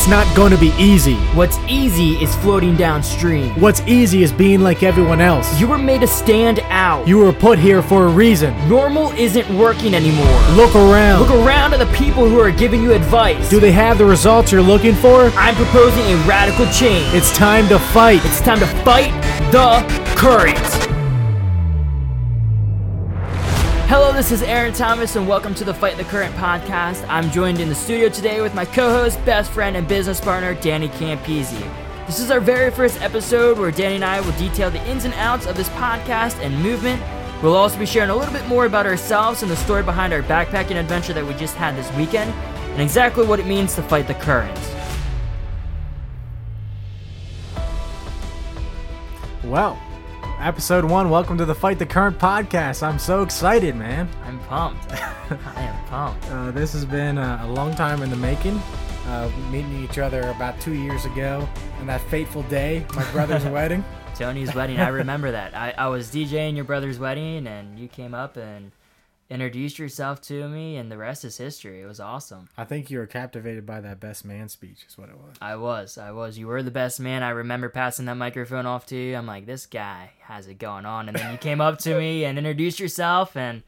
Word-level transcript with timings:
it's 0.00 0.08
not 0.08 0.24
to 0.34 0.56
be 0.56 0.72
easy. 0.78 1.16
What's 1.36 1.58
easy 1.68 2.12
is 2.22 2.34
floating 2.36 2.74
downstream. 2.74 3.50
What's 3.60 3.82
easy 3.82 4.22
is 4.22 4.32
being 4.32 4.60
like 4.60 4.82
everyone 4.82 5.20
else. 5.20 5.60
You 5.60 5.68
were 5.68 5.76
made 5.76 6.00
to 6.00 6.06
stand 6.06 6.60
out. 6.70 7.06
You 7.06 7.18
were 7.18 7.34
put 7.34 7.58
here 7.58 7.82
for 7.82 8.06
a 8.06 8.08
reason. 8.08 8.56
Normal 8.66 9.10
isn't 9.10 9.46
working 9.58 9.92
anymore. 9.92 10.40
Look 10.52 10.74
around. 10.74 11.20
Look 11.20 11.44
around 11.44 11.74
at 11.74 11.80
the 11.80 11.92
people 11.94 12.26
who 12.26 12.40
are 12.40 12.50
giving 12.50 12.82
you 12.82 12.94
advice. 12.94 13.50
Do 13.50 13.60
they 13.60 13.72
have 13.72 13.98
the 13.98 14.06
results 14.06 14.50
you're 14.50 14.62
looking 14.62 14.94
for? 14.94 15.26
I'm 15.36 15.54
proposing 15.54 16.06
a 16.06 16.16
radical 16.26 16.64
change. 16.72 17.12
It's 17.14 17.30
time 17.36 17.68
to 17.68 17.78
fight. 17.78 18.24
It's 18.24 18.40
time 18.40 18.58
to 18.60 18.66
fight 18.82 19.12
the 19.52 19.84
current. 20.16 20.79
Hello, 23.90 24.12
this 24.12 24.30
is 24.30 24.44
Aaron 24.44 24.72
Thomas, 24.72 25.16
and 25.16 25.26
welcome 25.26 25.52
to 25.56 25.64
the 25.64 25.74
Fight 25.74 25.96
the 25.96 26.04
Current 26.04 26.32
podcast. 26.36 27.04
I'm 27.08 27.28
joined 27.32 27.58
in 27.58 27.68
the 27.68 27.74
studio 27.74 28.08
today 28.08 28.40
with 28.40 28.54
my 28.54 28.64
co 28.64 28.88
host, 28.88 29.18
best 29.24 29.50
friend, 29.50 29.76
and 29.76 29.88
business 29.88 30.20
partner, 30.20 30.54
Danny 30.54 30.88
Campese. 30.90 31.58
This 32.06 32.20
is 32.20 32.30
our 32.30 32.38
very 32.38 32.70
first 32.70 33.02
episode 33.02 33.58
where 33.58 33.72
Danny 33.72 33.96
and 33.96 34.04
I 34.04 34.20
will 34.20 34.30
detail 34.38 34.70
the 34.70 34.80
ins 34.88 35.06
and 35.06 35.14
outs 35.14 35.46
of 35.46 35.56
this 35.56 35.68
podcast 35.70 36.38
and 36.38 36.54
movement. 36.62 37.02
We'll 37.42 37.56
also 37.56 37.80
be 37.80 37.84
sharing 37.84 38.10
a 38.10 38.14
little 38.14 38.32
bit 38.32 38.46
more 38.46 38.64
about 38.64 38.86
ourselves 38.86 39.42
and 39.42 39.50
the 39.50 39.56
story 39.56 39.82
behind 39.82 40.12
our 40.12 40.22
backpacking 40.22 40.78
adventure 40.78 41.12
that 41.12 41.26
we 41.26 41.34
just 41.34 41.56
had 41.56 41.74
this 41.74 41.92
weekend, 41.96 42.30
and 42.30 42.80
exactly 42.80 43.26
what 43.26 43.40
it 43.40 43.46
means 43.46 43.74
to 43.74 43.82
fight 43.82 44.06
the 44.06 44.14
current. 44.14 44.56
Well, 49.42 49.82
episode 50.40 50.84
one. 50.84 51.10
Welcome 51.10 51.36
to 51.38 51.44
the 51.44 51.54
Fight 51.54 51.78
the 51.78 51.86
Current 51.86 52.18
podcast. 52.18 52.82
I'm 52.82 52.98
so 52.98 53.22
excited, 53.22 53.76
man. 53.76 54.08
I'm 54.24 54.38
pumped. 54.40 54.90
I 54.92 55.62
am 55.62 55.84
pumped. 55.86 56.26
Uh, 56.30 56.50
this 56.50 56.72
has 56.72 56.84
been 56.84 57.18
a, 57.18 57.40
a 57.42 57.48
long 57.48 57.74
time 57.74 58.02
in 58.02 58.10
the 58.10 58.16
making. 58.16 58.60
Uh, 59.06 59.30
meeting 59.50 59.82
each 59.82 59.98
other 59.98 60.20
about 60.30 60.60
two 60.60 60.72
years 60.72 61.04
ago, 61.04 61.48
and 61.78 61.88
that 61.88 62.00
fateful 62.02 62.42
day, 62.44 62.86
my 62.94 63.10
brother's 63.12 63.44
wedding. 63.46 63.84
Tony's 64.14 64.54
wedding. 64.54 64.78
I 64.78 64.88
remember 64.88 65.30
that. 65.30 65.54
I, 65.54 65.74
I 65.76 65.88
was 65.88 66.08
DJing 66.08 66.54
your 66.54 66.64
brother's 66.64 66.98
wedding, 66.98 67.46
and 67.46 67.78
you 67.78 67.88
came 67.88 68.14
up 68.14 68.36
and 68.36 68.70
introduced 69.30 69.78
yourself 69.78 70.20
to 70.22 70.48
me, 70.48 70.76
and 70.76 70.90
the 70.90 70.98
rest 70.98 71.24
is 71.24 71.38
history. 71.38 71.80
It 71.80 71.86
was 71.86 72.00
awesome. 72.00 72.48
I 72.58 72.64
think 72.64 72.90
you 72.90 72.98
were 72.98 73.06
captivated 73.06 73.64
by 73.64 73.80
that 73.80 74.00
best 74.00 74.24
man 74.24 74.48
speech, 74.48 74.84
is 74.88 74.98
what 74.98 75.08
it 75.08 75.16
was. 75.16 75.36
I 75.40 75.56
was. 75.56 75.96
I 75.96 76.10
was. 76.10 76.36
You 76.36 76.48
were 76.48 76.62
the 76.62 76.70
best 76.70 76.98
man. 77.00 77.22
I 77.22 77.30
remember 77.30 77.68
passing 77.68 78.06
that 78.06 78.16
microphone 78.16 78.66
off 78.66 78.86
to 78.86 78.96
you. 78.96 79.16
I'm 79.16 79.26
like, 79.26 79.46
this 79.46 79.66
guy 79.66 80.10
has 80.22 80.48
it 80.48 80.58
going 80.58 80.84
on. 80.84 81.08
And 81.08 81.16
then 81.16 81.30
you 81.32 81.38
came 81.38 81.60
up 81.60 81.78
to 81.80 81.96
me 81.96 82.24
and 82.26 82.36
introduced 82.36 82.80
yourself, 82.80 83.36
and 83.36 83.62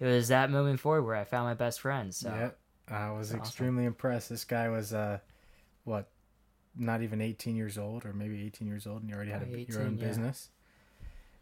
it 0.00 0.06
was 0.06 0.28
that 0.28 0.50
moving 0.50 0.78
forward 0.78 1.02
where 1.02 1.16
I 1.16 1.24
found 1.24 1.44
my 1.46 1.54
best 1.54 1.80
friend. 1.80 2.14
So 2.14 2.28
Yep. 2.34 2.58
I 2.88 3.10
was 3.10 3.30
awesome. 3.30 3.40
extremely 3.40 3.84
impressed. 3.84 4.30
This 4.30 4.44
guy 4.44 4.68
was, 4.68 4.92
uh, 4.94 5.18
what, 5.84 6.08
not 6.76 7.02
even 7.02 7.20
18 7.20 7.56
years 7.56 7.76
old, 7.78 8.04
or 8.04 8.12
maybe 8.12 8.44
18 8.44 8.66
years 8.68 8.86
old, 8.86 9.00
and 9.00 9.10
you 9.10 9.16
already 9.16 9.30
had 9.30 9.42
a, 9.42 9.44
Probably 9.46 9.66
your 9.68 9.82
own 9.82 9.98
yeah. 9.98 10.06
business. 10.06 10.50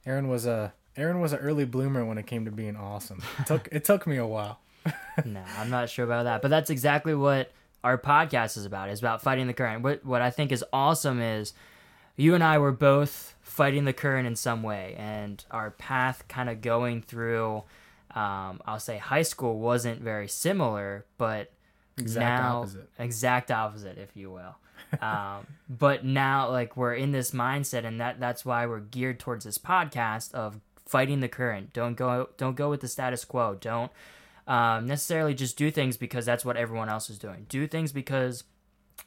Aaron 0.07 0.29
was 0.29 0.47
a 0.47 0.73
Aaron 0.97 1.21
was 1.21 1.33
an 1.33 1.41
early 1.41 1.65
bloomer 1.65 2.05
when 2.05 2.19
it 2.19 2.27
came 2.27 2.45
to 2.45 2.51
being 2.51 2.77
awesome. 2.77 3.23
It 3.41 3.47
took 3.47 3.69
it 3.73 3.85
took 3.85 4.07
me 4.07 4.17
a 4.17 4.27
while. 4.27 4.61
no, 5.25 5.43
I'm 5.59 5.71
not 5.71 5.89
sure 5.89 6.05
about 6.05 6.25
that. 6.25 6.43
But 6.43 6.49
that's 6.49 6.71
exactly 6.71 7.15
what 7.15 7.51
our 7.83 7.99
podcast 7.99 8.57
is 8.57 8.65
about. 8.65 8.89
It's 8.91 9.01
about 9.01 9.23
fighting 9.23 9.47
the 9.47 9.55
current. 9.55 9.83
What 9.83 10.05
what 10.05 10.23
I 10.23 10.31
think 10.31 10.53
is 10.53 10.65
awesome 10.73 11.21
is 11.21 11.53
you 12.17 12.35
and 12.35 12.45
I 12.45 12.59
were 12.59 12.73
both 12.73 13.35
fighting 13.43 13.85
the 13.87 13.93
current 13.93 14.27
in 14.27 14.37
some 14.37 14.63
way, 14.63 14.95
and 14.99 15.45
our 15.51 15.71
path 15.73 16.25
kind 16.29 16.49
of 16.49 16.61
going 16.61 17.03
through. 17.03 17.63
Um, 18.15 18.61
I'll 18.65 18.79
say 18.79 18.99
high 18.99 19.23
school 19.23 19.59
wasn't 19.59 20.01
very 20.01 20.29
similar, 20.29 21.05
but 21.19 21.51
Exact 21.99 22.43
now 22.43 22.59
opposite. 22.61 22.89
exact 22.99 23.51
opposite, 23.51 23.99
if 23.99 24.17
you 24.17 24.31
will. 24.31 24.55
um, 25.01 25.47
but 25.69 26.05
now, 26.05 26.51
like 26.51 26.77
we're 26.77 26.95
in 26.95 27.11
this 27.11 27.33
mindset, 27.33 27.85
and 27.85 28.01
that 28.01 28.21
that's 28.21 28.45
why 28.45 28.67
we're 28.67 28.81
geared 28.81 29.19
towards 29.19 29.45
this 29.45 29.59
podcast 29.59 30.33
of 30.33 30.61
fighting 30.87 31.21
the 31.21 31.29
current. 31.29 31.73
Don't 31.73 31.97
go 31.97 32.29
don't 32.37 32.57
go 32.57 32.71
with 32.71 32.81
the 32.81 32.89
status 32.89 33.25
quo. 33.25 33.57
Don't 33.61 33.91
um, 34.47 34.87
necessarily 34.87 35.35
just 35.35 35.57
do 35.57 35.71
things 35.71 35.97
because 35.97 36.27
that's 36.27 36.45
what 36.45 36.57
everyone 36.57 36.89
else 36.89 37.09
is 37.09 37.19
doing. 37.19 37.47
Do 37.49 37.67
things 37.67 37.93
because 37.93 38.45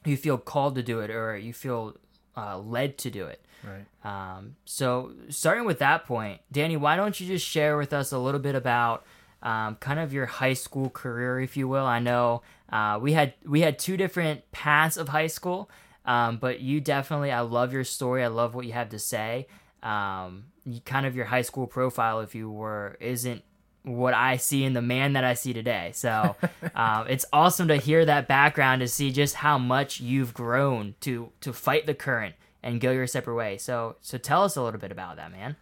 you 0.06 0.18
feel 0.18 0.38
called 0.38 0.76
to 0.76 0.84
do 0.84 1.00
it 1.00 1.10
or 1.10 1.38
you 1.38 1.54
feel 1.54 1.96
uh, 2.36 2.58
led 2.58 2.98
to 3.00 3.10
do 3.10 3.26
it. 3.26 3.44
Right. 3.64 3.86
Um, 4.04 4.56
so, 4.66 5.14
starting 5.30 5.66
with 5.66 5.80
that 5.80 6.06
point, 6.06 6.42
Danny, 6.52 6.78
why 6.78 6.96
don't 6.96 7.20
you 7.20 7.28
just 7.28 7.46
share 7.46 7.78
with 7.78 7.92
us 7.92 8.12
a 8.12 8.20
little 8.20 8.40
bit 8.40 8.56
about 8.56 9.04
um, 9.42 9.76
kind 9.76 10.00
of 10.00 10.14
your 10.14 10.28
high 10.28 10.54
school 10.54 10.90
career, 10.90 11.40
if 11.40 11.58
you 11.58 11.68
will? 11.68 11.86
I 11.86 12.00
know 12.00 12.44
uh, 12.72 13.00
we 13.02 13.14
had 13.14 13.34
we 13.46 13.62
had 13.62 13.80
two 13.80 13.98
different 13.98 14.50
paths 14.52 14.96
of 14.98 15.10
high 15.10 15.28
school, 15.28 15.70
um, 16.06 16.38
but 16.38 16.60
you 16.60 16.80
definitely, 16.80 17.32
I 17.32 17.42
love 17.42 17.74
your 17.74 17.84
story. 17.84 18.24
I 18.24 18.28
love 18.28 18.54
what 18.54 18.66
you 18.66 18.74
have 18.74 18.90
to 18.90 19.00
say. 19.00 19.48
Um, 19.84 20.46
kind 20.86 21.06
of 21.06 21.16
your 21.16 21.26
high 21.26 21.42
school 21.42 21.68
profile, 21.68 22.20
if 22.20 22.36
you 22.36 22.50
were, 22.50 22.98
isn't 23.00 23.44
what 23.84 24.14
I 24.14 24.38
see 24.38 24.64
in 24.64 24.74
the 24.74 24.82
man 24.82 25.14
that 25.14 25.24
I 25.24 25.34
see 25.34 25.54
today. 25.54 25.92
So 25.94 26.36
um, 26.76 27.08
it's 27.08 27.26
awesome 27.32 27.70
to 27.70 27.78
hear 27.78 28.06
that 28.06 28.28
background 28.28 28.82
to 28.82 28.88
see 28.88 29.12
just 29.12 29.36
how 29.36 29.58
much 29.58 30.00
you've 30.00 30.34
grown 30.34 30.96
to 31.02 31.32
to 31.42 31.54
fight 31.54 31.86
the 31.86 31.94
current 31.94 32.36
and 32.62 32.82
go 32.82 32.92
your 32.92 33.08
separate 33.08 33.36
way. 33.36 33.58
So 33.58 33.96
so 34.02 34.18
tell 34.18 34.44
us 34.44 34.56
a 34.56 34.62
little 34.62 34.80
bit 34.80 34.92
about 34.92 35.16
that, 35.18 35.32
man. 35.32 35.56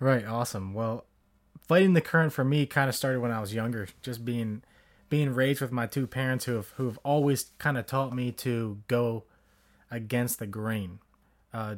Right. 0.00 0.26
Awesome. 0.26 0.74
Well, 0.74 1.04
fighting 1.66 1.92
the 1.92 2.00
current 2.00 2.32
for 2.32 2.44
me 2.44 2.66
kind 2.66 2.88
of 2.88 2.94
started 2.94 3.20
when 3.20 3.30
I 3.30 3.40
was 3.40 3.54
younger. 3.54 3.88
Just 4.02 4.24
being 4.24 4.62
being 5.08 5.34
raised 5.34 5.60
with 5.60 5.72
my 5.72 5.86
two 5.86 6.06
parents 6.06 6.44
who 6.44 6.54
have 6.54 6.70
who 6.76 6.86
have 6.86 6.98
always 7.04 7.50
kind 7.58 7.78
of 7.78 7.86
taught 7.86 8.14
me 8.14 8.32
to 8.32 8.78
go 8.88 9.24
against 9.90 10.38
the 10.38 10.46
grain, 10.46 10.98
uh, 11.52 11.76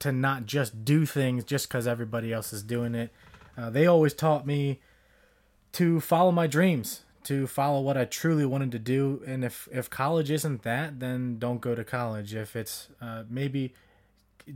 to 0.00 0.12
not 0.12 0.46
just 0.46 0.84
do 0.84 1.06
things 1.06 1.44
just 1.44 1.68
because 1.68 1.86
everybody 1.86 2.32
else 2.32 2.52
is 2.52 2.62
doing 2.62 2.94
it. 2.94 3.12
Uh, 3.56 3.70
they 3.70 3.86
always 3.86 4.14
taught 4.14 4.46
me 4.46 4.80
to 5.72 6.00
follow 6.00 6.32
my 6.32 6.46
dreams, 6.46 7.02
to 7.24 7.46
follow 7.46 7.80
what 7.80 7.96
I 7.96 8.04
truly 8.04 8.44
wanted 8.44 8.72
to 8.72 8.78
do. 8.78 9.22
And 9.26 9.44
if 9.44 9.68
if 9.70 9.88
college 9.88 10.30
isn't 10.30 10.62
that, 10.62 11.00
then 11.00 11.38
don't 11.38 11.60
go 11.60 11.74
to 11.74 11.84
college. 11.84 12.34
If 12.34 12.56
it's 12.56 12.88
uh, 13.00 13.24
maybe 13.28 13.74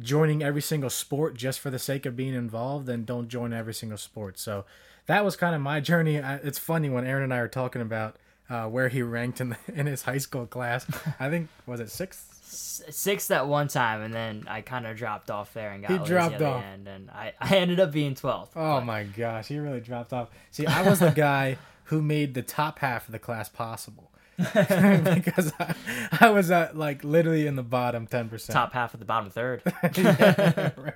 joining 0.01 0.43
every 0.43 0.63
single 0.63 0.91
sport 0.91 1.37
just 1.37 1.61
for 1.61 1.71
the 1.71 1.79
sake 1.79 2.07
of 2.07 2.17
being 2.17 2.35
involved, 2.35 2.87
then 2.87 3.05
don't 3.05 3.29
join 3.29 3.53
every 3.53 3.75
single 3.75 3.99
sport. 3.99 4.39
So 4.39 4.65
that 5.07 5.25
was 5.25 5.37
kind 5.37 5.55
of 5.55 5.61
my 5.61 5.81
journey. 5.81 6.21
I, 6.21 6.37
it's 6.37 6.59
funny 6.59 6.89
when 6.89 7.07
Aaron 7.07 7.25
and 7.25 7.35
I 7.35 7.39
are 7.39 7.49
talking 7.49 7.83
about 7.83 8.17
uh, 8.49 8.67
where 8.67 8.89
he 8.89 9.03
ranked 9.03 9.41
in 9.41 9.51
the, 9.51 9.57
in 9.75 9.87
his 9.87 10.03
high 10.03 10.19
school 10.19 10.47
class. 10.47 10.87
I 11.21 11.31
think 11.31 11.49
was 11.67 11.81
it 11.81 11.91
sixth. 11.91 12.34
S- 12.47 12.83
Sixth 12.91 13.31
at 13.31 13.47
one 13.47 13.69
time, 13.69 14.03
and 14.03 14.13
then 14.13 14.45
I 14.49 14.61
kind 14.61 14.87
of 14.87 14.97
dropped 14.97 15.31
off 15.31 15.53
there 15.55 15.71
and 15.73 15.83
got 15.87 15.91
He 15.91 15.99
dropped 16.07 16.35
at 16.35 16.39
the 16.41 16.47
off. 16.47 16.63
end, 16.65 16.87
and 16.89 17.11
I, 17.11 17.33
I 17.41 17.57
ended 17.57 17.81
up 17.81 17.93
being 17.93 18.15
twelfth. 18.15 18.53
Oh 18.57 18.81
my 18.81 19.05
gosh, 19.05 19.49
he 19.49 19.59
really 19.59 19.81
dropped 19.81 20.13
off. 20.13 20.29
See, 20.51 20.67
I 20.67 20.83
was 20.89 20.99
the 21.01 21.11
guy 21.17 21.57
who 21.85 22.01
made 22.03 22.35
the 22.35 22.43
top 22.43 22.79
half 22.81 23.07
of 23.09 23.13
the 23.13 23.19
class 23.19 23.49
possible. 23.49 24.11
because 24.37 25.53
I, 25.61 25.75
I 26.21 26.31
was 26.31 26.51
at 26.51 26.77
like 26.77 27.05
literally 27.05 27.47
in 27.47 27.55
the 27.55 27.63
bottom 27.63 28.09
10%. 28.09 28.51
Top 28.53 28.73
half 28.73 28.93
of 28.93 28.99
the 28.99 29.07
bottom 29.07 29.31
third. 29.31 29.63
Yeah, 29.97 30.71
right. 30.77 30.95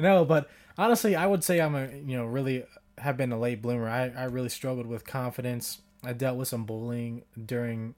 No, 0.00 0.24
but 0.24 0.50
honestly, 0.76 1.14
I 1.14 1.26
would 1.26 1.44
say 1.44 1.60
I'm 1.60 1.76
a 1.76 1.86
you 1.86 2.16
know 2.16 2.24
really 2.26 2.64
have 2.98 3.16
been 3.16 3.30
a 3.30 3.38
late 3.38 3.62
bloomer. 3.62 3.88
I 3.88 4.08
I 4.16 4.24
really 4.24 4.48
struggled 4.48 4.86
with 4.86 5.04
confidence. 5.06 5.80
I 6.02 6.12
dealt 6.12 6.36
with 6.36 6.48
some 6.48 6.64
bullying 6.64 7.22
during 7.46 7.94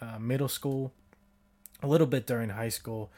uh, 0.00 0.18
middle 0.18 0.48
school, 0.48 0.92
a 1.82 1.86
little 1.86 2.06
bit 2.06 2.26
during 2.26 2.50
high 2.50 2.68
school, 2.68 3.10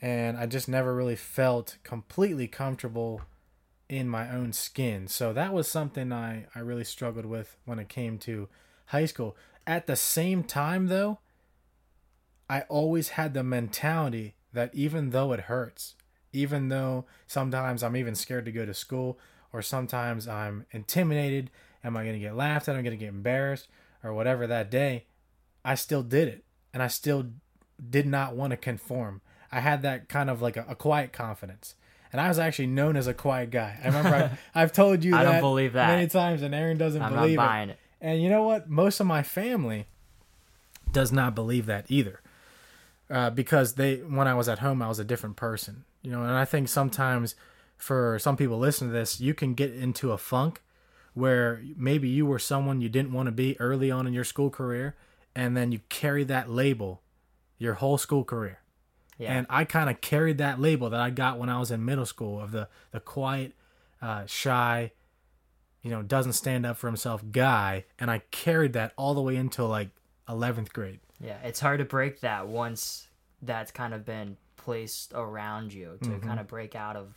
and 0.00 0.36
I 0.36 0.46
just 0.46 0.68
never 0.68 0.94
really 0.94 1.16
felt 1.16 1.76
completely 1.82 2.46
comfortable 2.46 3.22
in 3.88 4.08
my 4.08 4.30
own 4.30 4.52
skin. 4.52 5.08
So 5.08 5.32
that 5.32 5.52
was 5.52 5.68
something 5.68 6.12
I 6.12 6.46
I 6.54 6.60
really 6.60 6.84
struggled 6.84 7.26
with 7.26 7.56
when 7.64 7.78
it 7.78 7.88
came 7.88 8.18
to 8.18 8.48
high 8.86 9.06
school. 9.06 9.36
At 9.66 9.86
the 9.86 9.96
same 9.96 10.44
time, 10.44 10.86
though, 10.86 11.18
I 12.48 12.62
always 12.62 13.10
had 13.10 13.34
the 13.34 13.42
mentality 13.42 14.34
that 14.52 14.74
even 14.74 15.10
though 15.10 15.32
it 15.32 15.40
hurts, 15.40 15.94
even 16.32 16.68
though 16.68 17.04
sometimes 17.26 17.82
I'm 17.82 17.96
even 17.96 18.14
scared 18.14 18.46
to 18.46 18.52
go 18.52 18.64
to 18.64 18.74
school, 18.74 19.18
or 19.52 19.62
sometimes 19.62 20.26
I'm 20.26 20.66
intimidated, 20.70 21.50
am 21.84 21.96
I 21.96 22.02
going 22.02 22.14
to 22.14 22.20
get 22.20 22.36
laughed 22.36 22.68
at? 22.68 22.74
Am 22.74 22.80
I 22.80 22.82
going 22.82 22.98
to 22.98 23.04
get 23.04 23.10
embarrassed, 23.10 23.68
or 24.02 24.14
whatever 24.14 24.46
that 24.46 24.70
day, 24.70 25.04
I 25.64 25.74
still 25.74 26.02
did 26.02 26.28
it. 26.28 26.44
And 26.72 26.82
I 26.82 26.88
still 26.88 27.30
did 27.90 28.06
not 28.06 28.34
want 28.34 28.50
to 28.52 28.56
conform. 28.56 29.20
I 29.50 29.60
had 29.60 29.82
that 29.82 30.08
kind 30.08 30.30
of 30.30 30.42
like 30.42 30.56
a, 30.56 30.66
a 30.68 30.74
quiet 30.74 31.12
confidence. 31.12 31.74
And 32.12 32.20
I 32.20 32.28
was 32.28 32.38
actually 32.38 32.68
known 32.68 32.96
as 32.96 33.06
a 33.06 33.14
quiet 33.14 33.50
guy. 33.50 33.78
I 33.82 33.86
remember 33.86 34.14
I've, 34.14 34.40
I've 34.54 34.72
told 34.72 35.04
you 35.04 35.14
I 35.14 35.24
that 35.24 35.32
don't 35.32 35.40
believe 35.40 35.74
that. 35.74 35.88
many 35.88 36.06
times, 36.08 36.42
and 36.42 36.54
Aaron 36.54 36.78
doesn't 36.78 37.02
I'm 37.02 37.14
not 37.14 37.20
believe 37.22 37.38
it. 37.38 37.68
it. 37.70 37.78
And 38.00 38.22
you 38.22 38.30
know 38.30 38.42
what? 38.42 38.68
Most 38.68 39.00
of 39.00 39.06
my 39.06 39.22
family 39.22 39.86
does 40.90 41.12
not 41.12 41.34
believe 41.34 41.66
that 41.66 41.86
either. 41.88 42.20
Uh, 43.10 43.30
because 43.30 43.74
they, 43.74 43.96
when 43.96 44.28
I 44.28 44.34
was 44.34 44.48
at 44.48 44.58
home, 44.58 44.82
I 44.82 44.88
was 44.88 44.98
a 44.98 45.04
different 45.04 45.36
person. 45.36 45.84
You 46.02 46.10
know, 46.12 46.22
and 46.22 46.32
I 46.32 46.44
think 46.44 46.68
sometimes 46.68 47.34
for 47.76 48.18
some 48.18 48.36
people 48.36 48.58
listening 48.58 48.90
to 48.90 48.98
this, 48.98 49.20
you 49.20 49.34
can 49.34 49.54
get 49.54 49.74
into 49.74 50.12
a 50.12 50.18
funk 50.18 50.62
where 51.14 51.62
maybe 51.76 52.08
you 52.08 52.24
were 52.24 52.38
someone 52.38 52.80
you 52.80 52.88
didn't 52.88 53.12
want 53.12 53.26
to 53.26 53.32
be 53.32 53.58
early 53.60 53.90
on 53.90 54.06
in 54.06 54.12
your 54.12 54.24
school 54.24 54.50
career, 54.50 54.94
and 55.34 55.56
then 55.56 55.72
you 55.72 55.80
carry 55.88 56.24
that 56.24 56.48
label 56.48 57.02
your 57.58 57.74
whole 57.74 57.98
school 57.98 58.24
career. 58.24 58.60
Yeah. 59.18 59.32
And 59.32 59.46
I 59.50 59.64
kind 59.64 59.90
of 59.90 60.00
carried 60.00 60.38
that 60.38 60.60
label 60.60 60.90
that 60.90 61.00
I 61.00 61.10
got 61.10 61.38
when 61.38 61.48
I 61.48 61.58
was 61.58 61.70
in 61.70 61.84
middle 61.84 62.06
school 62.06 62.40
of 62.40 62.52
the 62.52 62.68
the 62.92 63.00
quiet, 63.00 63.52
uh, 64.00 64.26
shy, 64.26 64.92
you 65.82 65.90
know, 65.90 66.02
doesn't 66.02 66.34
stand 66.34 66.64
up 66.64 66.76
for 66.76 66.86
himself 66.86 67.22
guy, 67.32 67.84
and 67.98 68.10
I 68.10 68.20
carried 68.30 68.74
that 68.74 68.92
all 68.96 69.14
the 69.14 69.22
way 69.22 69.34
until 69.36 69.66
like 69.68 69.90
eleventh 70.28 70.72
grade. 70.72 71.00
Yeah, 71.20 71.38
it's 71.42 71.58
hard 71.58 71.78
to 71.80 71.84
break 71.84 72.20
that 72.20 72.46
once 72.46 73.08
that's 73.42 73.72
kind 73.72 73.92
of 73.92 74.04
been 74.04 74.36
placed 74.56 75.12
around 75.14 75.72
you 75.72 75.98
to 76.02 76.08
Mm-hmm. 76.10 76.26
kind 76.28 76.38
of 76.40 76.46
break 76.46 76.76
out 76.76 76.94
of 76.94 77.14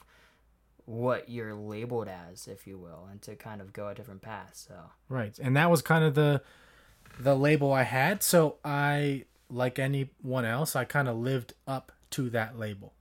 what 0.85 1.29
you're 1.29 1.53
labeled 1.53 2.07
as, 2.07 2.47
if 2.47 2.65
you 2.65 2.77
will, 2.79 3.07
and 3.11 3.21
to 3.21 3.35
kind 3.35 3.61
of 3.61 3.73
go 3.73 3.87
a 3.89 3.93
different 3.93 4.21
path. 4.23 4.51
So 4.53 4.73
Right. 5.07 5.37
And 5.37 5.55
that 5.55 5.69
was 5.69 5.81
kind 5.83 6.03
of 6.03 6.15
the 6.15 6.41
the 7.19 7.35
label 7.35 7.71
I 7.73 7.83
had. 7.83 8.23
So 8.23 8.55
I 8.65 9.25
like 9.51 9.79
anyone 9.79 10.45
else, 10.45 10.75
I 10.75 10.85
kind 10.85 11.07
of 11.07 11.17
lived 11.17 11.53
up 11.67 11.91
to 12.11 12.29
that 12.29 12.57
label. 12.57 12.93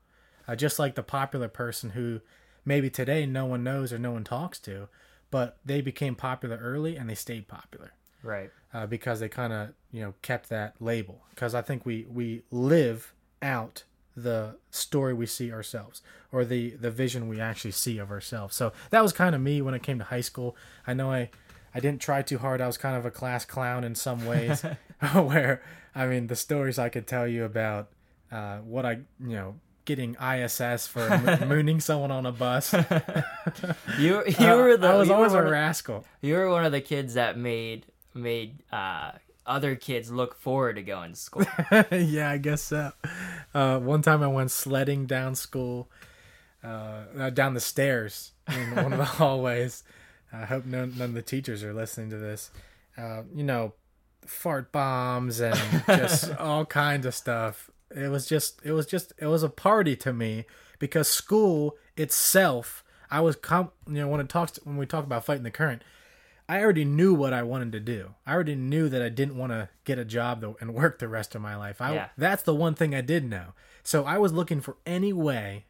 Uh, 0.48 0.56
just 0.56 0.78
like 0.78 0.94
the 0.94 1.02
popular 1.02 1.48
person 1.48 1.90
who 1.90 2.20
maybe 2.64 2.90
today 2.90 3.26
no 3.26 3.46
one 3.46 3.62
knows 3.62 3.92
or 3.92 3.98
no 3.98 4.12
one 4.12 4.24
talks 4.24 4.58
to, 4.60 4.88
but 5.30 5.58
they 5.64 5.80
became 5.80 6.14
popular 6.14 6.56
early 6.56 6.96
and 6.96 7.08
they 7.08 7.14
stayed 7.14 7.46
popular 7.46 7.92
right, 8.22 8.50
uh, 8.74 8.86
because 8.86 9.20
they 9.20 9.28
kind 9.28 9.52
of 9.52 9.70
you 9.92 10.02
know 10.02 10.14
kept 10.22 10.48
that 10.48 10.74
label. 10.80 11.22
Because 11.30 11.54
I 11.54 11.62
think 11.62 11.86
we 11.86 12.06
we 12.08 12.42
live 12.50 13.12
out 13.42 13.84
the 14.16 14.56
story 14.70 15.14
we 15.14 15.26
see 15.26 15.52
ourselves 15.52 16.02
or 16.32 16.44
the 16.44 16.70
the 16.70 16.90
vision 16.90 17.28
we 17.28 17.40
actually 17.40 17.70
see 17.70 17.98
of 17.98 18.10
ourselves. 18.10 18.56
So 18.56 18.72
that 18.90 19.02
was 19.02 19.12
kind 19.12 19.34
of 19.34 19.40
me 19.40 19.62
when 19.62 19.74
it 19.74 19.82
came 19.82 19.98
to 19.98 20.04
high 20.04 20.20
school. 20.20 20.56
I 20.86 20.94
know 20.94 21.12
I 21.12 21.30
I 21.74 21.80
didn't 21.80 22.00
try 22.00 22.22
too 22.22 22.38
hard. 22.38 22.60
I 22.60 22.66
was 22.66 22.76
kind 22.76 22.96
of 22.96 23.06
a 23.06 23.10
class 23.10 23.44
clown 23.44 23.84
in 23.84 23.94
some 23.94 24.26
ways, 24.26 24.64
where 25.14 25.62
I 25.94 26.06
mean 26.06 26.26
the 26.26 26.36
stories 26.36 26.78
I 26.78 26.88
could 26.88 27.06
tell 27.06 27.26
you 27.26 27.44
about 27.44 27.88
uh, 28.30 28.58
what 28.58 28.84
I 28.86 28.92
you 29.20 29.36
know 29.36 29.54
getting 29.86 30.14
ISS 30.22 30.86
for 30.86 31.08
mo- 31.08 31.38
mooning 31.46 31.80
someone 31.80 32.10
on 32.10 32.26
a 32.26 32.32
bus. 32.32 32.72
you 33.98 34.22
you 34.26 34.46
were 34.46 34.76
the 34.76 34.88
I 34.88 34.94
was 34.96 35.10
always 35.10 35.32
a 35.32 35.38
of- 35.42 35.50
rascal. 35.50 36.04
you 36.20 36.34
were 36.34 36.48
one 36.50 36.64
of 36.64 36.72
the 36.72 36.80
kids 36.80 37.14
that 37.14 37.36
made 37.38 37.86
made 38.14 38.58
uh, 38.72 39.12
other 39.46 39.74
kids 39.74 40.10
look 40.10 40.34
forward 40.36 40.76
to 40.76 40.82
going 40.82 41.12
to 41.12 41.18
school. 41.18 41.46
yeah, 41.90 42.30
I 42.30 42.38
guess 42.38 42.62
so. 42.62 42.92
Uh, 43.54 43.78
one 43.78 44.02
time 44.02 44.22
I 44.22 44.28
went 44.28 44.50
sledding 44.50 45.06
down 45.06 45.34
school, 45.34 45.90
uh, 46.62 47.04
uh, 47.18 47.30
down 47.30 47.54
the 47.54 47.60
stairs 47.60 48.32
in 48.48 48.74
one 48.76 48.92
of 48.92 48.98
the 48.98 49.04
hallways. 49.04 49.82
I 50.32 50.44
hope 50.44 50.66
none, 50.66 50.94
none 50.96 51.08
of 51.10 51.14
the 51.14 51.22
teachers 51.22 51.64
are 51.64 51.72
listening 51.74 52.10
to 52.10 52.16
this. 52.18 52.50
Uh, 52.96 53.22
you 53.34 53.42
know, 53.42 53.72
fart 54.26 54.72
bombs 54.72 55.40
and 55.40 55.56
just 55.86 56.34
all 56.36 56.64
kinds 56.66 57.06
of 57.06 57.14
stuff. 57.14 57.70
It 57.94 58.08
was 58.08 58.26
just, 58.26 58.60
it 58.64 58.72
was 58.72 58.86
just, 58.86 59.12
it 59.18 59.26
was 59.26 59.42
a 59.42 59.48
party 59.48 59.96
to 59.96 60.12
me 60.12 60.44
because 60.78 61.08
school 61.08 61.76
itself. 61.96 62.84
I 63.10 63.20
was, 63.20 63.34
com- 63.36 63.72
you 63.88 63.94
know, 63.94 64.08
when 64.08 64.20
it 64.20 64.28
talks 64.28 64.58
when 64.64 64.76
we 64.76 64.86
talk 64.86 65.04
about 65.04 65.24
fighting 65.24 65.42
the 65.42 65.50
current, 65.50 65.82
I 66.48 66.60
already 66.62 66.84
knew 66.84 67.14
what 67.14 67.32
I 67.32 67.42
wanted 67.42 67.72
to 67.72 67.80
do. 67.80 68.14
I 68.26 68.32
already 68.34 68.54
knew 68.54 68.88
that 68.88 69.02
I 69.02 69.08
didn't 69.08 69.36
want 69.36 69.50
to 69.52 69.68
get 69.84 69.98
a 69.98 70.04
job 70.04 70.40
though 70.40 70.56
and 70.60 70.74
work 70.74 70.98
the 70.98 71.08
rest 71.08 71.34
of 71.34 71.42
my 71.42 71.56
life. 71.56 71.80
I 71.80 71.94
Yeah. 71.94 72.08
that's 72.16 72.42
the 72.44 72.54
one 72.54 72.74
thing 72.74 72.94
I 72.94 73.00
did 73.00 73.28
know. 73.28 73.54
So 73.82 74.04
I 74.04 74.18
was 74.18 74.32
looking 74.32 74.60
for 74.60 74.76
any 74.86 75.12
way 75.12 75.64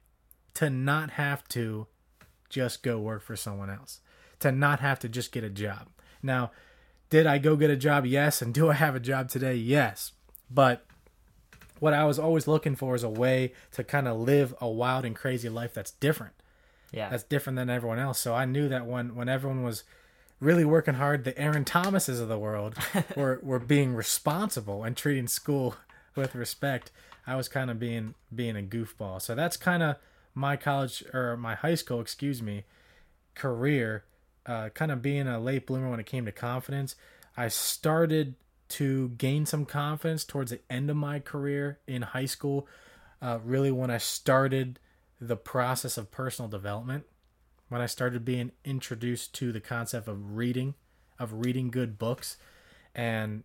to 0.55 0.69
not 0.69 1.11
have 1.13 1.47
to 1.49 1.87
just 2.51 2.83
go 2.83 2.99
work 2.99 3.23
for 3.23 3.37
someone 3.37 3.71
else. 3.71 4.01
To 4.41 4.51
not 4.53 4.81
have 4.81 4.99
to 5.01 5.09
just 5.09 5.33
get 5.33 5.45
a 5.45 5.51
job. 5.51 5.89
Now, 6.23 6.51
did 7.11 7.27
I 7.27 7.39
go 7.39 7.57
get 7.57 7.71
a 7.71 7.77
job? 7.77 8.07
Yes, 8.07 8.41
and 8.41 8.55
do 8.55 8.71
I 8.71 8.75
have 8.75 8.95
a 8.95 9.01
job 9.01 9.29
today? 9.29 9.55
Yes. 9.55 10.13
But 10.51 10.87
what 11.81 11.93
I 11.93 12.05
was 12.05 12.19
always 12.19 12.47
looking 12.47 12.77
for 12.77 12.95
is 12.95 13.03
a 13.03 13.09
way 13.09 13.53
to 13.73 13.85
kind 13.85 14.07
of 14.07 14.19
live 14.19 14.55
a 14.61 14.69
wild 14.69 15.05
and 15.05 15.17
crazy 15.17 15.49
life 15.49 15.75
that's 15.75 15.91
different 15.93 16.35
Yeah, 16.93 17.09
that's 17.09 17.23
different 17.25 17.57
than 17.57 17.71
everyone 17.71 17.99
else. 17.99 18.21
So 18.21 18.35
I 18.35 18.45
knew 18.45 18.69
that 18.69 18.87
when 18.87 19.15
when 19.15 19.29
everyone 19.29 19.65
was 19.65 19.85
really 20.39 20.65
working 20.65 20.95
hard, 20.95 21.25
the 21.25 21.37
Aaron 21.39 21.65
Thomases 21.65 22.21
of 22.21 22.29
the 22.29 22.39
world 22.39 22.75
were 23.17 23.41
were 23.43 23.59
being 23.59 23.95
responsible 23.95 24.85
and 24.85 24.97
treating 24.97 25.27
school 25.27 25.77
with 26.17 26.35
respect. 26.35 26.91
I 27.27 27.37
was 27.37 27.49
kind 27.49 27.71
of 27.71 27.79
being 27.79 28.15
being 28.35 28.57
a 28.57 28.63
goofball. 28.63 29.21
So 29.21 29.35
that's 29.35 29.57
kind 29.57 29.83
of 29.83 29.97
my 30.35 30.57
college 30.57 31.03
or 31.13 31.37
my 31.37 31.55
high 31.55 31.75
school, 31.75 32.01
excuse 32.01 32.41
me, 32.43 32.65
career. 33.35 34.05
Uh, 34.47 34.71
kind 34.71 34.91
of 34.91 35.03
being 35.03 35.29
a 35.29 35.39
late 35.39 35.67
bloomer 35.67 35.91
when 35.91 36.01
it 36.01 36.07
came 36.07 36.25
to 36.25 36.33
confidence. 36.33 36.97
I 37.37 37.49
started 37.49 38.35
to 38.71 39.11
gain 39.11 39.47
some 39.47 39.67
confidence 39.67 40.25
towards 40.25 40.51
the 40.51 40.61
end 40.71 40.91
of 40.91 40.97
my 40.97 41.21
career 41.21 41.79
in 41.87 42.03
high 42.03 42.27
school. 42.27 42.67
Uh, 43.21 43.39
really, 43.45 43.71
when 43.71 43.91
I 43.91 43.99
started 43.99 44.79
the 45.21 45.37
process 45.37 45.99
of 45.99 46.11
personal 46.11 46.49
development 46.49 47.05
when 47.71 47.81
I 47.81 47.87
started 47.87 48.25
being 48.25 48.51
introduced 48.65 49.33
to 49.37 49.53
the 49.53 49.61
concept 49.61 50.09
of 50.09 50.37
reading, 50.37 50.75
of 51.19 51.33
reading 51.33 51.71
good 51.71 51.99
books. 51.99 52.37
And 52.95 53.45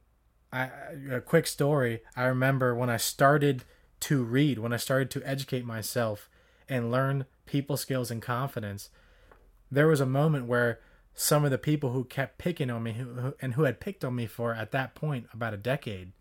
I, 0.51 0.69
a 1.11 1.21
quick 1.21 1.47
story 1.47 2.01
I 2.15 2.23
remember 2.25 2.75
when 2.75 2.89
I 2.89 2.97
started 2.97 3.63
to 4.01 4.23
read, 4.23 4.57
when 4.57 4.73
I 4.73 4.77
started 4.77 5.11
to 5.11 5.23
educate 5.23 5.63
myself 5.63 6.27
and 6.67 6.91
learn 6.91 7.25
people 7.45 7.77
skills 7.77 8.09
and 8.09 8.21
confidence, 8.21 8.89
there 9.75 9.87
was 9.87 10.01
a 10.01 10.05
moment 10.05 10.45
where 10.47 10.79
some 11.13 11.45
of 11.45 11.51
the 11.51 11.57
people 11.57 11.91
who 11.91 12.03
kept 12.03 12.37
picking 12.37 12.69
on 12.69 12.83
me 12.83 12.93
who, 12.93 13.05
who, 13.13 13.33
and 13.41 13.53
who 13.53 13.63
had 13.63 13.79
picked 13.79 14.03
on 14.03 14.15
me 14.15 14.25
for 14.27 14.53
at 14.53 14.71
that 14.71 14.95
point 14.95 15.27
about 15.33 15.53
a 15.53 15.57
decade 15.57 16.11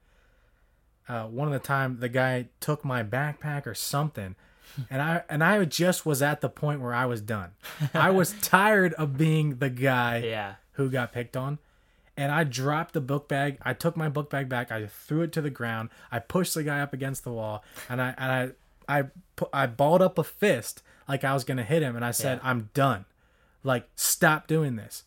uh, 1.08 1.24
one 1.24 1.46
of 1.46 1.52
the 1.52 1.58
time 1.66 1.98
the 2.00 2.08
guy 2.08 2.46
took 2.60 2.84
my 2.84 3.02
backpack 3.02 3.66
or 3.66 3.74
something 3.74 4.34
and 4.90 5.02
i 5.02 5.22
and 5.28 5.44
i 5.44 5.62
just 5.64 6.06
was 6.06 6.22
at 6.22 6.40
the 6.40 6.48
point 6.48 6.80
where 6.80 6.94
i 6.94 7.04
was 7.06 7.20
done. 7.20 7.50
I 7.92 8.10
was 8.10 8.32
tired 8.42 8.94
of 8.94 9.18
being 9.18 9.56
the 9.56 9.70
guy 9.70 10.18
yeah, 10.18 10.54
who 10.72 10.88
got 10.90 11.12
picked 11.12 11.36
on 11.36 11.58
and 12.16 12.32
i 12.32 12.44
dropped 12.44 12.94
the 12.94 13.00
book 13.00 13.28
bag. 13.28 13.58
I 13.62 13.74
took 13.74 13.96
my 13.96 14.08
book 14.08 14.30
bag 14.30 14.48
back. 14.48 14.72
I 14.72 14.86
threw 14.86 15.22
it 15.22 15.32
to 15.32 15.42
the 15.42 15.50
ground. 15.50 15.90
I 16.10 16.18
pushed 16.20 16.54
the 16.54 16.62
guy 16.62 16.80
up 16.80 16.92
against 16.92 17.24
the 17.24 17.32
wall 17.32 17.62
and 17.88 18.00
i 18.00 18.14
and 18.16 18.54
i 18.88 19.00
i 19.00 19.04
i 19.52 19.66
balled 19.66 20.00
up 20.02 20.18
a 20.18 20.24
fist 20.24 20.82
like 21.08 21.24
i 21.24 21.34
was 21.34 21.44
gonna 21.44 21.62
hit 21.64 21.82
him 21.82 21.94
and 21.96 22.04
i 22.04 22.10
said 22.10 22.40
Yeah. 22.42 22.50
i'm 22.50 22.70
done 22.74 23.04
like 23.64 23.88
stop 23.96 24.46
doing 24.46 24.76
this 24.76 25.02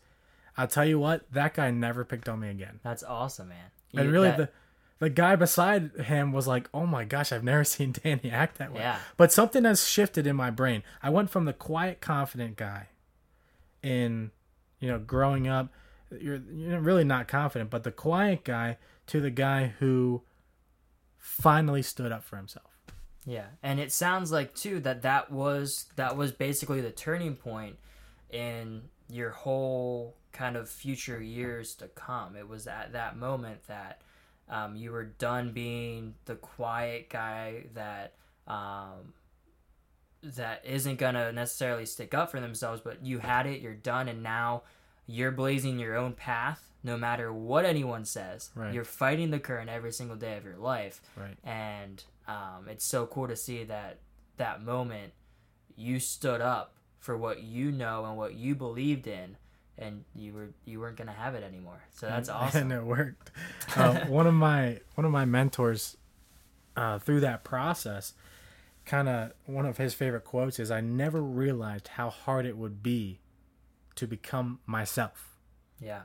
i'll 0.58 0.68
tell 0.68 0.84
you 0.86 1.00
what 1.00 1.32
that 1.32 1.54
guy 1.54 1.72
never 1.72 2.04
picked 2.04 2.28
on 2.28 2.40
me 2.42 2.50
again 2.50 2.80
that's 2.84 3.04
awesome, 3.04 3.48
man. 3.50 3.72
and 3.96 4.12
really 4.12 4.28
that- 4.30 4.38
the 4.38 4.50
the 5.00 5.10
guy 5.12 5.36
beside 5.36 5.92
him 6.06 6.32
was 6.32 6.48
like, 6.48 6.68
"Oh 6.74 6.88
my 6.88 7.06
gosh, 7.06 7.32
I've 7.32 7.44
never 7.44 7.64
seen 7.76 7.92
Danny 8.04 8.32
act 8.32 8.58
that 8.58 8.74
way." 8.74 8.80
Yeah. 8.80 8.98
But 9.16 9.32
something 9.32 9.64
has 9.64 9.88
shifted 9.88 10.26
in 10.26 10.36
my 10.36 10.50
brain. 10.50 10.82
I 11.04 11.12
went 11.12 11.30
from 11.30 11.46
the 11.46 11.54
quiet, 11.54 12.02
confident 12.02 12.56
guy 12.56 12.88
in, 13.84 14.32
you 14.80 14.88
know, 14.90 14.98
growing 14.98 15.48
up. 15.48 15.70
You're 16.10 16.42
you're 16.52 16.80
really 16.80 17.04
not 17.04 17.28
confident, 17.28 17.70
but 17.70 17.84
the 17.84 17.92
quiet 17.92 18.44
guy 18.44 18.78
to 19.06 19.22
the 19.22 19.30
guy 19.30 19.76
who 19.78 20.24
finally 21.18 21.84
stood 21.84 22.12
up 22.12 22.24
for 22.24 22.38
himself. 22.38 22.66
Yeah, 23.24 23.46
and 23.62 23.80
it 23.80 23.92
sounds 23.92 24.32
like 24.32 24.56
too 24.56 24.80
that 24.80 25.04
that 25.04 25.32
was 25.32 25.86
that 25.96 26.18
was 26.18 26.32
basically 26.32 26.82
the 26.82 26.92
turning 26.92 27.36
point 27.36 27.76
in 28.32 28.84
your 29.10 29.30
whole 29.32 30.16
kind 30.34 30.56
of 30.58 30.70
future 30.70 31.22
years 31.22 31.76
to 31.76 31.88
come. 31.88 32.36
It 32.36 32.48
was 32.48 32.68
at 32.68 32.94
that 32.94 33.18
moment 33.18 33.66
that 33.68 34.02
um, 34.50 34.76
you 34.76 34.92
were 34.92 35.06
done 35.06 35.52
being 35.52 36.14
the 36.26 36.36
quiet 36.36 37.10
guy 37.10 37.66
that 37.74 38.14
um, 38.48 39.14
that 40.24 40.62
isn't 40.66 40.98
gonna 41.00 41.32
necessarily 41.32 41.86
stick 41.86 42.14
up 42.14 42.32
for 42.32 42.40
themselves, 42.40 42.82
but 42.84 43.06
you 43.06 43.20
had 43.20 43.46
it, 43.46 43.62
you're 43.62 43.74
done, 43.74 44.08
and 44.08 44.24
now 44.24 44.64
you're 45.06 45.32
blazing 45.32 45.80
your 45.80 45.96
own 45.96 46.14
path. 46.14 46.64
No 46.84 46.96
matter 46.98 47.34
what 47.34 47.66
anyone 47.66 48.06
says, 48.06 48.50
Right. 48.56 48.74
you're 48.74 48.86
fighting 48.86 49.32
the 49.32 49.40
current 49.40 49.70
every 49.70 49.92
single 49.92 50.16
day 50.16 50.38
of 50.38 50.46
your 50.46 50.58
life 50.58 51.02
Right. 51.18 51.38
and 51.44 52.04
um, 52.28 52.68
it's 52.70 52.86
so 52.86 53.06
cool 53.08 53.28
to 53.28 53.36
see 53.36 53.64
that 53.66 53.98
that 54.38 54.62
moment 54.62 55.14
you 55.76 56.00
stood 56.00 56.40
up 56.40 56.74
for 57.08 57.16
what 57.16 57.42
you 57.42 57.72
know 57.72 58.04
and 58.04 58.18
what 58.18 58.34
you 58.36 58.54
believed 58.54 59.08
in 59.08 59.38
and 59.78 60.04
you 60.14 60.34
were 60.34 60.50
you 60.66 60.78
weren't 60.82 60.98
gonna 60.98 61.14
have 61.14 61.36
it 61.36 61.44
anymore. 61.44 61.82
So 61.94 62.06
that's 62.06 62.28
awesome. 62.30 62.64
and 62.64 62.82
it 62.82 62.84
worked. 62.84 63.32
Uh, 63.78 64.00
one 64.08 64.28
of 64.28 64.34
my 64.34 64.82
one 64.96 65.06
of 65.06 65.12
my 65.14 65.24
mentors 65.24 65.96
uh, 66.76 67.00
through 67.00 67.22
that 67.22 67.46
process, 67.46 68.14
kind 68.86 69.08
of 69.08 69.32
one 69.46 69.66
of 69.66 69.78
his 69.78 69.94
favorite 69.94 70.26
quotes 70.26 70.60
is, 70.60 70.70
"I 70.70 70.82
never 70.82 71.22
realized 71.22 71.88
how 71.88 72.10
hard 72.10 72.46
it 72.46 72.58
would 72.58 72.84
be 72.84 73.20
to 73.96 74.06
become 74.06 74.60
myself." 74.66 75.38
yeah. 75.80 76.02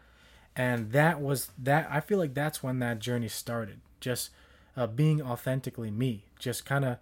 And 0.54 0.92
that 0.92 1.18
was 1.18 1.48
that 1.58 1.88
i 1.90 2.00
feel 2.00 2.18
like 2.18 2.34
that's 2.34 2.62
when 2.62 2.78
that 2.78 3.00
journey 3.00 3.28
started. 3.28 3.80
Just 4.00 4.30
uh, 4.76 4.86
being 4.86 5.20
authentically 5.20 5.90
me. 5.90 6.26
Just 6.38 6.64
kind 6.64 6.84
of 6.84 6.98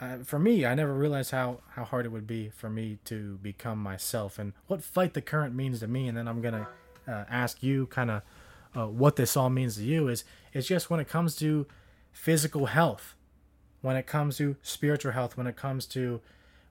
uh, 0.00 0.18
for 0.24 0.38
me 0.38 0.64
i 0.64 0.74
never 0.74 0.94
realized 0.94 1.30
how 1.30 1.60
how 1.74 1.84
hard 1.84 2.06
it 2.06 2.10
would 2.10 2.26
be 2.26 2.48
for 2.50 2.70
me 2.70 2.98
to 3.04 3.38
become 3.38 3.78
myself 3.78 4.38
and 4.38 4.52
what 4.66 4.82
fight 4.82 5.14
the 5.14 5.22
current 5.22 5.54
means 5.54 5.80
to 5.80 5.86
me 5.86 6.08
and 6.08 6.16
then 6.16 6.26
i'm 6.26 6.40
gonna 6.40 6.66
uh, 7.08 7.24
ask 7.28 7.62
you 7.62 7.86
kind 7.86 8.10
of 8.10 8.22
uh, 8.76 8.86
what 8.86 9.16
this 9.16 9.36
all 9.36 9.50
means 9.50 9.76
to 9.76 9.82
you 9.82 10.08
is 10.08 10.24
it's 10.52 10.66
just 10.66 10.90
when 10.90 11.00
it 11.00 11.08
comes 11.08 11.34
to 11.36 11.66
physical 12.12 12.66
health, 12.66 13.14
when 13.80 13.96
it 13.96 14.06
comes 14.06 14.36
to 14.38 14.56
spiritual 14.62 15.12
health, 15.12 15.36
when 15.36 15.46
it 15.46 15.56
comes 15.56 15.86
to 15.86 16.20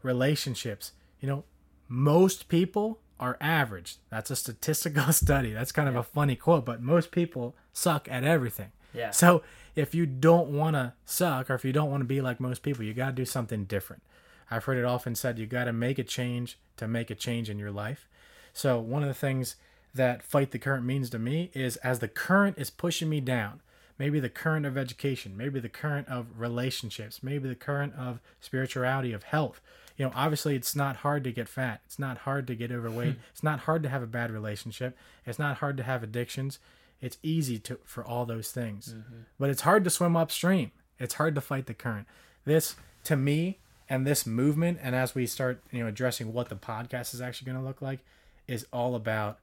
relationships. 0.04 0.94
You 1.20 1.28
know, 1.28 1.44
most 1.88 2.48
people 2.48 3.00
are 3.20 3.38
average. 3.42 3.98
That's 4.10 4.32
a 4.32 4.36
statistical 4.36 5.12
study. 5.14 5.52
That's 5.52 5.72
kind 5.72 5.90
of 5.90 5.96
a 5.96 6.04
funny 6.04 6.36
quote, 6.36 6.66
but 6.66 6.82
most 6.82 7.12
people 7.12 7.56
suck 7.74 8.08
at 8.10 8.24
everything. 8.24 8.72
Yeah. 8.94 9.12
So 9.12 9.44
if 9.76 9.94
you 9.94 10.06
don't 10.06 10.50
want 10.50 10.76
to 10.76 10.94
suck 11.06 11.50
or 11.50 11.56
if 11.56 11.64
you 11.64 11.74
don't 11.74 11.90
want 11.90 12.02
to 12.02 12.08
be 12.08 12.22
like 12.22 12.40
most 12.40 12.64
people, 12.64 12.84
you 12.84 12.94
got 12.94 13.08
to 13.08 13.12
do 13.14 13.26
something 13.26 13.66
different. 13.66 14.04
I've 14.52 14.66
heard 14.66 14.78
it 14.78 14.86
often 14.86 15.16
said 15.16 15.38
you 15.38 15.46
got 15.46 15.66
to 15.66 15.74
make 15.74 16.00
a 16.00 16.04
change 16.04 16.58
to 16.78 16.88
make 16.88 17.10
a 17.10 17.16
change 17.16 17.50
in 17.50 17.60
your 17.60 17.72
life. 17.72 18.08
So 18.54 18.80
one 18.80 19.04
of 19.04 19.08
the 19.08 19.14
things 19.14 19.56
that 19.94 20.24
fight 20.24 20.52
the 20.52 20.60
current 20.60 20.86
means 20.86 21.10
to 21.12 21.20
me 21.20 21.52
is 21.54 21.78
as 21.78 22.00
the 22.00 22.08
current 22.08 22.58
is 22.58 22.70
pushing 22.70 23.10
me 23.10 23.22
down, 23.22 23.62
maybe 23.98 24.20
the 24.20 24.30
current 24.30 24.66
of 24.66 24.78
education, 24.78 25.38
maybe 25.38 25.60
the 25.60 25.70
current 25.70 26.08
of 26.08 26.28
relationships, 26.38 27.22
maybe 27.22 27.48
the 27.48 27.56
current 27.56 27.94
of 27.96 28.20
spirituality, 28.40 29.14
of 29.14 29.24
health. 29.24 29.62
You 29.98 30.06
know, 30.06 30.12
obviously 30.16 30.56
it's 30.56 30.76
not 30.76 30.98
hard 30.98 31.24
to 31.26 31.32
get 31.32 31.50
fat. 31.50 31.82
It's 31.86 32.00
not 32.00 32.20
hard 32.20 32.48
to 32.48 32.56
get 32.56 32.72
overweight. 32.72 33.16
Hmm. 33.16 33.20
it's 33.32 33.44
not 33.44 33.62
hard 33.62 33.84
to 33.84 33.90
have 33.90 34.02
a 34.02 34.08
bad 34.08 34.32
relationship. 34.32 34.98
It's 35.26 35.40
not 35.40 35.58
hard 35.58 35.78
to 35.78 35.84
have 35.84 36.04
addictions. 36.04 36.60
It's 37.02 37.18
easy 37.24 37.60
to 37.60 37.80
for 37.84 38.04
all 38.04 38.26
those 38.26 38.52
things. 38.52 38.94
Mm-hmm. 38.94 39.22
But 39.40 39.50
it's 39.50 39.62
hard 39.62 39.84
to 39.86 39.90
swim 39.90 40.16
upstream. 40.16 40.72
It's 41.00 41.16
hard 41.16 41.36
to 41.36 41.42
fight 41.42 41.66
the 41.66 41.74
current. 41.74 42.08
This 42.46 42.76
to 43.06 43.16
me 43.16 43.60
and 43.88 44.06
this 44.06 44.26
movement 44.26 44.80
and 44.82 44.96
as 44.96 45.16
we 45.16 45.26
start, 45.26 45.64
you 45.72 45.80
know, 45.80 45.88
addressing 45.88 46.34
what 46.34 46.50
the 46.50 46.56
podcast 46.56 47.14
is 47.14 47.22
actually 47.22 47.52
going 47.52 47.58
to 47.58 47.68
look 47.68 47.82
like 47.82 48.00
is 48.48 48.66
all 48.74 48.96
about 48.96 49.40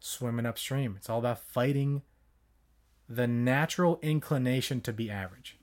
swimming 0.00 0.46
upstream. 0.46 0.94
It's 0.96 1.08
all 1.08 1.20
about 1.20 1.38
fighting 1.38 2.02
the 3.08 3.26
natural 3.26 3.98
inclination 4.02 4.80
to 4.82 4.92
be 4.92 5.10
average. 5.10 5.58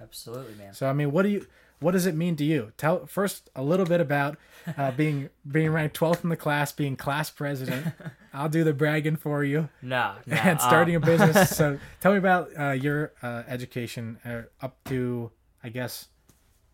Absolutely, 0.00 0.54
man. 0.54 0.74
So 0.74 0.88
I 0.88 0.92
mean, 0.92 1.10
what 1.10 1.22
do 1.22 1.30
you 1.30 1.46
what 1.80 1.92
does 1.92 2.06
it 2.06 2.14
mean 2.14 2.36
to 2.36 2.44
you? 2.44 2.72
Tell 2.76 3.06
first 3.06 3.50
a 3.54 3.62
little 3.62 3.86
bit 3.86 4.00
about 4.00 4.36
uh, 4.76 4.90
being 4.96 5.30
being 5.50 5.70
ranked 5.70 5.98
12th 5.98 6.24
in 6.24 6.30
the 6.30 6.36
class, 6.36 6.72
being 6.72 6.96
class 6.96 7.30
president. 7.30 7.94
I'll 8.32 8.48
do 8.48 8.64
the 8.64 8.72
bragging 8.72 9.16
for 9.16 9.44
you. 9.44 9.68
No, 9.82 10.14
no. 10.26 10.36
and 10.36 10.60
starting 10.60 10.96
um, 10.96 11.02
a 11.02 11.06
business. 11.06 11.56
so 11.56 11.78
tell 12.00 12.12
me 12.12 12.18
about 12.18 12.50
uh, 12.58 12.70
your 12.70 13.12
uh, 13.22 13.44
education 13.46 14.18
uh, 14.24 14.42
up 14.60 14.76
to, 14.84 15.30
I 15.62 15.68
guess, 15.68 16.08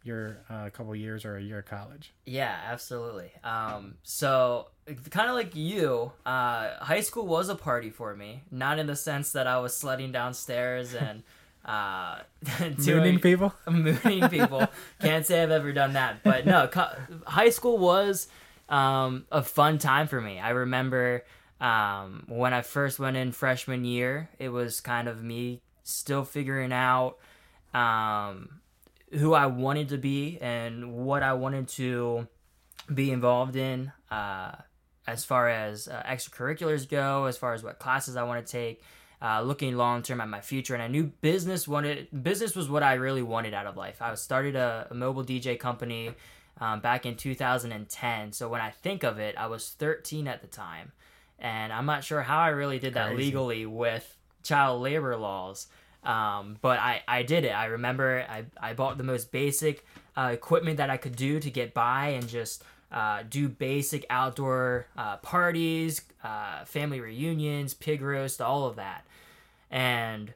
your 0.03 0.39
uh, 0.51 0.69
couple 0.71 0.95
years 0.95 1.25
or 1.25 1.37
a 1.37 1.43
year 1.43 1.61
of 1.61 1.67
college. 1.67 2.13
Yeah, 2.27 2.57
absolutely. 2.67 3.33
Um, 3.43 3.95
so 4.03 4.69
kind 5.11 5.31
of 5.31 5.35
like 5.35 5.57
you, 5.57 6.13
uh, 6.27 6.77
high 6.85 7.01
school 7.01 7.27
was 7.27 7.49
a 7.49 7.55
party 7.55 7.91
for 7.91 8.15
me. 8.15 8.43
Not 8.51 8.79
in 8.79 8.87
the 8.87 8.97
sense 8.97 9.33
that 9.33 9.47
I 9.47 9.59
was 9.59 9.77
sledding 9.77 10.13
downstairs 10.13 10.95
and 10.95 11.23
uh, 11.65 12.19
Mooning 12.61 12.77
doing 12.77 13.19
people. 13.21 13.55
mooning 13.69 14.29
people. 14.29 14.67
Can't 15.01 15.25
say 15.25 15.43
I've 15.43 15.51
ever 15.51 15.73
done 15.73 15.95
that, 15.95 16.23
but 16.23 16.47
no, 16.47 16.69
co- 16.69 16.93
high 17.27 17.51
school 17.51 17.79
was 17.79 18.29
um, 18.69 19.27
a 19.33 19.43
fun 19.43 19.79
time 19.79 20.07
for 20.09 20.21
me. 20.21 20.39
I 20.39 20.51
remember 20.51 21.25
um, 21.61 22.25
when 22.29 22.53
I 22.53 22.63
first 22.63 22.99
went 22.99 23.17
in 23.17 23.33
freshman 23.33 23.85
year, 23.85 24.29
it 24.39 24.51
was 24.51 24.81
kind 24.81 25.09
of 25.09 25.23
me 25.23 25.61
still 25.83 26.25
figuring 26.25 26.73
out 26.73 27.17
um, 27.73 28.61
who 29.13 29.35
I 29.35 29.47
wanted 29.47 29.91
to 29.91 29.99
be 29.99 30.39
and 30.41 30.93
what 30.95 31.23
I 31.23 31.35
wanted 31.35 31.69
to 31.69 32.29
be 32.93 33.11
involved 33.11 33.57
in 33.57 33.93
uh, 34.11 34.53
as 35.07 35.25
far 35.25 35.49
as 35.49 35.89
uh, 35.89 36.03
extracurriculars 36.07 36.89
go, 36.89 37.25
as 37.27 37.37
far 37.37 37.55
as 37.55 37.63
what 37.63 37.79
classes 37.79 38.17
I 38.17 38.25
want 38.25 38.45
to 38.45 38.51
take. 38.51 38.83
Uh, 39.25 39.41
looking 39.41 39.75
long 39.75 40.03
term 40.03 40.21
at 40.21 40.29
my 40.29 40.43
future, 40.43 40.75
and 40.75 40.83
I 40.83 40.89
knew 40.89 41.05
business 41.23 41.67
wanted 41.67 42.09
business 42.23 42.55
was 42.55 42.69
what 42.69 42.83
I 42.83 42.95
really 42.95 43.23
wanted 43.23 43.55
out 43.55 43.67
of 43.67 43.75
life. 43.75 44.03
I 44.03 44.15
started 44.17 44.55
a, 44.55 44.87
a 44.91 44.95
mobile 44.95 45.25
DJ 45.25 45.59
company 45.59 46.11
um, 46.61 46.81
back 46.81 47.07
in 47.07 47.17
2010. 47.17 48.33
So 48.33 48.51
when 48.51 48.61
I 48.61 48.71
think 48.71 49.03
of 49.03 49.19
it, 49.19 49.35
I 49.39 49.47
was 49.47 49.71
13 49.71 50.29
at 50.29 50.43
the 50.43 50.47
time, 50.47 50.93
and 51.39 51.73
I'm 51.73 51.87
not 51.87 52.05
sure 52.05 52.21
how 52.21 52.39
I 52.39 52.49
really 52.49 52.79
did 52.79 52.93
that 52.95 53.15
Crazy. 53.15 53.25
legally 53.25 53.65
with 53.65 54.15
child 54.43 54.83
labor 54.83 55.17
laws. 55.17 55.69
Um, 56.03 56.59
but 56.61 56.79
I, 56.79 57.03
I 57.09 57.23
did 57.23 57.47
it. 57.47 57.53
I 57.53 57.65
remember 57.67 58.27
I, 58.29 58.45
I 58.61 58.75
bought 58.75 58.99
the 58.99 59.05
most 59.05 59.33
basic 59.33 59.87
uh, 60.19 60.33
equipment 60.35 60.77
that 60.77 60.91
I 60.91 60.99
could 60.99 61.17
do 61.17 61.41
to 61.41 61.51
get 61.51 61.73
by 61.73 62.09
and 62.09 62.29
just 62.29 62.63
uh, 62.93 63.23
do 63.29 63.49
basic 63.49 64.05
outdoor 64.11 64.87
uh, 64.99 65.17
parties, 65.17 66.03
uh, 66.23 66.65
family 66.67 67.01
reunions, 67.01 67.73
pig 67.73 68.03
roast, 68.03 68.43
all 68.43 68.67
of 68.67 68.77
that. 68.77 69.05
And 69.75 70.33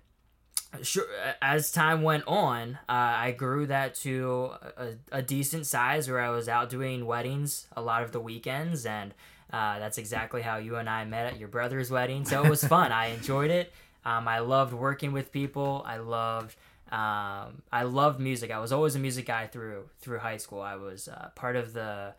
sure, 0.82 1.06
as 1.40 1.70
time 1.70 2.02
went 2.02 2.24
on, 2.26 2.74
uh, 2.88 2.92
I 2.92 3.30
grew 3.30 3.66
that 3.66 3.94
to 3.96 4.50
a, 4.76 4.88
a 5.12 5.22
decent 5.22 5.64
size 5.64 6.10
where 6.10 6.20
I 6.20 6.30
was 6.30 6.48
out 6.48 6.70
doing 6.70 7.06
weddings 7.06 7.68
a 7.76 7.80
lot 7.80 8.02
of 8.02 8.10
the 8.10 8.18
weekends, 8.18 8.84
and 8.84 9.14
uh, 9.52 9.78
that's 9.78 9.96
exactly 9.96 10.42
how 10.42 10.56
you 10.56 10.74
and 10.74 10.90
I 10.90 11.04
met 11.04 11.26
at 11.26 11.38
your 11.38 11.46
brother's 11.46 11.88
wedding. 11.88 12.24
So 12.24 12.44
it 12.44 12.50
was 12.50 12.64
fun. 12.74 12.90
I 12.90 13.06
enjoyed 13.06 13.52
it. 13.52 13.72
Um, 14.04 14.26
I 14.26 14.40
loved 14.40 14.72
working 14.72 15.12
with 15.12 15.30
people. 15.30 15.84
I 15.86 15.98
loved. 15.98 16.56
Um, 16.90 17.62
I 17.70 17.82
loved 17.84 18.18
music. 18.18 18.50
I 18.50 18.58
was 18.58 18.72
always 18.72 18.96
a 18.96 18.98
music 18.98 19.26
guy 19.26 19.46
through 19.46 19.88
through 20.00 20.18
high 20.18 20.38
school. 20.38 20.62
I 20.62 20.74
was 20.74 21.06
uh, 21.06 21.28
part 21.36 21.54
of 21.54 21.74
the 21.74 22.14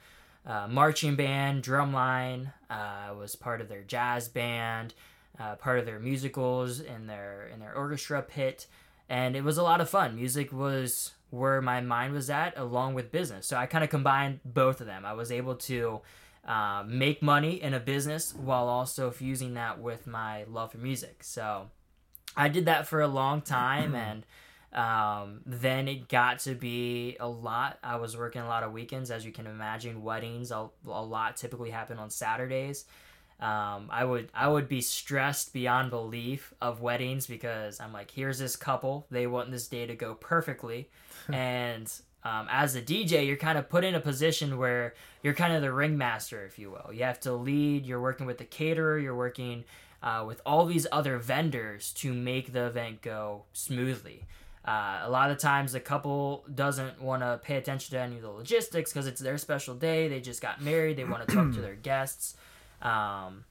uh, 0.45 0.67
marching 0.69 1.17
band, 1.17 1.63
drumline. 1.63 2.53
Uh, 2.69 3.07
I 3.09 3.11
was 3.11 3.35
part 3.35 3.59
of 3.59 3.67
their 3.67 3.83
jazz 3.83 4.29
band, 4.29 4.93
uh, 5.39 5.55
part 5.55 5.79
of 5.79 5.85
their 5.85 5.99
musicals 5.99 6.79
in 6.79 7.07
their 7.07 7.49
in 7.53 7.59
their 7.59 7.75
orchestra 7.75 8.21
pit, 8.21 8.67
and 9.07 9.35
it 9.35 9.43
was 9.43 9.57
a 9.57 9.63
lot 9.63 9.81
of 9.81 9.89
fun. 9.89 10.15
Music 10.15 10.51
was 10.51 11.13
where 11.29 11.61
my 11.61 11.79
mind 11.81 12.13
was 12.13 12.29
at, 12.29 12.57
along 12.57 12.95
with 12.95 13.11
business. 13.11 13.45
So 13.47 13.55
I 13.55 13.65
kind 13.67 13.83
of 13.83 13.89
combined 13.89 14.39
both 14.43 14.81
of 14.81 14.87
them. 14.87 15.05
I 15.05 15.13
was 15.13 15.31
able 15.31 15.55
to 15.55 16.01
uh, 16.47 16.83
make 16.87 17.21
money 17.21 17.61
in 17.61 17.73
a 17.73 17.79
business 17.79 18.33
while 18.33 18.67
also 18.67 19.11
fusing 19.11 19.53
that 19.53 19.79
with 19.79 20.07
my 20.07 20.43
love 20.45 20.71
for 20.71 20.79
music. 20.79 21.23
So 21.23 21.69
I 22.35 22.49
did 22.49 22.65
that 22.65 22.87
for 22.87 23.01
a 23.01 23.07
long 23.07 23.41
time 23.41 23.93
and 23.95 24.25
um, 24.71 25.41
then 25.45 25.87
it 25.87 26.07
got 26.07 26.39
to 26.39 26.55
be 26.55 27.17
a 27.19 27.27
lot. 27.27 27.79
I 27.83 27.95
was 27.97 28.15
working 28.15 28.41
a 28.41 28.47
lot 28.47 28.63
of 28.63 28.71
weekends, 28.71 29.09
as 29.09 29.25
you 29.25 29.31
can 29.31 29.47
imagine. 29.47 30.03
Weddings, 30.03 30.51
a, 30.51 30.69
a 30.87 31.03
lot 31.03 31.37
typically 31.37 31.71
happen 31.71 31.97
on 31.97 32.09
Saturdays. 32.09 32.85
Um, 33.39 33.87
I 33.89 34.03
would 34.03 34.29
I 34.33 34.49
would 34.49 34.67
be 34.67 34.81
stressed 34.81 35.53
beyond 35.53 35.91
belief 35.91 36.53
of 36.61 36.81
weddings 36.81 37.25
because 37.25 37.79
I'm 37.79 37.93
like, 37.93 38.11
here's 38.11 38.39
this 38.39 38.55
couple, 38.55 39.07
they 39.09 39.27
want 39.27 39.49
this 39.49 39.67
day 39.67 39.85
to 39.85 39.95
go 39.95 40.13
perfectly, 40.13 40.89
and 41.31 41.89
um, 42.23 42.47
as 42.51 42.75
a 42.75 42.81
DJ, 42.81 43.25
you're 43.25 43.37
kind 43.37 43.57
of 43.57 43.69
put 43.69 43.83
in 43.83 43.95
a 43.95 43.99
position 43.99 44.57
where 44.57 44.93
you're 45.23 45.33
kind 45.33 45.53
of 45.53 45.61
the 45.61 45.71
ringmaster, 45.71 46.45
if 46.45 46.59
you 46.59 46.69
will. 46.69 46.93
You 46.93 47.03
have 47.03 47.19
to 47.21 47.33
lead. 47.33 47.85
You're 47.85 48.01
working 48.01 48.25
with 48.25 48.37
the 48.37 48.45
caterer. 48.45 48.99
You're 48.99 49.15
working 49.15 49.63
uh, 50.03 50.25
with 50.27 50.41
all 50.45 50.65
these 50.65 50.85
other 50.91 51.17
vendors 51.17 51.93
to 51.93 52.13
make 52.13 52.51
the 52.51 52.65
event 52.65 53.01
go 53.01 53.43
smoothly. 53.53 54.25
Uh, 54.65 54.99
a 55.03 55.09
lot 55.09 55.31
of 55.31 55.37
times, 55.37 55.71
the 55.71 55.79
couple 55.79 56.43
doesn't 56.53 57.01
want 57.01 57.23
to 57.23 57.39
pay 57.41 57.55
attention 57.55 57.95
to 57.95 58.01
any 58.01 58.17
of 58.17 58.21
the 58.21 58.29
logistics 58.29 58.91
because 58.91 59.07
it's 59.07 59.21
their 59.21 59.37
special 59.37 59.73
day. 59.73 60.09
They 60.09 60.19
just 60.19 60.41
got 60.41 60.61
married. 60.61 60.97
They 60.97 61.05
want 61.05 61.27
to 61.27 61.33
talk 61.33 61.53
to 61.53 61.61
their 61.61 61.75
guests. 61.75 62.35
Um, 62.81 63.45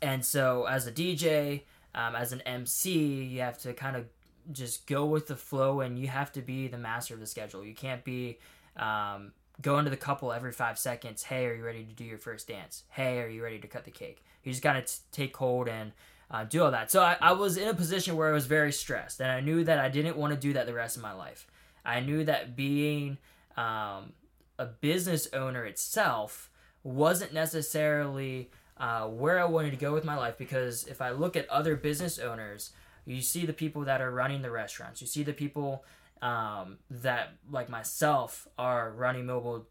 and 0.00 0.24
so, 0.24 0.66
as 0.66 0.86
a 0.86 0.92
DJ, 0.92 1.62
um, 1.94 2.14
as 2.16 2.32
an 2.32 2.40
MC, 2.42 3.24
you 3.24 3.40
have 3.40 3.58
to 3.62 3.72
kind 3.72 3.96
of 3.96 4.06
just 4.52 4.86
go 4.86 5.06
with 5.06 5.26
the 5.26 5.36
flow 5.36 5.80
and 5.80 5.98
you 5.98 6.08
have 6.08 6.32
to 6.32 6.42
be 6.42 6.68
the 6.68 6.78
master 6.78 7.14
of 7.14 7.20
the 7.20 7.26
schedule. 7.26 7.64
You 7.64 7.74
can't 7.74 8.04
be 8.04 8.38
um, 8.76 9.32
going 9.62 9.84
to 9.84 9.90
the 9.90 9.96
couple 9.96 10.32
every 10.32 10.52
five 10.52 10.78
seconds. 10.78 11.22
Hey, 11.22 11.46
are 11.46 11.54
you 11.54 11.64
ready 11.64 11.84
to 11.84 11.92
do 11.92 12.04
your 12.04 12.18
first 12.18 12.48
dance? 12.48 12.82
Hey, 12.90 13.20
are 13.20 13.28
you 13.28 13.42
ready 13.42 13.58
to 13.58 13.68
cut 13.68 13.84
the 13.84 13.90
cake? 13.90 14.22
You 14.42 14.52
just 14.52 14.62
got 14.62 14.86
to 14.86 14.94
take 15.12 15.36
hold 15.36 15.68
and 15.68 15.92
uh, 16.30 16.44
do 16.44 16.62
all 16.62 16.70
that. 16.70 16.90
So 16.90 17.02
I, 17.02 17.16
I 17.20 17.32
was 17.32 17.56
in 17.56 17.68
a 17.68 17.74
position 17.74 18.16
where 18.16 18.28
I 18.28 18.32
was 18.32 18.46
very 18.46 18.72
stressed 18.72 19.20
and 19.20 19.30
I 19.30 19.40
knew 19.40 19.64
that 19.64 19.78
I 19.78 19.88
didn't 19.88 20.16
want 20.16 20.34
to 20.34 20.38
do 20.38 20.52
that 20.54 20.66
the 20.66 20.74
rest 20.74 20.96
of 20.96 21.02
my 21.02 21.12
life. 21.12 21.46
I 21.84 22.00
knew 22.00 22.24
that 22.24 22.56
being 22.56 23.18
um, 23.56 24.12
a 24.58 24.66
business 24.66 25.28
owner 25.32 25.64
itself 25.64 26.50
wasn't 26.84 27.32
necessarily 27.32 28.50
uh, 28.76 29.06
where 29.06 29.40
I 29.40 29.44
wanted 29.44 29.70
to 29.70 29.76
go 29.76 29.92
with 29.92 30.04
my 30.04 30.16
life 30.16 30.38
because 30.38 30.84
if 30.84 31.00
I 31.00 31.10
look 31.10 31.34
at 31.36 31.48
other 31.48 31.74
business 31.74 32.18
owners, 32.18 32.72
you 33.04 33.20
see 33.20 33.46
the 33.46 33.52
people 33.52 33.82
that 33.82 34.00
are 34.00 34.10
running 34.10 34.42
the 34.42 34.50
restaurants, 34.50 35.00
you 35.00 35.06
see 35.06 35.22
the 35.22 35.32
people 35.32 35.84
um, 36.22 36.78
that, 36.90 37.34
like 37.50 37.68
myself, 37.68 38.46
are 38.58 38.92
running 38.92 39.26
mobile 39.26 39.66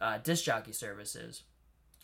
uh, 0.00 0.18
disc 0.18 0.44
jockey 0.44 0.72
services. 0.72 1.42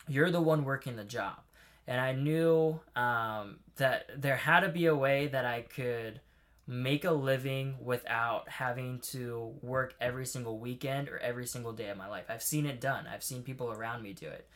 You're 0.07 0.31
the 0.31 0.41
one 0.41 0.63
working 0.63 0.95
the 0.95 1.03
job. 1.03 1.39
And 1.87 2.01
I 2.01 2.13
knew 2.13 2.79
um, 2.95 3.57
that 3.77 4.09
there 4.17 4.35
had 4.35 4.61
to 4.61 4.69
be 4.69 4.87
a 4.87 4.95
way 4.95 5.27
that 5.27 5.45
I 5.45 5.61
could 5.61 6.19
make 6.67 7.05
a 7.05 7.11
living 7.11 7.75
without 7.81 8.49
having 8.49 8.99
to 8.99 9.53
work 9.61 9.93
every 10.01 10.25
single 10.25 10.57
weekend 10.59 11.07
or 11.09 11.17
every 11.19 11.45
single 11.45 11.73
day 11.73 11.89
of 11.89 11.97
my 11.97 12.07
life. 12.07 12.25
I've 12.29 12.41
seen 12.43 12.65
it 12.65 12.81
done. 12.81 13.05
I've 13.07 13.23
seen 13.23 13.43
people 13.43 13.71
around 13.71 14.01
me 14.01 14.13
do 14.13 14.27
it. 14.27 14.47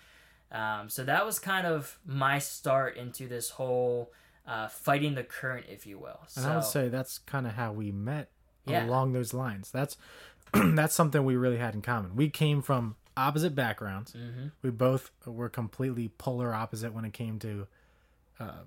Um, 0.51 0.89
so 0.89 1.04
that 1.04 1.25
was 1.25 1.38
kind 1.38 1.68
of 1.68 2.00
my 2.06 2.39
start 2.39 2.98
into 2.98 3.28
this 3.28 3.51
whole 3.51 4.12
uh, 4.48 4.68
fighting 4.68 5.13
the 5.13 5.24
current, 5.24 5.68
if 5.70 5.86
you 5.86 6.00
will. 6.00 6.20
So, 6.28 6.42
And 6.42 6.51
I 6.51 6.56
would 6.56 6.66
say 6.66 6.89
that's 6.89 7.20
kind 7.20 7.46
of 7.46 7.54
how 7.54 7.72
we 7.72 7.92
met 7.92 8.32
Yeah. 8.66 8.88
along 8.88 9.13
those 9.13 9.32
lines. 9.34 9.70
That's 9.70 9.96
that's 10.54 10.96
something 10.96 11.24
we 11.24 11.36
really 11.36 11.58
had 11.58 11.75
in 11.75 11.84
common. 11.84 12.16
We 12.16 12.30
came 12.30 12.63
from 12.63 12.96
opposite 13.16 13.54
backgrounds. 13.54 14.13
Mm-hmm. 14.13 14.48
We 14.63 14.72
both 14.72 15.12
were 15.28 15.50
completely 15.50 16.08
polar 16.18 16.51
opposite 16.56 16.94
when 16.94 17.06
it 17.06 17.13
came 17.13 17.38
to 17.39 17.68
uh, 18.39 18.63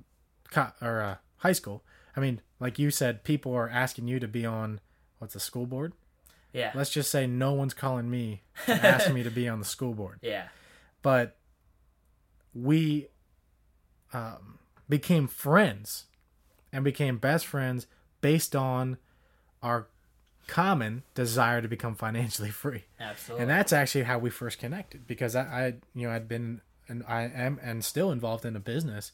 co- 0.52 0.70
or 0.80 1.00
uh, 1.00 1.14
high 1.38 1.52
school. 1.52 1.82
I 2.16 2.20
mean, 2.20 2.40
like 2.62 2.78
you 2.78 2.92
said, 2.92 3.24
people 3.24 3.52
are 3.54 3.68
asking 3.68 4.06
you 4.06 4.20
to 4.20 4.28
be 4.28 4.46
on 4.46 4.78
what's 5.18 5.34
the 5.34 5.40
school 5.40 5.66
board. 5.66 5.94
Yeah. 6.52 6.70
Let's 6.76 6.90
just 6.90 7.10
say 7.10 7.26
no 7.26 7.52
one's 7.52 7.74
calling 7.74 8.08
me 8.08 8.42
and 8.68 8.84
asking 8.84 9.14
me 9.14 9.24
to 9.24 9.32
be 9.32 9.48
on 9.48 9.58
the 9.58 9.64
school 9.64 9.94
board. 9.94 10.20
Yeah. 10.22 10.44
But 11.02 11.36
we 12.54 13.08
um, 14.12 14.60
became 14.88 15.26
friends 15.26 16.04
and 16.72 16.84
became 16.84 17.18
best 17.18 17.46
friends 17.46 17.88
based 18.20 18.54
on 18.54 18.96
our 19.60 19.88
common 20.46 21.02
desire 21.14 21.62
to 21.62 21.68
become 21.68 21.96
financially 21.96 22.50
free. 22.62 22.84
Absolutely. 23.00 23.42
And 23.42 23.50
that's 23.50 23.72
actually 23.72 24.04
how 24.04 24.20
we 24.20 24.30
first 24.30 24.60
connected 24.60 25.08
because 25.08 25.34
I, 25.34 25.42
I 25.42 25.66
you 25.96 26.06
know, 26.06 26.14
I'd 26.14 26.28
been 26.28 26.60
and 26.86 27.02
I 27.08 27.22
am 27.22 27.58
and 27.60 27.84
still 27.84 28.12
involved 28.12 28.44
in 28.44 28.54
a 28.54 28.60
business 28.60 29.10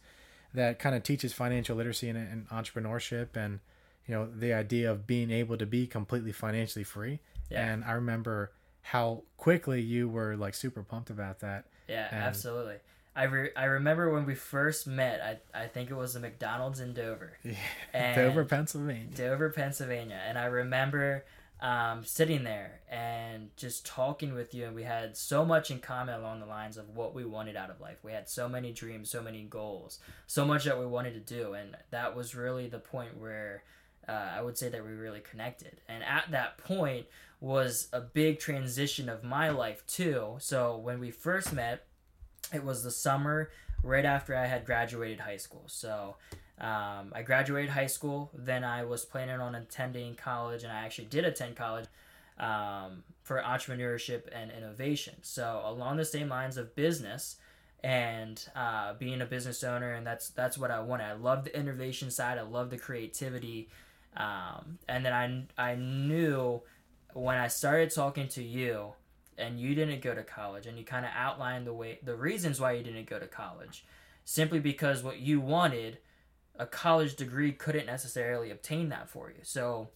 that 0.59 0.79
kind 0.79 0.95
of 0.95 1.03
teaches 1.03 1.33
financial 1.33 1.77
literacy 1.77 2.09
and, 2.09 2.19
and 2.19 2.49
entrepreneurship 2.50 3.37
and 3.37 3.61
you 4.07 4.15
know 4.15 4.29
the 4.31 4.53
idea 4.53 4.91
of 4.91 5.07
being 5.07 5.31
able 5.31 5.57
to 5.59 5.67
be 5.67 5.87
completely 5.87 6.33
financially 6.33 6.85
free. 6.85 7.21
Yeah. 7.50 7.67
And 7.67 7.85
I 7.85 7.93
remember 7.93 8.53
how 8.83 9.23
quickly 9.37 9.81
you 9.81 10.09
were 10.09 10.37
like 10.37 10.55
super 10.55 10.83
pumped 10.83 11.11
about 11.11 11.41
that. 11.41 11.65
Yeah, 11.88 12.09
And- 12.11 12.23
absolutely. 12.23 12.77
I, 13.17 13.25
re- 13.25 13.50
I 13.57 13.65
remember 13.65 14.11
when 14.12 14.27
we 14.27 14.37
first 14.37 14.87
met. 14.87 15.21
I 15.55 15.62
I 15.65 15.67
think 15.67 15.91
it 15.91 15.95
was 15.95 16.15
the 16.15 16.21
McDonald's 16.21 16.79
in 16.79 16.93
Dover, 16.95 17.33
And- 17.93 18.15
Dover, 18.15 18.45
Pennsylvania. 18.45 19.09
Dover, 19.15 19.50
Pennsylvania, 19.50 20.21
and 20.25 20.38
I 20.38 20.45
remember 20.45 21.25
um, 21.61 22.05
sitting 22.05 22.45
there 22.45 22.81
and 22.91 23.50
just 23.57 23.85
talking 23.85 24.35
with 24.35 24.55
you, 24.55 24.67
and 24.67 24.75
we 24.75 24.85
had 24.85 25.17
so 25.17 25.45
much 25.45 25.71
in 25.71 25.81
common 25.81 26.15
along 26.15 26.41
the 26.41 26.47
lines 26.47 26.77
of 26.77 26.91
what 26.91 27.15
we 27.15 27.25
wanted 27.25 27.57
out 27.57 27.71
of 27.71 27.81
life. 27.81 27.99
We 28.03 28.12
had 28.12 28.29
so 28.29 28.49
many 28.49 28.73
dreams, 28.73 29.11
so 29.11 29.23
many 29.23 29.43
goals, 29.43 29.99
so 30.27 30.45
much 30.45 30.65
that 30.65 30.79
we 30.79 30.87
wanted 30.87 31.15
to 31.15 31.35
do, 31.35 31.55
and 31.55 31.77
that 31.91 32.15
was 32.15 32.35
really 32.35 32.69
the 32.69 32.79
point 32.79 33.19
where 33.19 33.65
uh, 34.09 34.12
I 34.37 34.41
would 34.41 34.57
say 34.57 34.69
that 34.69 34.85
we 34.85 34.93
really 34.93 35.21
connected. 35.21 35.81
And 35.88 36.03
at 36.03 36.31
that 36.31 36.59
point 36.59 37.07
was 37.41 37.88
a 37.93 38.00
big 38.00 38.38
transition 38.38 39.09
of 39.09 39.23
my 39.23 39.50
life 39.50 39.87
too. 39.87 40.37
So 40.38 40.77
when 40.79 40.99
we 40.99 41.11
first 41.11 41.53
met, 41.53 41.87
it 42.53 42.65
was 42.65 42.83
the 42.83 42.91
summer 42.91 43.50
right 43.83 44.05
after 44.05 44.37
I 44.37 44.47
had 44.47 44.65
graduated 44.65 45.21
high 45.21 45.37
school. 45.37 45.65
So 45.67 46.17
um, 46.61 47.13
I 47.15 47.23
graduated 47.25 47.71
high 47.71 47.87
school. 47.87 48.31
Then 48.35 48.65
I 48.65 48.85
was 48.85 49.05
planning 49.05 49.41
on 49.41 49.55
attending 49.55 50.15
college, 50.15 50.65
and 50.65 50.73
I 50.73 50.85
actually 50.85 51.07
did 51.07 51.25
attend 51.25 51.57
college 51.57 51.87
um, 52.39 53.05
for 53.23 53.41
entrepreneurship 53.41 54.23
and 54.33 54.51
innovation. 54.51 55.15
So 55.23 55.63
along 55.65 55.97
the 55.97 56.05
same 56.05 56.29
lines 56.29 56.57
of 56.57 56.75
business 56.75 57.37
and 57.85 58.45
uh, 58.57 58.95
being 58.95 59.21
a 59.21 59.27
business 59.27 59.63
owner, 59.63 59.93
and 59.93 60.07
that's 60.07 60.31
that's 60.31 60.59
what 60.59 60.71
I 60.71 60.81
wanted. 60.81 61.05
I 61.05 61.13
love 61.13 61.45
the 61.45 61.57
innovation 61.57 62.11
side. 62.11 62.39
I 62.39 62.43
love 62.43 62.71
the 62.71 62.79
creativity, 62.79 63.69
um, 64.17 64.79
and 64.89 65.07
then 65.07 65.13
I 65.59 65.71
I 65.71 65.75
knew 65.77 66.63
when 67.13 67.37
I 67.37 67.49
started 67.49 67.91
talking 67.91 68.29
to 68.29 68.43
you, 68.43 68.93
and 69.38 69.61
you 69.61 69.75
didn't 69.75 70.02
go 70.02 70.14
to 70.14 70.23
college, 70.23 70.66
and 70.66 70.78
you 70.78 70.85
kind 70.85 71.04
of 71.04 71.12
outlined 71.14 71.66
the 71.66 71.73
way 71.73 71.99
the 72.02 72.16
reasons 72.16 72.61
why 72.61 72.73
you 72.73 72.83
didn't 72.83 73.09
go 73.09 73.18
to 73.18 73.26
college, 73.26 73.85
simply 74.25 74.61
because 74.61 75.02
what 75.02 75.18
you 75.18 75.40
wanted 75.40 75.99
a 76.59 76.66
college 76.66 77.14
degree 77.14 77.52
couldn't 77.52 77.87
necessarily 77.87 78.50
obtain 78.50 78.88
that 78.88 79.09
for 79.09 79.30
you. 79.30 79.38
So, 79.42 79.88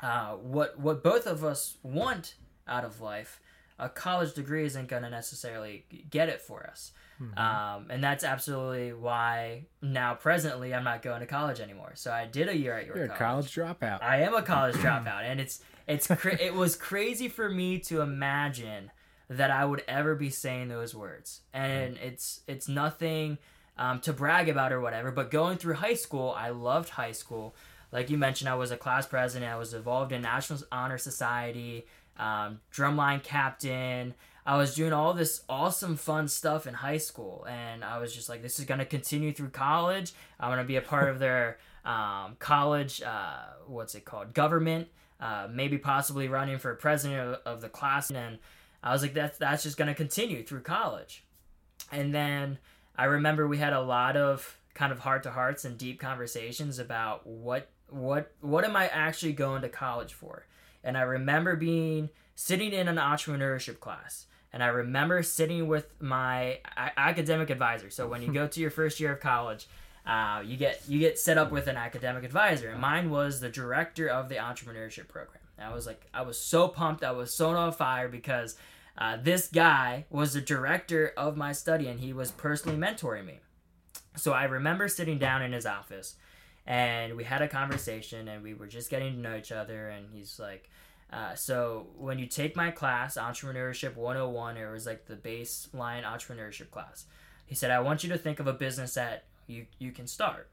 uh, 0.00 0.32
what 0.32 0.78
what 0.78 1.02
both 1.02 1.26
of 1.26 1.42
us 1.42 1.78
want 1.82 2.34
out 2.68 2.84
of 2.84 3.00
life, 3.00 3.40
a 3.78 3.88
college 3.88 4.34
degree 4.34 4.64
isn't 4.64 4.88
going 4.88 5.02
to 5.02 5.10
necessarily 5.10 5.86
get 6.10 6.28
it 6.28 6.40
for 6.40 6.66
us. 6.66 6.92
Um, 7.36 7.86
and 7.90 8.02
that's 8.02 8.24
absolutely 8.24 8.92
why 8.92 9.66
now 9.80 10.14
presently 10.14 10.74
I'm 10.74 10.84
not 10.84 11.00
going 11.00 11.20
to 11.20 11.26
college 11.26 11.60
anymore. 11.60 11.92
So 11.94 12.10
I 12.12 12.26
did 12.26 12.48
a 12.48 12.56
year 12.56 12.76
at 12.76 12.86
your 12.86 12.96
You're 12.96 13.06
a 13.06 13.16
college 13.16 13.54
dropout. 13.54 14.02
I 14.02 14.22
am 14.22 14.34
a 14.34 14.42
college 14.42 14.74
dropout, 14.76 15.22
and 15.22 15.40
it's 15.40 15.60
it's 15.86 16.06
cra- 16.06 16.40
it 16.40 16.54
was 16.54 16.76
crazy 16.76 17.28
for 17.28 17.48
me 17.48 17.78
to 17.80 18.00
imagine 18.00 18.90
that 19.28 19.50
I 19.50 19.64
would 19.64 19.82
ever 19.88 20.14
be 20.14 20.30
saying 20.30 20.68
those 20.68 20.94
words, 20.94 21.42
and 21.52 21.96
it's 21.98 22.40
it's 22.46 22.68
nothing 22.68 23.38
um, 23.78 24.00
to 24.00 24.12
brag 24.12 24.48
about 24.48 24.72
or 24.72 24.80
whatever. 24.80 25.10
But 25.10 25.30
going 25.30 25.58
through 25.58 25.74
high 25.74 25.94
school, 25.94 26.34
I 26.36 26.50
loved 26.50 26.90
high 26.90 27.12
school. 27.12 27.54
Like 27.92 28.10
you 28.10 28.18
mentioned, 28.18 28.48
I 28.48 28.54
was 28.54 28.70
a 28.70 28.76
class 28.76 29.06
president. 29.06 29.50
I 29.50 29.56
was 29.56 29.74
involved 29.74 30.12
in 30.12 30.22
National 30.22 30.60
Honor 30.72 30.98
Society, 30.98 31.86
um, 32.18 32.60
drumline 32.72 33.22
captain. 33.22 34.14
I 34.46 34.56
was 34.58 34.74
doing 34.74 34.92
all 34.92 35.14
this 35.14 35.42
awesome, 35.48 35.96
fun 35.96 36.28
stuff 36.28 36.66
in 36.66 36.74
high 36.74 36.98
school, 36.98 37.46
and 37.48 37.82
I 37.82 37.98
was 37.98 38.14
just 38.14 38.28
like, 38.28 38.42
"This 38.42 38.58
is 38.58 38.66
gonna 38.66 38.84
continue 38.84 39.32
through 39.32 39.50
college. 39.50 40.12
I'm 40.38 40.50
gonna 40.50 40.64
be 40.64 40.76
a 40.76 40.82
part 40.82 41.08
of 41.08 41.18
their 41.18 41.58
um, 41.84 42.36
college, 42.38 43.02
uh, 43.02 43.36
what's 43.66 43.94
it 43.94 44.04
called, 44.04 44.34
government, 44.34 44.88
uh, 45.20 45.48
maybe 45.50 45.78
possibly 45.78 46.28
running 46.28 46.58
for 46.58 46.74
president 46.74 47.20
of, 47.20 47.40
of 47.44 47.60
the 47.60 47.68
class." 47.68 48.10
And 48.10 48.38
I 48.82 48.92
was 48.92 49.02
like, 49.02 49.14
"That's 49.14 49.38
that's 49.38 49.62
just 49.62 49.76
gonna 49.76 49.94
continue 49.94 50.42
through 50.42 50.62
college." 50.62 51.24
And 51.92 52.14
then 52.14 52.58
I 52.96 53.04
remember 53.04 53.46
we 53.46 53.58
had 53.58 53.72
a 53.72 53.80
lot 53.80 54.16
of 54.16 54.58
kind 54.74 54.92
of 54.92 55.00
heart 55.00 55.22
to 55.22 55.30
hearts 55.30 55.64
and 55.64 55.78
deep 55.78 56.00
conversations 56.00 56.78
about 56.78 57.26
what 57.26 57.70
what 57.88 58.32
what 58.40 58.64
am 58.64 58.76
I 58.76 58.88
actually 58.88 59.32
going 59.32 59.62
to 59.62 59.68
college 59.68 60.12
for? 60.12 60.46
And 60.82 60.96
I 60.98 61.02
remember 61.02 61.56
being 61.56 62.10
sitting 62.34 62.72
in 62.72 62.88
an 62.88 62.96
entrepreneurship 62.96 63.80
class 63.80 64.26
and 64.54 64.62
I 64.62 64.68
remember 64.68 65.22
sitting 65.24 65.66
with 65.66 66.00
my 66.00 66.60
academic 66.76 67.50
advisor. 67.50 67.90
So 67.90 68.06
when 68.06 68.22
you 68.22 68.32
go 68.32 68.46
to 68.46 68.60
your 68.60 68.70
first 68.70 69.00
year 69.00 69.12
of 69.12 69.20
college, 69.20 69.66
uh, 70.06 70.42
you 70.44 70.56
get 70.56 70.82
you 70.86 70.98
get 70.98 71.18
set 71.18 71.38
up 71.38 71.50
with 71.50 71.66
an 71.66 71.76
academic 71.76 72.24
advisor, 72.24 72.70
and 72.70 72.80
mine 72.80 73.10
was 73.10 73.40
the 73.40 73.48
director 73.48 74.08
of 74.08 74.28
the 74.28 74.36
entrepreneurship 74.36 75.08
program. 75.08 75.40
And 75.56 75.66
I 75.66 75.74
was 75.74 75.86
like, 75.86 76.06
I 76.12 76.22
was 76.22 76.38
so 76.38 76.68
pumped, 76.68 77.04
I 77.04 77.12
was 77.12 77.32
so 77.32 77.50
on 77.50 77.72
fire 77.72 78.08
because 78.08 78.56
uh, 78.98 79.16
this 79.20 79.48
guy 79.48 80.04
was 80.10 80.34
the 80.34 80.40
director 80.40 81.12
of 81.16 81.36
my 81.36 81.52
study, 81.52 81.88
and 81.88 82.00
he 82.00 82.12
was 82.12 82.30
personally 82.30 82.76
mentoring 82.76 83.24
me. 83.24 83.40
So 84.16 84.32
I 84.32 84.44
remember 84.44 84.88
sitting 84.88 85.18
down 85.18 85.42
in 85.42 85.52
his 85.52 85.64
office, 85.64 86.16
and 86.66 87.16
we 87.16 87.24
had 87.24 87.40
a 87.40 87.48
conversation, 87.48 88.28
and 88.28 88.42
we 88.42 88.52
were 88.52 88.66
just 88.66 88.90
getting 88.90 89.14
to 89.14 89.20
know 89.20 89.36
each 89.36 89.52
other. 89.52 89.88
And 89.88 90.06
he's 90.12 90.38
like, 90.38 90.70
uh, 91.10 91.34
"So 91.34 91.88
when 91.96 92.18
you 92.18 92.26
take 92.26 92.56
my 92.56 92.70
class, 92.70 93.16
Entrepreneurship 93.16 93.96
101, 93.96 94.58
it 94.58 94.70
was 94.70 94.84
like 94.84 95.06
the 95.06 95.16
baseline 95.16 96.04
entrepreneurship 96.04 96.70
class." 96.70 97.06
He 97.46 97.54
said, 97.54 97.70
"I 97.70 97.80
want 97.80 98.04
you 98.04 98.10
to 98.10 98.18
think 98.18 98.38
of 98.38 98.46
a 98.46 98.52
business 98.52 98.94
that 98.94 99.24
you 99.46 99.66
you 99.78 99.92
can 99.92 100.06
start." 100.06 100.50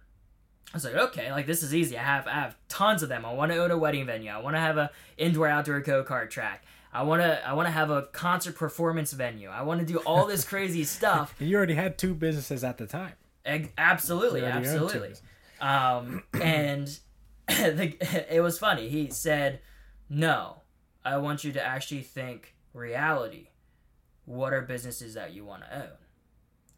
I 0.74 0.78
was 0.78 0.86
like, 0.86 0.96
okay, 0.96 1.32
like 1.32 1.48
this 1.48 1.64
is 1.64 1.76
easy. 1.76 1.98
I 1.98 2.04
have 2.04 2.28
I 2.28 2.32
have 2.34 2.56
tons 2.70 3.04
of 3.04 3.10
them. 3.10 3.26
I 3.26 3.34
want 3.34 3.52
to 3.52 3.58
own 3.58 3.72
a 3.72 3.78
wedding 3.78 4.06
venue. 4.06 4.32
I 4.32 4.38
want 4.38 4.56
to 4.56 4.60
have 4.60 4.78
a 4.78 4.90
indoor 5.18 5.48
outdoor 5.48 5.82
go 5.82 6.04
kart 6.04 6.30
track. 6.30 6.64
I 6.94 7.04
want 7.04 7.22
to 7.22 7.46
I 7.46 7.54
want 7.54 7.68
to 7.68 7.72
have 7.72 7.90
a 7.90 8.04
concert 8.14 8.56
performance 8.56 9.12
venue. 9.12 9.50
I 9.50 9.64
want 9.64 9.82
to 9.82 9.86
do 9.86 9.98
all 10.00 10.26
this 10.26 10.46
crazy 10.48 10.86
stuff. 10.86 11.36
You 11.40 11.58
already 11.58 11.74
had 11.74 11.98
two 11.98 12.14
businesses 12.14 12.64
at 12.64 12.78
the 12.78 12.88
time. 12.88 13.14
Eg- 13.46 13.74
absolutely, 13.78 14.42
You 14.42 14.46
already 14.46 14.68
owned 14.68 14.80
two 14.80 14.86
absolutely. 14.86 15.14
Um, 15.60 16.24
and 16.42 16.88
the, 17.48 17.96
it 18.34 18.42
was 18.42 18.58
funny. 18.58 18.88
He 18.88 19.10
said, 19.10 19.60
"No, 20.10 20.62
I 21.04 21.18
want 21.18 21.44
you 21.44 21.52
to 21.52 21.66
actually 21.66 22.02
think 22.02 22.56
reality. 22.74 23.50
What 24.24 24.54
are 24.54 24.62
businesses 24.62 25.16
that 25.16 25.34
you 25.34 25.44
want 25.44 25.64
to 25.64 25.76
own?" 25.76 25.98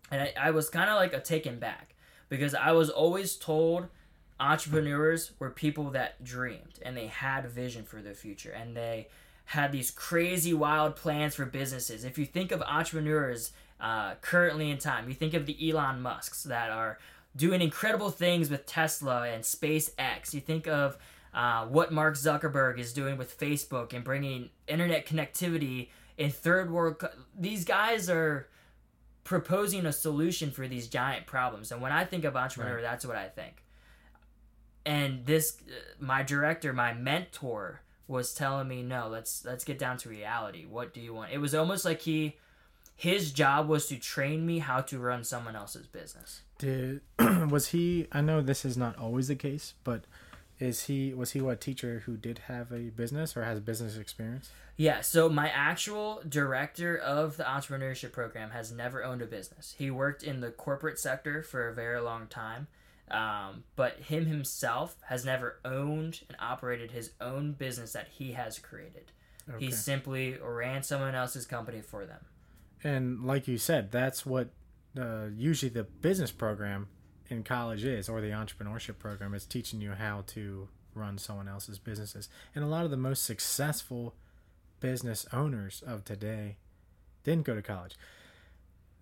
And 0.10 0.21
I, 0.23 0.34
I 0.47 0.52
was 0.52 0.69
kind 0.69 0.89
of 0.89 0.95
like 0.95 1.13
a 1.13 1.19
taken 1.19 1.60
back 1.60 1.92
because 2.33 2.55
I 2.55 2.71
was 2.71 2.89
always 2.89 3.35
told 3.35 3.89
entrepreneurs 4.39 5.33
were 5.37 5.51
people 5.51 5.91
that 5.91 6.23
dreamed 6.23 6.79
and 6.81 6.97
they 6.97 7.05
had 7.05 7.45
vision 7.45 7.83
for 7.83 8.01
the 8.01 8.15
future 8.15 8.49
and 8.49 8.75
they 8.75 9.07
had 9.45 9.71
these 9.71 9.91
crazy 9.91 10.51
wild 10.51 10.95
plans 10.95 11.35
for 11.35 11.45
businesses. 11.45 12.03
If 12.03 12.17
you 12.17 12.25
think 12.25 12.51
of 12.51 12.63
entrepreneurs 12.63 13.51
uh, 13.79 14.15
currently 14.21 14.71
in 14.71 14.79
time, 14.79 15.07
you 15.07 15.13
think 15.13 15.35
of 15.35 15.45
the 15.45 15.69
Elon 15.69 16.01
Musks 16.01 16.41
that 16.41 16.71
are 16.71 16.97
doing 17.35 17.61
incredible 17.61 18.09
things 18.09 18.49
with 18.49 18.65
Tesla 18.65 19.27
and 19.27 19.43
SpaceX. 19.43 20.33
You 20.33 20.41
think 20.41 20.67
of 20.67 20.97
uh, 21.35 21.67
what 21.67 21.93
Mark 21.93 22.15
Zuckerberg 22.15 22.79
is 22.79 22.93
doing 22.93 23.15
with 23.15 23.37
Facebook 23.37 23.93
and 23.93 24.03
bringing 24.03 24.49
internet 24.67 25.05
connectivity 25.05 25.89
in 26.17 26.31
third 26.31 26.71
world. 26.71 27.03
These 27.39 27.63
guys 27.63 28.09
are 28.09 28.47
proposing 29.23 29.86
a 29.86 29.93
solution 29.93 30.51
for 30.51 30.67
these 30.67 30.88
giant 30.88 31.25
problems. 31.25 31.71
And 31.71 31.81
when 31.81 31.91
I 31.91 32.05
think 32.05 32.25
of 32.25 32.36
entrepreneur, 32.36 32.81
that's 32.81 33.05
what 33.05 33.15
I 33.15 33.29
think. 33.29 33.63
And 34.86 35.25
this, 35.25 35.57
uh, 35.67 35.73
my 35.99 36.23
director, 36.23 36.73
my 36.73 36.93
mentor, 36.93 37.81
was 38.07 38.33
telling 38.33 38.67
me, 38.67 38.83
no, 38.83 39.07
let's 39.07 39.45
let's 39.45 39.63
get 39.63 39.79
down 39.79 39.97
to 39.99 40.09
reality. 40.09 40.65
What 40.65 40.93
do 40.93 40.99
you 40.99 41.13
want? 41.13 41.31
It 41.31 41.38
was 41.38 41.55
almost 41.55 41.86
like 41.86 42.01
he, 42.01 42.38
his 42.95 43.31
job 43.31 43.69
was 43.69 43.88
to 43.88 43.97
train 43.97 44.45
me 44.45 44.59
how 44.59 44.81
to 44.81 44.99
run 44.99 45.23
someone 45.23 45.55
else's 45.55 45.88
business. 45.88 46.41
Did 46.57 47.01
was 47.49 47.69
he? 47.69 48.07
I 48.12 48.19
know 48.19 48.41
this 48.41 48.65
is 48.65 48.77
not 48.77 48.97
always 48.97 49.29
the 49.29 49.36
case, 49.36 49.73
but 49.86 50.03
is 50.59 50.85
he 50.85 51.13
was 51.13 51.31
he 51.31 51.41
what 51.41 51.61
teacher 51.61 52.03
who 52.05 52.17
did 52.17 52.39
have 52.47 52.71
a 52.71 52.89
business 52.89 53.35
or 53.35 53.43
has 53.43 53.59
business 53.59 53.97
experience? 53.97 54.49
Yeah, 54.75 55.01
so 55.01 55.29
my 55.29 55.49
actual 55.49 56.21
director 56.27 56.97
of 56.97 57.37
the 57.37 57.43
entrepreneurship 57.43 58.11
program 58.11 58.51
has 58.51 58.71
never 58.71 59.03
owned 59.03 59.21
a 59.21 59.25
business. 59.25 59.75
He 59.77 59.91
worked 59.91 60.23
in 60.23 60.41
the 60.41 60.49
corporate 60.49 60.99
sector 60.99 61.43
for 61.43 61.69
a 61.69 61.73
very 61.73 62.01
long 62.01 62.27
time, 62.27 62.67
um, 63.11 63.63
but 63.75 63.99
him 63.99 64.25
himself 64.25 64.97
has 65.09 65.23
never 65.25 65.59
owned 65.63 66.21
and 66.27 66.37
operated 66.39 66.91
his 66.91 67.11
own 67.21 67.53
business 67.53 67.93
that 67.93 68.07
he 68.07 68.31
has 68.31 68.57
created. 68.57 69.11
Okay. 69.49 69.65
He 69.65 69.71
simply 69.71 70.37
ran 70.41 70.83
someone 70.83 71.15
else's 71.15 71.45
company 71.45 71.81
for 71.81 72.05
them. 72.05 72.25
And 72.83 73.25
like 73.25 73.47
you 73.47 73.57
said, 73.57 73.91
that's 73.91 74.25
what 74.25 74.49
uh, 74.99 75.27
usually 75.35 75.69
the 75.69 75.83
business 75.83 76.31
program 76.31 76.87
in 77.33 77.43
college 77.43 77.83
is, 77.83 78.07
or 78.07 78.21
the 78.21 78.29
entrepreneurship 78.29 78.99
program 78.99 79.33
is 79.33 79.45
teaching 79.45 79.81
you 79.81 79.91
how 79.91 80.23
to 80.27 80.67
run 80.95 81.17
someone 81.17 81.47
else's 81.47 81.79
businesses. 81.79 82.29
And 82.55 82.63
a 82.63 82.67
lot 82.67 82.85
of 82.85 82.91
the 82.91 82.97
most 82.97 83.23
successful 83.23 84.13
business 84.79 85.25
owners 85.33 85.83
of 85.85 86.05
today 86.05 86.57
didn't 87.23 87.45
go 87.45 87.55
to 87.55 87.61
college. 87.61 87.95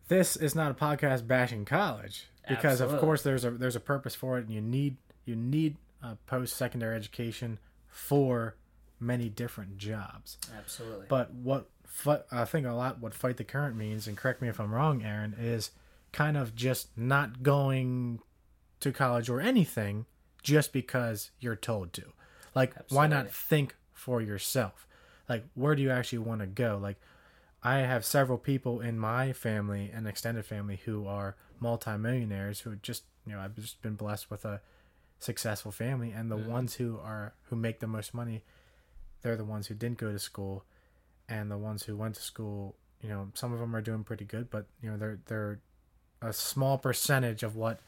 This 0.08 0.36
is 0.36 0.56
not 0.56 0.72
a 0.72 0.74
podcast 0.74 1.28
bashing 1.28 1.66
college 1.66 2.28
because 2.48 2.82
Absolutely. 2.82 2.96
of 2.96 3.02
course 3.02 3.24
there's 3.24 3.46
a 3.46 3.52
there's 3.52 3.76
a 3.76 3.82
purpose 3.82 4.14
for 4.14 4.38
it 4.38 4.46
and 4.46 4.54
you 4.54 4.62
need 4.62 4.98
you 5.26 5.36
need 5.36 5.78
a 6.04 6.16
post 6.28 6.56
secondary 6.56 6.96
education 6.96 7.60
for 7.88 8.56
many 9.00 9.30
different 9.30 9.78
jobs. 9.78 10.38
Absolutely. 10.58 11.06
But 11.08 11.34
what 11.34 11.70
I 12.32 12.46
think 12.46 12.66
a 12.66 12.72
lot 12.72 13.00
what 13.00 13.14
fight 13.14 13.38
the 13.38 13.44
current 13.44 13.76
means, 13.76 14.08
and 14.08 14.18
correct 14.18 14.42
me 14.42 14.50
if 14.50 14.60
I'm 14.60 14.74
wrong, 14.74 15.04
Aaron, 15.04 15.36
is 15.40 15.72
kind 16.12 16.38
of 16.38 16.56
just 16.56 16.90
not 16.98 17.44
going 17.44 18.20
to 18.80 18.92
college 18.92 19.30
or 19.30 19.40
anything 19.40 20.06
just 20.44 20.74
because 20.74 21.32
you're 21.40 21.56
told 21.56 21.94
to. 21.94 22.04
Like, 22.54 22.74
why 22.90 23.08
not 23.08 23.32
think 23.32 23.76
for 23.94 24.22
yourself? 24.22 24.88
Like, 25.30 25.46
where 25.54 25.76
do 25.76 25.82
you 25.82 25.92
actually 25.92 26.20
want 26.20 26.42
to 26.42 26.48
go? 26.48 26.78
Like, 26.82 26.98
I 27.64 27.80
have 27.80 28.04
several 28.04 28.38
people 28.38 28.82
in 28.82 28.98
my 28.98 29.34
family 29.34 29.92
and 29.94 30.08
extended 30.08 30.46
family 30.46 30.82
who 30.86 31.08
are 31.08 31.36
multimillionaires 31.60 32.62
who 32.62 32.76
just, 32.78 33.04
you 33.26 33.34
know, 33.34 33.40
I've 33.40 33.56
just 33.56 33.82
been 33.82 33.96
blessed 33.96 34.30
with 34.32 34.44
a 34.46 34.62
successful 35.20 35.72
family, 35.72 36.12
and 36.12 36.32
the 36.32 36.38
mm-hmm. 36.38 36.52
ones 36.52 36.76
who 36.76 37.00
are 37.02 37.34
who 37.44 37.56
make 37.56 37.80
the 37.80 37.88
most 37.88 38.14
money, 38.14 38.44
they're 39.22 39.36
the 39.36 39.46
ones 39.46 39.68
who 39.68 39.76
didn't 39.76 40.00
go 40.00 40.12
to 40.12 40.20
school, 40.20 40.66
and 41.30 41.52
the 41.52 41.58
ones 41.58 41.84
who 41.84 41.96
went 41.96 42.16
to 42.16 42.22
school, 42.22 42.76
you 43.02 43.10
know, 43.10 43.30
some 43.36 43.54
of 43.54 43.60
them 43.60 43.76
are 43.76 43.82
doing 43.82 44.04
pretty 44.04 44.26
good, 44.26 44.50
but 44.50 44.66
you 44.82 44.90
know, 44.90 44.98
they're 44.98 45.20
they're 45.28 45.60
a 46.22 46.34
small 46.34 46.78
percentage 46.78 47.44
of 47.44 47.56
what 47.56 47.80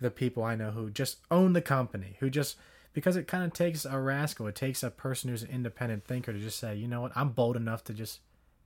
the 0.00 0.10
people 0.10 0.42
I 0.42 0.54
know 0.56 0.70
who 0.72 0.90
just 0.90 1.18
own 1.30 1.52
the 1.52 1.62
company, 1.62 2.16
who 2.20 2.30
just 2.30 2.56
because 2.92 3.16
it 3.16 3.26
kind 3.26 3.44
of 3.44 3.52
takes 3.52 3.84
a 3.84 3.98
rascal, 3.98 4.46
it 4.46 4.54
takes 4.54 4.82
a 4.82 4.90
person 4.90 5.28
who's 5.30 5.42
an 5.42 5.50
independent 5.50 6.04
thinker 6.04 6.32
to 6.32 6.38
just 6.38 6.58
say, 6.58 6.74
you 6.76 6.86
know 6.88 7.00
what, 7.00 7.12
I'm 7.16 7.30
bold 7.30 7.56
enough 7.56 7.82
to 7.84 7.92
just 7.92 8.20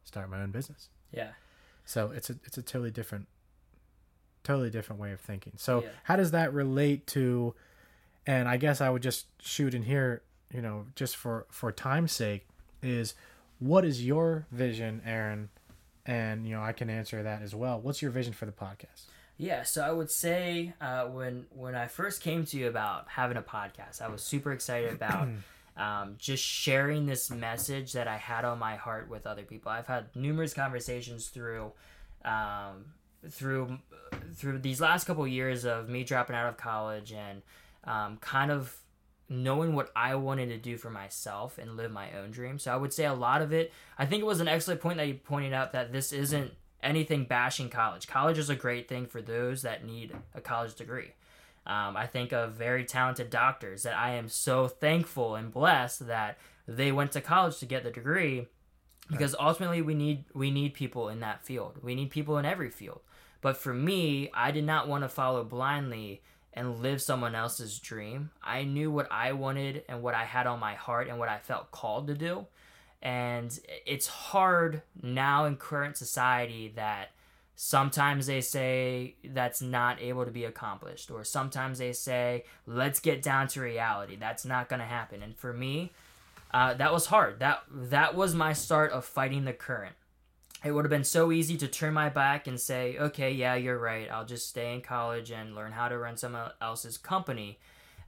start 0.04 0.28
my 0.31 0.40
own 0.42 0.50
business. 0.50 0.88
yeah. 1.12 1.31
So 1.85 2.11
it's 2.11 2.28
a 2.28 2.37
it's 2.44 2.59
a 2.59 2.62
totally 2.62 2.90
different, 2.90 3.28
totally 4.44 4.70
different 4.70 5.00
way 5.00 5.12
of 5.12 5.20
thinking. 5.20 5.54
So 5.57 5.83
Yeah. 5.83 5.88
how 6.04 6.16
does 6.16 6.31
that 6.33 6.52
relate 6.52 7.07
to? 7.09 7.54
And 8.26 8.46
I 8.48 8.59
guess 8.59 8.81
I 8.83 8.90
would 8.90 9.02
just 9.02 9.26
shoot 9.40 9.72
in 9.74 9.83
here, 9.85 10.22
you 10.52 10.61
know, 10.61 10.87
just 10.94 11.16
for 11.16 11.46
for 11.50 11.72
time's 11.72 12.12
sake, 12.12 12.46
is 12.83 13.14
what 13.59 13.85
is 13.87 14.04
your 14.04 14.46
vision, 14.52 15.00
Aaron? 15.04 15.48
And 16.09 16.47
you 16.49 16.55
know, 16.55 16.62
I 16.62 16.73
can 16.73 16.88
answer 16.88 17.23
that 17.23 17.42
as 17.42 17.55
well. 17.55 17.79
What's 17.81 18.01
your 18.01 18.11
vision 18.11 18.33
for 18.33 18.47
the 18.47 18.53
podcast? 18.53 19.05
Yeah, 19.37 19.62
so 19.62 19.83
I 19.83 19.92
would 19.92 20.11
say 20.11 20.73
uh, 20.81 21.05
when 21.05 21.44
when 21.51 21.77
I 21.77 21.87
first 21.87 22.23
came 22.23 22.44
to 22.47 22.59
you 22.59 22.66
about 22.66 23.07
having 23.09 23.37
a 23.37 23.42
podcast, 23.42 24.01
I 24.01 24.09
was 24.09 24.23
super 24.23 24.51
excited 24.51 24.92
about 24.92 25.29
um, 25.77 26.16
just 26.18 26.42
sharing 26.42 27.07
this 27.07 27.31
message 27.31 27.92
that 27.92 28.09
I 28.09 28.16
had 28.16 28.44
on 28.44 28.59
my 28.59 28.77
heart 28.77 29.09
with 29.09 29.27
other 29.27 29.42
people. 29.42 29.71
I've 29.71 29.87
had 29.87 30.07
numerous 30.16 30.55
conversations 30.55 31.29
through 31.29 31.73
um, 32.25 32.87
through 33.29 33.79
through 34.35 34.61
these 34.61 34.81
last 34.81 35.05
couple 35.05 35.27
years 35.27 35.66
of 35.66 35.88
me 35.90 36.05
dropping 36.05 36.35
out 36.35 36.49
of 36.49 36.57
college 36.57 37.12
and 37.12 37.42
um, 37.85 38.16
kind 38.16 38.51
of 38.51 38.75
knowing 39.28 39.74
what 39.74 39.90
I 39.94 40.14
wanted 40.14 40.48
to 40.48 40.58
do 40.58 40.76
for 40.76 40.90
myself 40.90 41.58
and 41.58 41.76
live 41.76 41.92
my 41.92 42.12
own 42.12 42.30
dream. 42.30 42.58
So 42.58 42.72
I 42.72 42.76
would 42.76 42.92
say 42.92 43.04
a 43.04 43.14
lot 43.14 43.42
of 43.42 43.52
it. 43.52 43.72
I 43.98 44.06
think 44.06 44.22
it 44.22 44.26
was 44.26 44.40
an 44.40 44.48
excellent 44.48 44.80
point 44.80 44.96
that 44.96 45.08
you 45.08 45.14
pointed 45.14 45.52
out 45.52 45.72
that 45.72 45.92
this 45.92 46.12
isn't 46.12 46.52
anything 46.82 47.24
bashing 47.24 47.68
college. 47.68 48.06
College 48.06 48.38
is 48.38 48.50
a 48.50 48.56
great 48.56 48.88
thing 48.88 49.06
for 49.06 49.20
those 49.20 49.62
that 49.62 49.84
need 49.84 50.14
a 50.34 50.40
college 50.40 50.74
degree. 50.74 51.12
Um, 51.66 51.96
I 51.96 52.06
think 52.06 52.32
of 52.32 52.54
very 52.54 52.84
talented 52.84 53.28
doctors 53.28 53.82
that 53.82 53.96
I 53.96 54.12
am 54.14 54.28
so 54.28 54.68
thankful 54.68 55.34
and 55.34 55.52
blessed 55.52 56.06
that 56.06 56.38
they 56.66 56.92
went 56.92 57.12
to 57.12 57.20
college 57.20 57.58
to 57.58 57.66
get 57.66 57.84
the 57.84 57.90
degree 57.90 58.46
because 59.10 59.34
ultimately 59.38 59.82
we 59.82 59.94
need 59.94 60.24
we 60.34 60.50
need 60.50 60.74
people 60.74 61.08
in 61.08 61.20
that 61.20 61.44
field. 61.44 61.78
We 61.82 61.94
need 61.94 62.10
people 62.10 62.38
in 62.38 62.44
every 62.44 62.70
field. 62.70 63.00
But 63.40 63.56
for 63.56 63.72
me, 63.72 64.30
I 64.34 64.50
did 64.50 64.64
not 64.64 64.88
want 64.88 65.04
to 65.04 65.08
follow 65.08 65.44
blindly 65.44 66.22
and 66.59 66.83
live 66.83 67.01
someone 67.01 67.37
else's 67.37 67.79
dream. 67.79 68.31
I 68.42 68.64
knew 68.64 68.90
what 68.90 69.07
I 69.12 69.31
wanted 69.33 69.85
and 69.88 70.03
what 70.03 70.14
I 70.14 70.25
had 70.25 70.49
on 70.49 70.59
my 70.59 70.75
heart 70.75 71.09
and 71.09 71.16
what 71.16 71.29
I 71.29 71.38
felt 71.38 71.71
called 71.71 72.09
to 72.09 72.14
do. 72.14 72.47
And 73.01 73.57
it's 73.87 74.09
hard 74.09 74.83
now 75.01 75.44
in 75.44 75.55
current 75.55 75.97
society 75.97 76.73
that 76.75 77.11
sometimes 77.55 78.27
they 78.27 78.40
say 78.40 79.14
that's 79.25 79.62
not 79.62 80.03
able 80.03 80.25
to 80.25 80.33
be 80.33 80.44
accomplished, 80.44 81.12
or 81.12 81.23
sometimes 81.23 81.79
they 81.79 81.92
say, 81.92 82.44
let's 82.66 82.99
get 82.99 83.23
down 83.23 83.47
to 83.49 83.61
reality. 83.61 84.16
That's 84.16 84.44
not 84.44 84.68
going 84.68 84.81
to 84.81 84.87
happen. 84.87 85.23
And 85.23 85.37
for 85.37 85.53
me, 85.53 85.92
uh, 86.53 86.75
that 86.75 86.92
was 86.92 87.07
hard. 87.07 87.38
That 87.38 87.62
that 87.71 88.16
was 88.16 88.35
my 88.35 88.53
start 88.53 88.90
of 88.90 89.05
fighting 89.05 89.44
the 89.44 89.53
current. 89.53 89.94
It 90.64 90.73
would 90.73 90.85
have 90.85 90.90
been 90.90 91.05
so 91.05 91.31
easy 91.31 91.57
to 91.59 91.68
turn 91.68 91.94
my 91.94 92.09
back 92.09 92.47
and 92.47 92.61
say, 92.61 92.97
"Okay, 92.99 93.31
yeah, 93.33 93.55
you're 93.55 93.79
right. 93.79 94.11
I'll 94.11 94.25
just 94.27 94.49
stay 94.49 94.75
in 94.75 94.81
college 94.81 95.31
and 95.31 95.55
learn 95.55 95.73
how 95.73 95.88
to 95.88 95.97
run 95.99 96.16
someone 96.16 96.51
else's 96.61 96.99
company." 96.99 97.59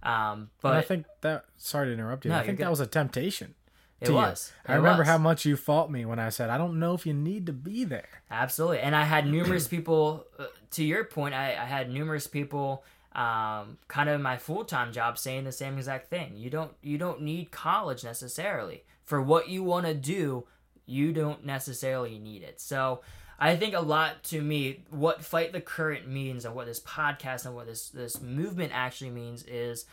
Um, 0.03 0.51
But 0.61 0.71
but 0.71 0.77
I 0.79 0.83
think 0.83 1.07
that 1.21 1.45
sorry 1.57 1.89
to 1.89 1.93
interrupt 1.93 2.25
you. 2.25 2.31
No, 2.31 2.39
I 2.39 2.45
think 2.45 2.59
good. 2.59 2.65
that 2.67 2.71
was 2.71 2.81
a 2.81 2.87
temptation. 2.87 3.55
it 4.01 4.07
to 4.07 4.13
you. 4.13 4.17
was. 4.17 4.53
I 4.67 4.73
It 4.73 4.77
remember 4.77 5.03
was. 5.03 5.09
how 5.09 5.19
much 5.19 5.45
you 5.45 5.57
fought 5.57 5.91
me 5.91 6.05
when 6.07 6.19
I 6.19 6.31
said 6.31 6.49
I 6.51 6.57
don't 6.59 6.79
know 6.79 6.95
if 6.95 7.05
you 7.07 7.13
need 7.13 7.47
to 7.47 7.53
be 7.53 7.85
there. 7.85 8.09
Absolutely. 8.31 8.81
And 8.81 8.97
I 8.97 9.05
had 9.05 9.27
numerous 9.27 9.69
people, 9.77 10.25
uh, 10.39 10.47
to 10.73 10.83
your 10.85 11.05
point, 11.05 11.35
I, 11.35 11.51
I 11.53 11.67
had 11.67 11.91
numerous 11.91 12.27
people 12.27 12.83
um, 13.13 13.77
kind 13.89 14.09
of 14.09 14.21
my 14.21 14.37
full-time 14.39 14.93
job 14.93 15.19
saying 15.19 15.45
the 15.45 15.53
same 15.53 15.77
exact 15.77 16.09
thing. 16.11 16.33
You 16.37 16.49
don't 16.49 16.73
you 16.83 16.97
don't 16.97 17.21
need 17.23 17.51
college 17.51 18.03
necessarily. 18.05 18.85
For 19.05 19.21
what 19.21 19.49
you 19.49 19.65
want 19.65 19.87
to 19.87 19.95
do, 19.95 20.47
you 20.91 21.13
don't 21.13 21.47
necessarily 21.47 22.19
need 22.19 22.43
it. 22.43 22.61
So 22.61 23.01
I 23.39 23.57
think 23.57 23.75
a 23.75 23.81
lot 23.81 24.23
to 24.25 24.43
me, 24.43 24.85
what 24.91 25.25
fight 25.25 25.53
the 25.53 25.61
current 25.61 26.09
means 26.09 26.45
and 26.45 26.55
what 26.55 26.67
this 26.67 26.81
podcast 26.81 27.47
and 27.47 27.55
what 27.55 27.67
this 27.67 27.89
this 27.89 28.21
movement 28.21 28.73
actually 28.75 29.11
means 29.11 29.43
is 29.45 29.87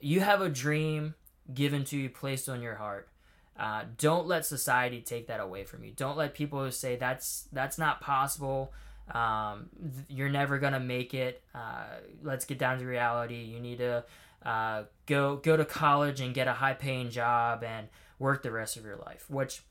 you 0.00 0.20
have 0.20 0.40
a 0.40 0.48
dream 0.48 1.14
given 1.52 1.84
to 1.84 1.96
you, 1.96 2.08
placed 2.10 2.48
on 2.48 2.62
your 2.62 2.76
heart. 2.76 3.08
Uh, 3.58 3.84
don't 3.98 4.26
let 4.26 4.46
society 4.46 5.00
take 5.00 5.26
that 5.26 5.38
away 5.38 5.64
from 5.64 5.84
you. 5.84 5.92
Don't 5.94 6.16
let 6.16 6.34
people 6.34 6.70
say 6.72 6.96
that's 6.96 7.46
that's 7.52 7.78
not 7.78 8.00
possible. 8.00 8.72
Um, 9.12 9.68
th- 9.80 10.06
you're 10.08 10.30
never 10.30 10.58
gonna 10.58 10.80
make 10.80 11.14
it. 11.14 11.42
Uh, 11.54 11.84
let's 12.22 12.44
get 12.44 12.58
down 12.58 12.78
to 12.78 12.86
reality. 12.86 13.42
You 13.42 13.60
need 13.60 13.78
to 13.78 14.04
uh, 14.44 14.84
go 15.06 15.36
go 15.36 15.56
to 15.56 15.64
college 15.64 16.20
and 16.20 16.34
get 16.34 16.48
a 16.48 16.52
high 16.52 16.74
paying 16.74 17.10
job 17.10 17.62
and 17.62 17.88
work 18.18 18.42
the 18.42 18.50
rest 18.50 18.76
of 18.76 18.84
your 18.84 18.96
life. 18.96 19.28
Which, 19.28 19.62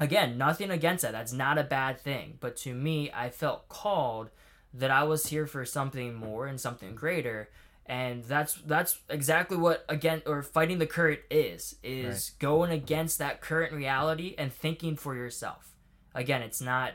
again, 0.00 0.36
nothing 0.38 0.70
against 0.70 1.02
that. 1.02 1.12
That's 1.12 1.32
not 1.32 1.58
a 1.58 1.64
bad 1.64 2.00
thing. 2.00 2.38
But 2.40 2.56
to 2.58 2.74
me, 2.74 3.10
I 3.12 3.30
felt 3.30 3.68
called 3.68 4.30
that 4.74 4.90
I 4.90 5.04
was 5.04 5.26
here 5.28 5.46
for 5.46 5.64
something 5.64 6.14
more 6.14 6.46
and 6.46 6.60
something 6.60 6.94
greater 6.94 7.48
and 7.88 8.24
that's 8.24 8.54
that's 8.66 8.98
exactly 9.08 9.56
what 9.56 9.84
again 9.88 10.20
or 10.26 10.42
fighting 10.42 10.80
the 10.80 10.86
current 10.88 11.20
is 11.30 11.76
is 11.84 12.30
going 12.40 12.72
against 12.72 13.18
that 13.20 13.40
current 13.40 13.72
reality 13.72 14.34
and 14.36 14.52
thinking 14.52 14.96
for 14.96 15.14
yourself 15.14 15.76
again 16.12 16.42
it's 16.42 16.60
not 16.60 16.94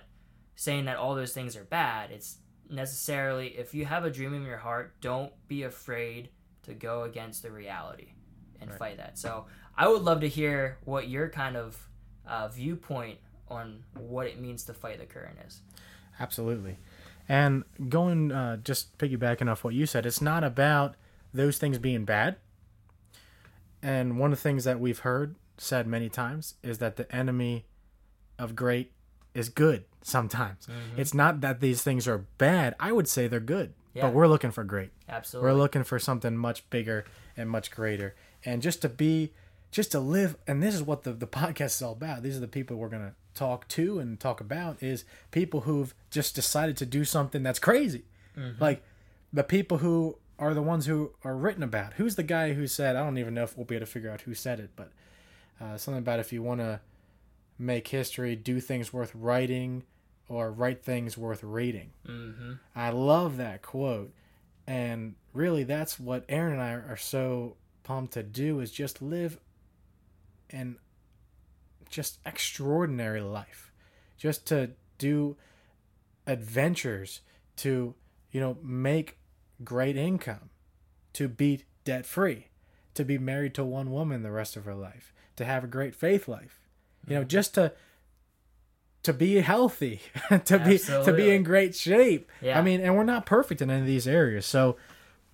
saying 0.56 0.84
that 0.84 0.98
all 0.98 1.16
those 1.16 1.32
things 1.32 1.56
are 1.56 1.64
bad 1.64 2.12
it's 2.12 2.40
necessarily 2.70 3.48
if 3.58 3.74
you 3.74 3.86
have 3.86 4.04
a 4.04 4.10
dream 4.12 4.34
in 4.34 4.44
your 4.44 4.58
heart 4.58 4.94
don't 5.00 5.32
be 5.48 5.64
afraid 5.64 6.28
to 6.64 6.74
go 6.74 7.04
against 7.04 7.42
the 7.42 7.50
reality 7.52 8.10
and 8.60 8.70
Right. 8.70 8.80
fight 8.80 8.98
that 8.98 9.18
so 9.18 9.46
i 9.78 9.88
would 9.88 10.02
love 10.02 10.20
to 10.20 10.28
hear 10.28 10.78
what 10.84 11.08
your 11.08 11.30
kind 11.30 11.56
of 11.56 11.88
uh, 12.28 12.48
viewpoint 12.48 13.20
on 13.50 13.84
what 13.98 14.28
it 14.28 14.40
means 14.40 14.64
to 14.64 14.74
fight 14.74 15.00
the 15.00 15.06
current 15.06 15.38
is 15.46 15.62
Absolutely. 16.20 16.78
And 17.28 17.64
going, 17.90 18.32
uh, 18.32 18.58
just 18.58 18.98
piggybacking 18.98 19.50
off 19.50 19.64
what 19.64 19.74
you 19.74 19.86
said, 19.86 20.06
it's 20.06 20.22
not 20.22 20.44
about 20.44 20.96
those 21.34 21.58
things 21.58 21.78
being 21.78 22.06
bad. 22.06 22.36
And 23.82 24.20
one 24.20 24.32
of 24.32 24.38
the 24.38 24.42
things 24.44 24.64
that 24.66 24.80
we've 24.80 25.00
heard 25.00 25.36
said 25.58 25.88
many 25.88 26.10
times 26.10 26.56
is 26.64 26.78
that 26.80 26.98
the 26.98 27.14
enemy 27.14 27.66
of 28.38 28.56
great 28.56 28.92
is 29.34 29.50
good 29.50 29.86
sometimes. 30.02 30.68
It's 30.98 31.14
not 31.14 31.42
that 31.42 31.62
these 31.62 31.82
things 31.82 32.08
are 32.08 32.20
bad. 32.38 32.76
I 32.80 32.92
would 32.92 33.08
say 33.08 33.28
they're 33.28 33.40
good. 33.40 33.74
Yeah. 33.94 34.04
But 34.04 34.14
we're 34.14 34.28
looking 34.28 34.52
for 34.52 34.64
great. 34.64 34.92
absolutely 35.10 35.52
We're 35.52 35.58
looking 35.58 35.84
for 35.84 36.00
something 36.00 36.38
much 36.38 36.70
bigger 36.70 37.06
and 37.36 37.50
much 37.50 37.72
greater. 37.72 38.16
and 38.46 38.62
just 38.62 38.82
to 38.84 38.90
be 38.90 39.34
just 39.72 39.92
to 39.92 40.00
live 40.00 40.36
and 40.48 40.62
this 40.62 40.76
is 40.76 40.84
what 40.84 41.04
the, 41.04 41.14
the 41.14 41.28
podcast 41.28 41.76
is 41.76 41.82
all 41.82 41.94
about. 41.94 42.24
These 42.24 42.38
are 42.38 42.42
the 42.42 42.48
people 42.48 42.78
we're 42.78 42.90
going 42.90 43.08
to 43.08 43.14
talk 43.34 43.68
to 43.70 44.00
and 44.00 44.20
talk 44.20 44.42
about 44.42 44.84
is 44.84 45.06
people 45.32 45.62
who've 45.62 45.94
just 46.10 46.36
decided 46.36 46.78
to 46.78 46.86
do 46.86 47.06
something 47.06 47.44
that's 47.44 47.60
crazy. 47.60 48.04
Like 48.60 48.84
the 49.32 49.44
people 49.44 49.78
who 49.78 50.18
are 50.38 50.54
the 50.54 50.62
ones 50.62 50.86
who 50.86 51.12
are 51.24 51.36
written 51.36 51.64
about. 51.64 51.94
Who's 51.94 52.16
the 52.16 52.24
guy 52.24 52.54
who 52.54 52.68
said 52.68 52.96
i 52.96 53.04
don't 53.04 53.18
even 53.18 53.34
know 53.34 53.44
if 53.44 53.58
we'll 53.58 53.66
be 53.66 53.76
able 53.76 53.86
to 53.86 53.92
figure 53.92 54.10
out 54.10 54.22
who 54.22 54.34
said 54.34 54.60
it 54.60 54.72
but 54.76 54.92
uh, 55.62 55.78
something 55.78 56.00
about 56.00 56.20
if 56.20 56.34
you 56.34 56.42
want 56.42 56.60
to 56.60 56.80
make 57.60 57.88
history 57.88 58.36
do 58.36 58.60
things 58.60 58.92
worth 58.92 59.14
writing 59.14 59.84
or 60.28 60.52
write 60.52 60.84
things 60.84 61.18
worth 61.18 61.44
reading. 61.44 61.92
Mm-hmm. 62.08 62.54
I 62.76 62.90
love 62.90 63.38
that 63.38 63.62
quote. 63.62 64.14
And 64.66 65.16
really 65.34 65.64
that's 65.64 66.00
what 66.00 66.26
Aaron 66.30 66.54
and 66.54 66.62
I 66.62 66.72
are 66.72 66.98
so 66.98 67.58
pumped 67.84 68.14
to 68.14 68.24
do 68.24 68.60
is 68.60 68.72
just 68.72 69.02
live 69.02 69.40
an 70.52 70.78
just 71.90 72.20
extraordinary 72.26 73.22
life. 73.22 73.72
Just 74.18 74.46
to 74.48 74.72
do 74.98 75.36
adventures 76.28 77.22
to, 77.58 77.94
you 78.32 78.40
know, 78.40 78.58
make 78.64 79.18
great 79.64 79.98
income, 79.98 80.50
to 81.14 81.28
be 81.28 81.66
debt 81.84 82.06
free, 82.06 82.48
to 82.94 83.04
be 83.04 83.18
married 83.18 83.54
to 83.56 83.66
one 83.66 83.92
woman 83.92 84.24
the 84.24 84.32
rest 84.32 84.56
of 84.56 84.66
her 84.66 84.76
life, 84.76 85.14
to 85.36 85.46
have 85.46 85.64
a 85.64 85.68
great 85.68 85.96
faith 85.96 86.28
life. 86.28 86.60
You 87.08 87.16
know, 87.16 87.24
just 87.24 87.56
to 87.56 87.74
to 89.04 89.14
be 89.14 89.40
healthy, 89.40 90.02
to 90.46 90.60
be 90.60 90.78
to 90.78 91.14
be 91.16 91.32
in 91.32 91.44
great 91.44 91.76
shape. 91.76 92.30
Yeah. 92.42 92.60
I 92.60 92.62
mean, 92.62 92.82
and 92.82 92.96
we're 92.96 93.04
not 93.04 93.26
perfect 93.26 93.62
in 93.62 93.70
any 93.70 93.82
of 93.82 93.88
these 93.88 94.08
areas. 94.08 94.46
So, 94.46 94.78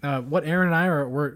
uh, 0.01 0.21
what 0.21 0.45
Aaron 0.45 0.67
and 0.67 0.75
I 0.75 0.87
are, 0.87 1.07
we're 1.07 1.35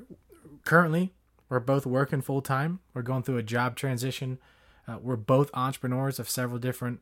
currently 0.63 1.13
we're 1.51 1.59
both 1.59 1.85
working 1.85 2.21
full 2.21 2.41
time. 2.41 2.79
We're 2.93 3.01
going 3.01 3.23
through 3.23 3.35
a 3.35 3.43
job 3.43 3.75
transition. 3.75 4.39
Uh, 4.87 4.99
we're 5.01 5.17
both 5.17 5.51
entrepreneurs 5.53 6.17
of 6.17 6.29
several 6.29 6.59
different 6.59 7.01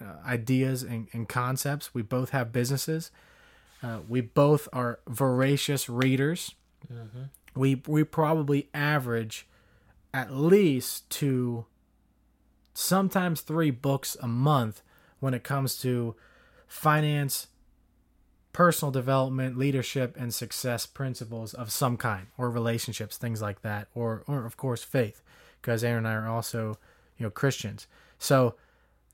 uh, 0.00 0.26
ideas 0.26 0.82
and, 0.82 1.08
and 1.12 1.28
concepts. 1.28 1.92
We 1.92 2.00
both 2.00 2.30
have 2.30 2.50
businesses. 2.50 3.10
Uh, 3.82 3.98
we 4.08 4.22
both 4.22 4.68
are 4.72 5.00
voracious 5.06 5.90
readers. 5.90 6.54
We 7.54 7.82
we 7.86 8.02
probably 8.04 8.70
average 8.72 9.46
at 10.14 10.32
least 10.32 11.10
two, 11.10 11.66
sometimes 12.72 13.42
three 13.42 13.70
books 13.70 14.16
a 14.22 14.28
month 14.28 14.80
when 15.18 15.34
it 15.34 15.44
comes 15.44 15.78
to 15.82 16.16
finance, 16.66 17.48
personal 18.52 18.90
development, 18.90 19.56
leadership, 19.56 20.16
and 20.18 20.34
success 20.34 20.86
principles 20.86 21.54
of 21.54 21.70
some 21.70 21.96
kind, 21.96 22.26
or 22.36 22.50
relationships, 22.50 23.16
things 23.16 23.40
like 23.40 23.62
that, 23.62 23.88
or 23.94 24.24
or 24.26 24.44
of 24.44 24.56
course 24.56 24.82
faith, 24.82 25.22
because 25.60 25.84
Aaron 25.84 26.06
and 26.06 26.08
I 26.08 26.14
are 26.14 26.28
also 26.28 26.78
you 27.16 27.24
know 27.24 27.30
Christians. 27.30 27.86
So 28.18 28.54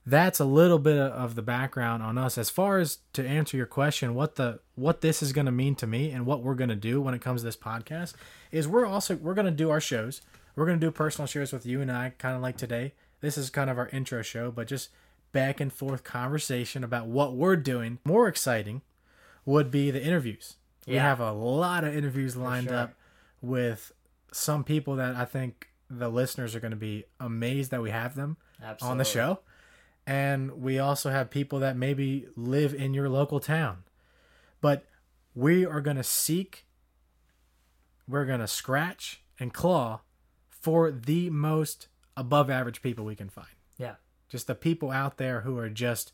that's 0.07 0.39
a 0.39 0.45
little 0.45 0.79
bit 0.79 0.97
of 0.97 1.35
the 1.35 1.41
background 1.41 2.01
on 2.01 2.17
us. 2.17 2.37
As 2.37 2.49
far 2.49 2.79
as 2.79 2.99
to 3.11 3.27
answer 3.27 3.57
your 3.57 3.65
question 3.65 4.15
what 4.15 4.35
the 4.35 4.59
what 4.75 5.01
this 5.01 5.21
is 5.21 5.33
going 5.33 5.45
to 5.47 5.51
mean 5.51 5.75
to 5.75 5.85
me 5.85 6.11
and 6.11 6.25
what 6.25 6.41
we're 6.41 6.55
going 6.55 6.69
to 6.69 6.75
do 6.75 7.01
when 7.01 7.13
it 7.13 7.21
comes 7.21 7.41
to 7.41 7.45
this 7.45 7.57
podcast 7.57 8.13
is 8.49 8.67
we're 8.67 8.85
also 8.85 9.17
we're 9.17 9.33
going 9.33 9.45
to 9.45 9.51
do 9.51 9.69
our 9.69 9.81
shows. 9.81 10.21
We're 10.55 10.65
going 10.65 10.79
to 10.79 10.85
do 10.85 10.91
personal 10.91 11.27
shows 11.27 11.53
with 11.53 11.67
you 11.67 11.81
and 11.81 11.91
i 11.91 12.13
kind 12.17 12.35
of 12.35 12.41
like 12.41 12.57
today. 12.57 12.93
This 13.19 13.37
is 13.37 13.49
kind 13.49 13.69
of 13.69 13.77
our 13.77 13.89
intro 13.89 14.21
show 14.21 14.49
but 14.49 14.67
just 14.67 14.89
back 15.33 15.59
and 15.59 15.73
forth 15.73 16.05
conversation 16.05 16.85
about 16.85 17.07
what 17.07 17.35
we're 17.35 17.57
doing 17.57 17.99
more 18.05 18.29
exciting 18.29 18.81
would 19.47 19.71
be 19.71 19.89
the 19.89 20.03
interviews 20.03 20.57
we 20.85 20.93
Yeah. 20.93 21.01
have 21.01 21.19
a 21.19 21.31
lot 21.31 21.83
of 21.83 21.95
interviews 21.95 22.35
lined 22.35 22.67
sure. 22.67 22.77
up 22.77 22.93
with 23.41 23.91
some 24.31 24.63
people 24.63 24.95
that 24.97 25.15
i 25.15 25.25
think 25.25 25.69
the 25.89 26.09
listeners 26.09 26.53
are 26.55 26.59
going 26.59 26.71
to 26.71 26.77
be 26.77 27.05
amazed 27.19 27.71
that 27.71 27.81
we 27.81 27.89
have 27.91 28.13
them 28.15 28.35
Absolutely. 28.61 28.91
on 28.91 28.97
the 28.97 29.05
show. 29.05 29.39
And 30.05 30.61
we 30.61 30.79
also 30.79 31.09
have 31.11 31.29
people 31.29 31.59
that 31.59 31.77
maybe 31.77 32.27
live 32.35 32.73
in 32.73 32.93
your 32.93 33.07
local 33.07 33.39
town. 33.39 33.83
But 34.59 34.85
we 35.33 35.65
are 35.65 35.79
going 35.79 35.95
to 35.97 36.03
seek, 36.03 36.65
we're 38.07 38.25
going 38.25 38.39
to 38.41 38.47
scratch 38.47 39.21
and 39.39 39.53
claw 39.53 40.01
for 40.49 40.91
the 40.91 41.29
most 41.29 41.87
above 42.15 42.49
average 42.49 42.81
people 42.81 43.05
we 43.05 43.15
can 43.15 43.29
find. 43.29 43.47
Yeah. 43.77 43.95
Just 44.27 44.47
the 44.47 44.55
people 44.55 44.91
out 44.91 45.17
there 45.17 45.41
who 45.41 45.57
are 45.57 45.69
just 45.69 46.11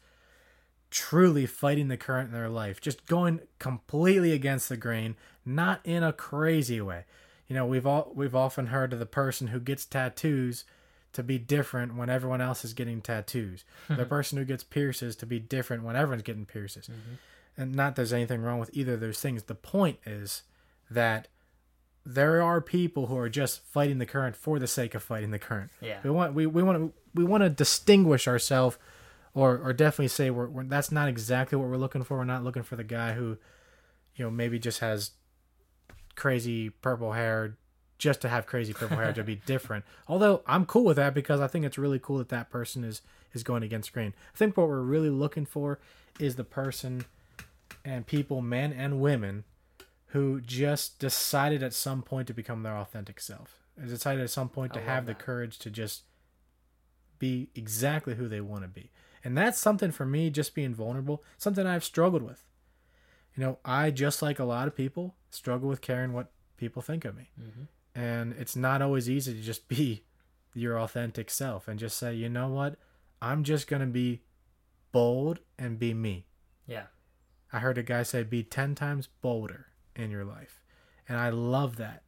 truly 0.93 1.47
fighting 1.47 1.87
the 1.87 1.97
current 1.97 2.27
in 2.27 2.35
their 2.35 2.47
life, 2.47 2.79
just 2.79 3.07
going 3.07 3.39
completely 3.57 4.31
against 4.31 4.69
the 4.69 4.77
grain, 4.77 5.15
not 5.43 5.81
in 5.83 6.03
a 6.03 6.13
crazy 6.13 6.79
way. 6.79 7.03
You 7.47 7.55
know, 7.55 7.65
we've 7.65 7.87
all 7.87 8.11
we've 8.13 8.35
often 8.35 8.67
heard 8.67 8.93
of 8.93 8.99
the 8.99 9.07
person 9.07 9.47
who 9.47 9.59
gets 9.59 9.85
tattoos 9.85 10.65
to 11.13 11.23
be 11.23 11.39
different 11.39 11.95
when 11.95 12.11
everyone 12.11 12.41
else 12.41 12.63
is 12.63 12.75
getting 12.75 13.01
tattoos. 13.01 13.65
the 13.89 14.05
person 14.15 14.37
who 14.37 14.45
gets 14.45 14.63
pierces 14.63 15.15
to 15.15 15.25
be 15.25 15.39
different 15.39 15.83
when 15.83 15.95
everyone's 15.95 16.21
getting 16.21 16.45
pierces. 16.45 16.85
Mm-hmm. 16.85 17.15
And 17.57 17.75
not 17.75 17.95
there's 17.95 18.13
anything 18.13 18.43
wrong 18.43 18.59
with 18.59 18.69
either 18.73 18.93
of 18.93 18.99
those 18.99 19.19
things. 19.19 19.43
The 19.43 19.55
point 19.55 19.97
is 20.05 20.43
that 20.91 21.27
there 22.05 22.39
are 22.41 22.61
people 22.61 23.07
who 23.07 23.17
are 23.17 23.29
just 23.29 23.61
fighting 23.61 23.97
the 23.97 24.05
current 24.05 24.35
for 24.35 24.59
the 24.59 24.67
sake 24.67 24.93
of 24.93 25.01
fighting 25.01 25.31
the 25.31 25.39
current. 25.39 25.71
Yeah. 25.81 25.97
We 26.03 26.11
want 26.11 26.35
we, 26.35 26.45
we 26.45 26.61
want 26.61 26.77
to 26.77 26.93
we 27.15 27.23
want 27.23 27.41
to 27.41 27.49
distinguish 27.49 28.27
ourselves 28.27 28.77
or 29.33 29.57
or 29.57 29.73
definitely 29.73 30.07
say 30.07 30.29
we're, 30.29 30.47
we're 30.47 30.63
that's 30.63 30.91
not 30.91 31.07
exactly 31.07 31.57
what 31.57 31.67
we're 31.67 31.77
looking 31.77 32.03
for. 32.03 32.17
We're 32.17 32.23
not 32.23 32.43
looking 32.43 32.63
for 32.63 32.75
the 32.75 32.83
guy 32.83 33.13
who 33.13 33.37
you 34.15 34.25
know 34.25 34.31
maybe 34.31 34.59
just 34.59 34.79
has 34.79 35.11
crazy 36.15 36.69
purple 36.69 37.13
hair 37.13 37.57
just 37.97 38.21
to 38.21 38.29
have 38.29 38.45
crazy 38.45 38.73
purple 38.73 38.97
hair 38.97 39.13
to 39.13 39.23
be 39.23 39.35
different. 39.45 39.85
Although 40.07 40.41
I'm 40.45 40.65
cool 40.65 40.83
with 40.83 40.97
that 40.97 41.13
because 41.13 41.39
I 41.39 41.47
think 41.47 41.65
it's 41.65 41.77
really 41.77 41.99
cool 41.99 42.17
that 42.17 42.29
that 42.29 42.49
person 42.49 42.83
is 42.83 43.01
is 43.33 43.43
going 43.43 43.63
against 43.63 43.93
grain. 43.93 44.13
I 44.33 44.37
think 44.37 44.55
what 44.57 44.67
we're 44.67 44.81
really 44.81 45.09
looking 45.09 45.45
for 45.45 45.79
is 46.19 46.35
the 46.35 46.43
person 46.43 47.05
and 47.85 48.05
people, 48.05 48.41
men 48.41 48.71
and 48.71 49.01
women, 49.01 49.43
who 50.07 50.39
just 50.41 50.99
decided 50.99 51.63
at 51.63 51.73
some 51.73 52.01
point 52.01 52.27
to 52.27 52.33
become 52.33 52.63
their 52.63 52.77
authentic 52.77 53.19
self. 53.19 53.59
Has 53.79 53.89
decided 53.89 54.23
at 54.23 54.29
some 54.29 54.49
point 54.49 54.73
to 54.73 54.79
have 54.79 55.07
love 55.07 55.17
the 55.17 55.23
courage 55.23 55.57
to 55.59 55.71
just 55.71 56.03
be 57.17 57.49
exactly 57.55 58.15
who 58.15 58.27
they 58.27 58.41
want 58.41 58.61
to 58.61 58.67
be. 58.67 58.91
And 59.23 59.37
that's 59.37 59.59
something 59.59 59.91
for 59.91 60.05
me, 60.05 60.29
just 60.29 60.53
being 60.53 60.73
vulnerable, 60.73 61.23
something 61.37 61.65
I've 61.65 61.83
struggled 61.83 62.23
with. 62.23 62.43
You 63.35 63.43
know, 63.43 63.59
I, 63.63 63.89
just 63.89 64.21
like 64.21 64.39
a 64.39 64.43
lot 64.43 64.67
of 64.67 64.75
people, 64.75 65.15
struggle 65.29 65.69
with 65.69 65.81
caring 65.81 66.13
what 66.13 66.31
people 66.57 66.81
think 66.81 67.05
of 67.05 67.15
me. 67.15 67.29
Mm-hmm. 67.39 67.99
And 67.99 68.33
it's 68.33 68.55
not 68.55 68.81
always 68.81 69.09
easy 69.09 69.33
to 69.33 69.41
just 69.41 69.67
be 69.69 70.03
your 70.53 70.79
authentic 70.79 71.29
self 71.29 71.67
and 71.67 71.79
just 71.79 71.97
say, 71.97 72.13
you 72.13 72.29
know 72.29 72.49
what? 72.49 72.75
I'm 73.21 73.43
just 73.43 73.67
going 73.67 73.79
to 73.79 73.87
be 73.87 74.21
bold 74.91 75.39
and 75.57 75.79
be 75.79 75.93
me. 75.93 76.27
Yeah. 76.67 76.85
I 77.51 77.59
heard 77.59 77.77
a 77.77 77.83
guy 77.83 78.03
say, 78.03 78.23
be 78.23 78.43
10 78.43 78.75
times 78.75 79.07
bolder 79.21 79.67
in 79.95 80.11
your 80.11 80.25
life. 80.25 80.61
And 81.07 81.17
I 81.17 81.29
love 81.29 81.77
that 81.77 82.03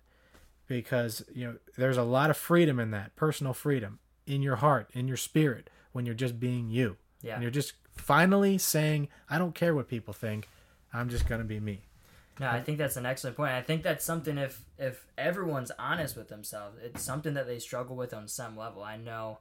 because, 0.67 1.23
you 1.33 1.45
know, 1.45 1.55
there's 1.77 1.97
a 1.97 2.03
lot 2.03 2.29
of 2.29 2.37
freedom 2.37 2.79
in 2.79 2.91
that 2.91 3.15
personal 3.15 3.53
freedom 3.53 3.99
in 4.25 4.41
your 4.41 4.57
heart, 4.57 4.89
in 4.93 5.07
your 5.07 5.17
spirit, 5.17 5.69
when 5.91 6.05
you're 6.05 6.15
just 6.15 6.39
being 6.39 6.69
you. 6.69 6.97
Yeah. 7.25 7.33
And 7.33 7.41
you're 7.41 7.51
just 7.51 7.73
finally 7.95 8.57
saying, 8.57 9.09
I 9.29 9.37
don't 9.39 9.55
care 9.55 9.73
what 9.73 9.89
people 9.89 10.13
think. 10.13 10.47
I'm 10.93 11.09
just 11.09 11.27
going 11.27 11.41
to 11.41 11.47
be 11.47 11.59
me. 11.59 11.81
No, 12.39 12.47
I 12.47 12.61
think 12.61 12.77
that's 12.77 12.97
an 12.97 13.05
excellent 13.05 13.37
point. 13.37 13.53
I 13.53 13.61
think 13.61 13.81
that's 13.81 14.03
something 14.03 14.37
if 14.37 14.61
if 14.77 15.05
everyone's 15.17 15.71
honest 15.79 16.17
with 16.17 16.27
themselves, 16.27 16.77
it's 16.83 17.01
something 17.01 17.33
that 17.35 17.47
they 17.47 17.59
struggle 17.59 17.95
with 17.95 18.13
on 18.13 18.27
some 18.27 18.57
level. 18.57 18.83
I 18.83 18.97
know 18.97 19.39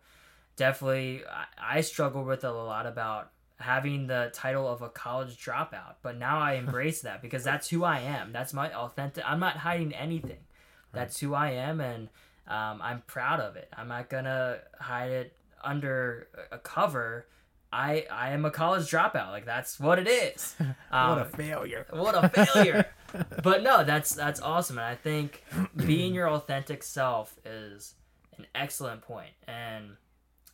definitely 0.57 1.23
I, 1.29 1.79
I 1.79 1.81
struggle 1.81 2.25
with 2.25 2.44
it 2.44 2.51
a 2.51 2.53
lot 2.53 2.87
about 2.87 3.33
having 3.59 4.07
the 4.07 4.31
title 4.33 4.68
of 4.68 4.81
a 4.83 4.88
college 4.88 5.44
dropout, 5.44 5.97
but 6.03 6.16
now 6.16 6.38
I 6.38 6.53
embrace 6.55 7.03
that 7.03 7.20
because 7.20 7.42
that's 7.42 7.68
who 7.68 7.83
I 7.83 7.99
am. 7.99 8.33
That's 8.33 8.55
my 8.55 8.73
authentic. 8.73 9.25
I'm 9.27 9.40
not 9.40 9.57
hiding 9.57 9.92
anything. 9.92 10.44
That's 10.92 11.18
who 11.18 11.35
I 11.35 11.51
am, 11.51 11.81
and 11.81 12.09
um, 12.47 12.81
I'm 12.81 13.03
proud 13.09 13.40
of 13.40 13.57
it. 13.57 13.68
I'm 13.77 13.88
not 13.88 14.09
gonna 14.09 14.59
hide 14.79 15.11
it 15.11 15.37
under 15.64 16.29
a 16.53 16.59
cover. 16.59 17.27
I 17.75 18.07
I 18.11 18.31
am 18.31 18.45
a 18.45 18.51
college 18.51 18.89
dropout. 18.91 19.31
Like 19.31 19.45
that's 19.47 19.81
what 19.81 19.99
it 19.99 20.07
is. 20.09 20.55
Um, 20.61 20.75
what 21.11 21.19
a 21.19 21.25
failure. 21.25 21.87
what 21.91 22.15
a 22.15 22.29
failure 22.29 22.87
but 23.43 23.63
no 23.63 23.85
that's 23.85 24.13
that's 24.15 24.41
awesome 24.41 24.77
and 24.77 24.87
i 24.87 24.97
think 24.97 25.45
being 25.87 26.15
your 26.15 26.29
authentic 26.29 26.83
self 26.83 27.39
is 27.45 27.95
an 28.39 28.47
excellent 28.57 29.03
point. 29.03 29.31
and 29.47 29.91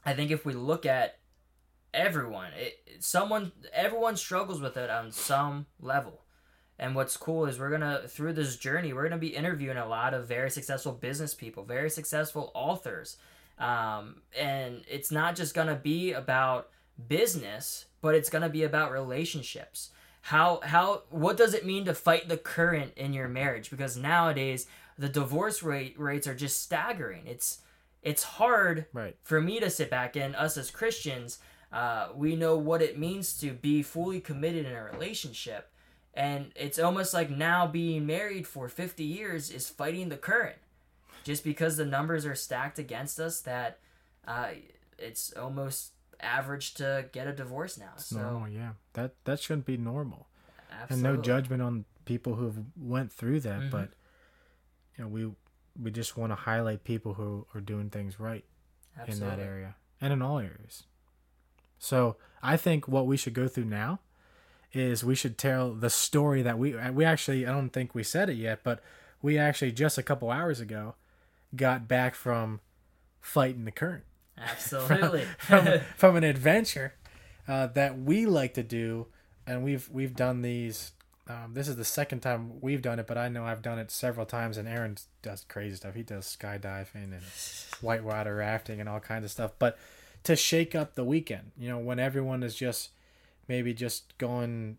i 0.04 0.12
think 0.12 0.30
if 0.30 0.44
we 0.44 0.52
look 0.52 0.84
at 0.84 1.16
everyone 1.94 2.50
it- 2.58 2.78
someone 3.02 3.50
everyone 3.72 4.14
struggles 4.16 4.60
with 4.60 4.76
it 4.76 4.90
on 4.90 5.10
some 5.10 5.64
level 5.80 6.20
and 6.78 6.94
what's 6.94 7.16
cool 7.16 7.46
is 7.46 7.58
we're 7.58 7.70
gonna 7.70 8.02
through 8.06 8.32
this 8.34 8.56
journey 8.56 8.92
we're 8.92 9.04
gonna 9.08 9.18
be 9.18 9.34
interviewing 9.34 9.78
a 9.78 9.88
lot 9.88 10.12
of 10.12 10.28
very 10.28 10.50
successful 10.50 10.92
business 10.92 11.34
people 11.34 11.64
very 11.64 11.88
successful 11.90 12.52
authors 12.54 13.16
um, 13.58 14.22
and 14.38 14.82
it's 14.88 15.10
not 15.10 15.34
just 15.34 15.54
gonna 15.54 15.74
be 15.74 16.12
about 16.12 16.68
business 17.08 17.86
but 18.00 18.14
it's 18.14 18.30
gonna 18.30 18.48
be 18.48 18.62
about 18.62 18.90
relationships 18.92 19.90
how 20.22 20.60
how 20.64 21.02
what 21.10 21.36
does 21.36 21.54
it 21.54 21.64
mean 21.64 21.84
to 21.84 21.94
fight 21.94 22.28
the 22.28 22.36
current 22.36 22.92
in 22.96 23.12
your 23.12 23.28
marriage 23.28 23.70
because 23.70 23.96
nowadays 23.96 24.66
the 24.98 25.08
divorce 25.08 25.62
rate 25.62 25.98
rates 25.98 26.26
are 26.26 26.34
just 26.34 26.62
staggering. 26.62 27.22
It's 27.26 27.60
it's 28.02 28.22
hard 28.22 28.84
Right. 28.92 29.16
for 29.22 29.40
me 29.40 29.58
to 29.58 29.70
sit 29.70 29.88
back 29.88 30.14
and 30.14 30.36
us 30.36 30.58
as 30.58 30.70
Christians, 30.70 31.38
uh, 31.72 32.08
we 32.14 32.36
know 32.36 32.58
what 32.58 32.82
it 32.82 32.98
means 32.98 33.38
to 33.38 33.52
be 33.52 33.82
fully 33.82 34.20
committed 34.20 34.66
in 34.66 34.72
a 34.72 34.84
relationship. 34.84 35.70
And 36.12 36.52
it's 36.54 36.78
almost 36.78 37.14
like 37.14 37.30
now 37.30 37.66
being 37.66 38.04
married 38.06 38.46
for 38.46 38.68
50 38.68 39.02
years 39.02 39.50
is 39.50 39.70
fighting 39.70 40.10
the 40.10 40.16
current. 40.18 40.58
Just 41.24 41.44
because 41.44 41.78
the 41.78 41.86
numbers 41.86 42.26
are 42.26 42.34
stacked 42.34 42.78
against 42.78 43.18
us, 43.18 43.40
that 43.42 43.78
uh, 44.26 44.48
it's 44.98 45.32
almost 45.32 45.92
average 46.24 46.74
to 46.74 47.06
get 47.12 47.26
a 47.26 47.32
divorce 47.32 47.78
now. 47.78 47.92
So, 47.96 48.20
Normal, 48.20 48.48
yeah. 48.48 48.72
That 48.94 49.12
that 49.24 49.40
shouldn't 49.40 49.66
be 49.66 49.76
normal. 49.76 50.26
absolutely. 50.70 50.94
and 50.94 51.02
no 51.16 51.22
judgment 51.22 51.62
on 51.62 51.84
people 52.04 52.34
who've 52.36 52.58
went 52.76 53.12
through 53.12 53.40
that 53.40 53.60
Mhm. 53.60 53.70
but 53.70 53.90
you 54.96 55.04
know 55.04 55.08
we 55.08 55.30
we 55.80 55.90
just 55.90 56.16
want 56.16 56.30
to 56.32 56.36
highlight 56.36 56.84
people 56.84 57.14
who 57.14 57.46
are 57.54 57.60
doing 57.60 57.90
things 57.90 58.18
right 58.20 58.44
in 59.06 59.18
that 59.20 59.38
area 59.38 59.74
and 60.00 60.12
in 60.12 60.20
all 60.22 60.38
areas 60.38 60.84
so 61.78 62.16
i 62.42 62.56
think 62.56 62.86
what 62.88 63.06
we 63.06 63.16
should 63.16 63.34
go 63.34 63.46
through 63.48 63.64
now 63.64 64.00
is 64.72 65.04
we 65.04 65.14
should 65.14 65.36
tell 65.38 65.72
the 65.74 65.90
story 65.90 66.42
that 66.42 66.58
we 66.58 66.74
we 66.90 67.04
actually 67.04 67.46
i 67.46 67.50
don't 67.52 67.70
think 67.70 67.94
we 67.94 68.02
said 68.02 68.28
it 68.30 68.34
yet 68.36 68.60
but 68.64 68.82
we 69.22 69.36
actually 69.38 69.72
just 69.72 69.98
a 69.98 70.02
couple 70.02 70.30
hours 70.30 70.60
ago 70.60 70.94
got 71.56 71.86
back 71.88 72.14
from 72.14 72.60
fighting 73.20 73.64
the 73.64 73.70
current 73.72 74.04
Absolutely. 74.40 75.22
from, 75.38 75.66
from 75.96 76.16
an 76.16 76.24
adventure 76.24 76.94
uh, 77.48 77.66
that 77.68 77.98
we 77.98 78.26
like 78.26 78.54
to 78.54 78.62
do, 78.62 79.06
and 79.46 79.62
we've 79.64 79.88
we've 79.90 80.14
done 80.14 80.42
these. 80.42 80.92
Um, 81.28 81.52
this 81.54 81.68
is 81.68 81.76
the 81.76 81.84
second 81.84 82.20
time 82.20 82.60
we've 82.60 82.82
done 82.82 82.98
it, 82.98 83.06
but 83.06 83.16
I 83.16 83.28
know 83.28 83.44
I've 83.44 83.62
done 83.62 83.78
it 83.78 83.90
several 83.92 84.26
times. 84.26 84.56
And 84.56 84.66
Aaron 84.66 84.96
does 85.22 85.44
crazy 85.48 85.76
stuff. 85.76 85.94
He 85.94 86.02
does 86.02 86.24
skydiving 86.40 87.12
and 87.12 87.22
whitewater 87.80 88.34
rafting 88.36 88.80
and 88.80 88.88
all 88.88 88.98
kinds 88.98 89.24
of 89.24 89.30
stuff. 89.30 89.52
But 89.60 89.78
to 90.24 90.34
shake 90.34 90.74
up 90.74 90.96
the 90.96 91.04
weekend, 91.04 91.52
you 91.56 91.68
know, 91.68 91.78
when 91.78 92.00
everyone 92.00 92.42
is 92.42 92.56
just 92.56 92.90
maybe 93.46 93.72
just 93.72 94.16
going, 94.18 94.78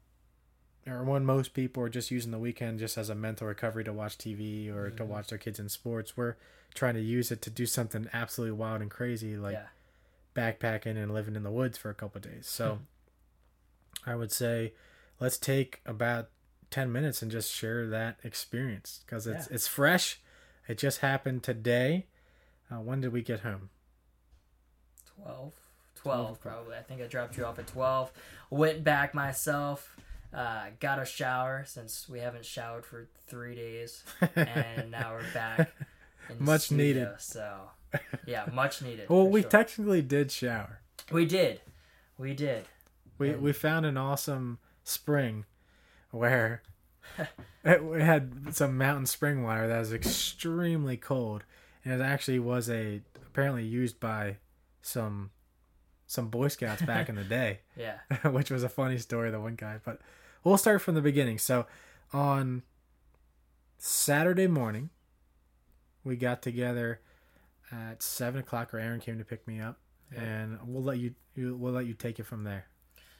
or 0.86 1.04
when 1.06 1.24
most 1.24 1.54
people 1.54 1.84
are 1.84 1.90
just 1.90 2.12
using 2.12 2.32
the 2.32 2.40
weekend 2.40 2.80
just 2.80 2.98
as 2.98 3.10
a 3.10 3.16
mental 3.16 3.48
recovery 3.48 3.86
to 3.86 3.94
watch 3.94 4.18
TV 4.18 4.70
or 4.70 4.90
to 4.90 5.04
Mhm. 5.04 5.08
watch 5.08 5.28
their 5.30 5.38
kids 5.38 5.58
in 5.60 5.70
sports, 5.70 6.18
we're 6.18 6.36
trying 6.74 6.94
to 6.96 7.02
use 7.02 7.32
it 7.32 7.42
to 7.44 7.50
do 7.50 7.66
something 7.66 8.08
absolutely 8.14 8.58
wild 8.58 8.82
and 8.82 8.90
crazy, 8.92 9.36
like 9.38 9.54
yeah. 9.54 9.68
backpacking 10.36 11.02
and 11.02 11.14
living 11.14 11.36
in 11.36 11.44
the 11.44 11.52
woods 11.52 11.78
for 11.78 11.90
a 11.90 11.94
couple 11.94 12.20
of 12.20 12.24
days. 12.24 12.48
So 12.48 12.80
I 14.06 14.16
would 14.16 14.32
say 14.32 14.74
let's 15.20 15.38
take 15.38 15.82
about 15.86 16.30
10 16.70 16.92
minutes 16.92 17.22
and 17.22 17.30
just 17.30 17.52
share 17.54 17.88
that 17.88 18.20
experience 18.24 19.02
because 19.06 19.28
it's 19.28 19.48
Yeah. 19.50 19.56
it's 19.56 19.68
fresh. 19.68 20.22
It 20.68 20.78
just 20.78 21.00
happened 21.00 21.44
today. 21.44 22.08
Uh, 22.72 22.80
when 22.80 23.02
did 23.02 23.12
we 23.12 23.22
get 23.22 23.42
home? 23.42 23.70
12 25.22 25.54
12, 25.96 26.26
12 26.40 26.42
probably 26.42 26.76
i 26.76 26.82
think 26.82 27.02
i 27.02 27.06
dropped 27.06 27.38
you 27.38 27.46
off 27.46 27.60
at 27.60 27.68
12 27.68 28.12
went 28.50 28.84
back 28.84 29.14
myself 29.14 29.96
uh, 30.34 30.68
got 30.80 30.98
a 30.98 31.06
shower 31.06 31.64
since 31.68 32.08
we 32.08 32.20
haven't 32.20 32.46
showered 32.46 32.86
for 32.86 33.10
three 33.28 33.54
days 33.54 34.04
and 34.36 34.90
now 34.90 35.14
we're 35.14 35.34
back 35.34 35.70
Much 36.40 36.62
studio, 36.62 36.86
needed. 36.86 37.10
so 37.20 37.70
yeah 38.26 38.46
much 38.54 38.82
needed 38.82 39.06
well, 39.10 39.28
we 39.28 39.42
sure. 39.42 39.50
technically 39.50 40.02
did 40.02 40.32
shower. 40.32 40.80
we 41.12 41.26
did 41.26 41.62
we 42.18 42.34
did 42.34 42.66
We 43.18 43.32
And- 43.32 43.42
we 43.42 43.52
found 43.54 43.86
an 43.86 43.98
awesome 43.98 44.60
spring 44.84 45.46
where 46.12 46.62
it, 47.66 47.84
we 47.84 48.02
had 48.02 48.54
some 48.56 48.78
mountain 48.78 49.06
spring 49.06 49.44
water 49.44 49.68
that 49.68 49.80
was 49.80 49.92
extremely 49.94 50.96
cold, 50.98 51.44
and 51.84 52.00
it 52.00 52.04
actually 52.04 52.40
was 52.40 52.70
a 52.70 53.02
apparently 53.28 53.66
used 53.66 54.00
by 54.00 54.38
some 54.82 55.32
some 56.08 56.28
Boy 56.30 56.48
Scouts 56.50 56.82
back 56.84 57.10
in 57.10 57.16
the 57.16 57.24
day, 57.40 57.60
yeah 57.76 57.98
which 58.30 58.52
was 58.52 58.64
a 58.64 58.70
funny 58.70 58.98
story. 58.98 59.32
The 59.32 59.40
one 59.40 59.56
guy, 59.56 59.80
but 59.84 60.00
we'll 60.44 60.58
start 60.58 60.82
from 60.82 60.96
the 60.96 61.02
beginning. 61.02 61.38
So 61.40 61.66
on 62.14 62.64
Saturday 63.78 64.48
morning, 64.48 64.90
we 66.04 66.16
got 66.16 66.42
together 66.42 67.00
at 67.72 68.02
seven 68.04 68.40
o'clock. 68.42 68.74
Or 68.74 68.80
Aaron 68.80 69.00
came 69.00 69.18
to 69.18 69.26
pick 69.26 69.48
me 69.48 69.60
up, 69.60 69.80
Yeah. 70.14 70.22
and 70.22 70.60
we'll 70.66 70.84
let 70.84 70.98
you, 71.00 71.14
you 71.36 71.56
we'll 71.56 71.74
let 71.74 71.86
you 71.86 71.94
take 71.94 72.20
it 72.20 72.26
from 72.26 72.44
there. 72.44 72.66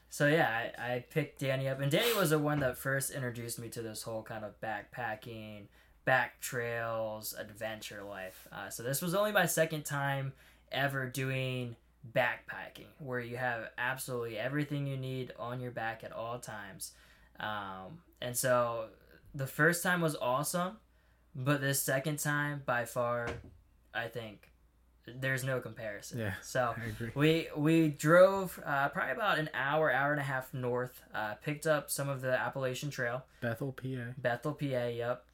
So 0.10 0.28
yeah, 0.28 0.50
I, 0.78 0.96
I 0.96 1.06
picked 1.10 1.40
Danny 1.40 1.70
up, 1.70 1.80
and 1.80 1.90
Danny 1.92 2.14
was 2.18 2.32
the 2.32 2.40
one 2.40 2.60
that 2.60 2.78
first 2.78 3.12
introduced 3.12 3.60
me 3.60 3.70
to 3.70 3.82
this 3.82 4.04
whole 4.04 4.24
kind 4.24 4.44
of 4.44 4.60
backpacking, 4.60 5.68
back 6.04 6.42
trails, 6.42 7.34
adventure 7.40 8.04
life. 8.04 8.46
Uh, 8.52 8.70
so 8.70 8.84
this 8.84 9.02
was 9.02 9.16
only 9.16 9.32
my 9.32 9.46
second 9.46 9.86
time 9.86 10.34
ever 10.72 11.06
doing 11.08 11.78
backpacking, 12.14 12.88
where 13.00 13.22
you 13.22 13.38
have 13.38 13.70
absolutely 13.78 14.38
everything 14.38 14.86
you 14.86 14.98
need 14.98 15.32
on 15.40 15.62
your 15.62 15.72
back 15.72 16.04
at 16.04 16.12
all 16.12 16.40
times. 16.40 16.92
Um, 17.40 18.00
and 18.22 18.36
so 18.36 18.88
the 19.34 19.48
first 19.48 19.82
time 19.82 20.02
was 20.02 20.16
awesome, 20.18 20.78
but 21.36 21.62
this 21.62 21.82
second 21.82 22.20
time, 22.20 22.62
by 22.66 22.86
far, 22.86 23.30
I 23.94 24.08
think 24.08 24.50
there's 25.06 25.44
no 25.44 25.60
comparison. 25.60 26.20
Yeah. 26.20 26.34
So 26.42 26.76
we 27.16 27.48
we 27.56 27.90
drove 27.90 28.60
uh, 28.66 28.90
probably 28.90 29.14
about 29.14 29.40
an 29.40 29.50
hour, 29.54 29.92
hour 29.92 30.12
and 30.12 30.20
a 30.20 30.24
half 30.24 30.54
north. 30.54 31.02
Uh, 31.14 31.36
picked 31.36 31.68
up 31.68 31.90
some 31.90 32.10
of 32.10 32.22
the 32.22 32.40
Appalachian 32.40 32.90
Trail, 32.90 33.24
Bethel, 33.42 33.72
PA. 33.72 34.14
Bethel, 34.18 34.54
PA. 34.54 34.66
Yep. 34.66 35.26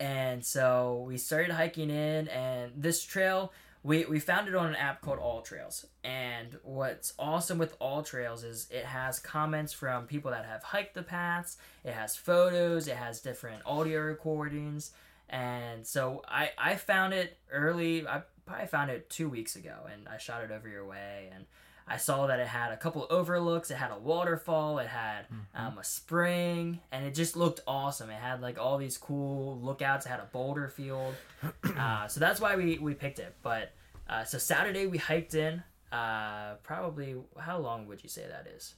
And 0.00 0.44
so 0.44 1.04
we 1.06 1.16
started 1.16 1.52
hiking 1.52 1.90
in, 1.90 2.28
and 2.28 2.72
this 2.76 3.02
trail 3.02 3.52
we 3.82 4.04
we 4.06 4.18
found 4.18 4.48
it 4.48 4.54
on 4.54 4.66
an 4.66 4.76
app 4.76 5.00
called 5.00 5.18
All 5.18 5.42
Trails. 5.42 5.86
And 6.02 6.58
what's 6.62 7.14
awesome 7.18 7.58
with 7.58 7.76
All 7.80 8.02
Trails 8.02 8.44
is 8.44 8.68
it 8.70 8.84
has 8.84 9.18
comments 9.18 9.72
from 9.72 10.06
people 10.06 10.30
that 10.30 10.44
have 10.44 10.62
hiked 10.62 10.94
the 10.94 11.02
paths. 11.02 11.58
It 11.84 11.92
has 11.92 12.16
photos. 12.16 12.88
It 12.88 12.96
has 12.96 13.20
different 13.20 13.62
audio 13.64 14.00
recordings. 14.00 14.92
And 15.28 15.86
so 15.86 16.22
I 16.26 16.50
I 16.56 16.76
found 16.76 17.14
it 17.14 17.36
early. 17.52 18.06
I 18.06 18.22
probably 18.46 18.66
found 18.66 18.90
it 18.90 19.10
two 19.10 19.28
weeks 19.28 19.56
ago, 19.56 19.74
and 19.92 20.08
I 20.08 20.18
shot 20.18 20.42
it 20.42 20.50
over 20.50 20.68
your 20.68 20.86
way. 20.86 21.30
And 21.34 21.44
I 21.86 21.96
saw 21.96 22.26
that 22.26 22.38
it 22.38 22.46
had 22.46 22.72
a 22.72 22.76
couple 22.76 23.06
overlooks. 23.10 23.70
It 23.70 23.76
had 23.76 23.90
a 23.90 23.98
waterfall. 23.98 24.78
It 24.78 24.88
had 24.88 25.26
um, 25.54 25.78
a 25.78 25.84
spring, 25.84 26.80
and 26.92 27.04
it 27.04 27.14
just 27.14 27.36
looked 27.36 27.60
awesome. 27.66 28.10
It 28.10 28.20
had 28.20 28.42
like 28.42 28.58
all 28.58 28.78
these 28.78 28.98
cool 28.98 29.58
lookouts. 29.60 30.06
It 30.06 30.10
had 30.10 30.20
a 30.20 30.28
boulder 30.32 30.68
field. 30.68 31.14
Uh, 31.78 32.08
so 32.08 32.18
that's 32.18 32.40
why 32.40 32.56
we 32.56 32.76
we 32.78 32.92
picked 32.92 33.20
it. 33.20 33.36
But 33.40 33.70
uh, 34.10 34.24
so 34.24 34.38
Saturday 34.38 34.86
we 34.86 34.98
hiked 34.98 35.34
in. 35.34 35.62
Uh, 35.92 36.54
probably 36.64 37.14
how 37.38 37.58
long 37.58 37.86
would 37.86 38.02
you 38.02 38.08
say 38.08 38.24
that 38.28 38.48
is? 38.52 38.74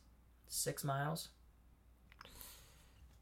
Six 0.49 0.85
miles. 0.85 1.29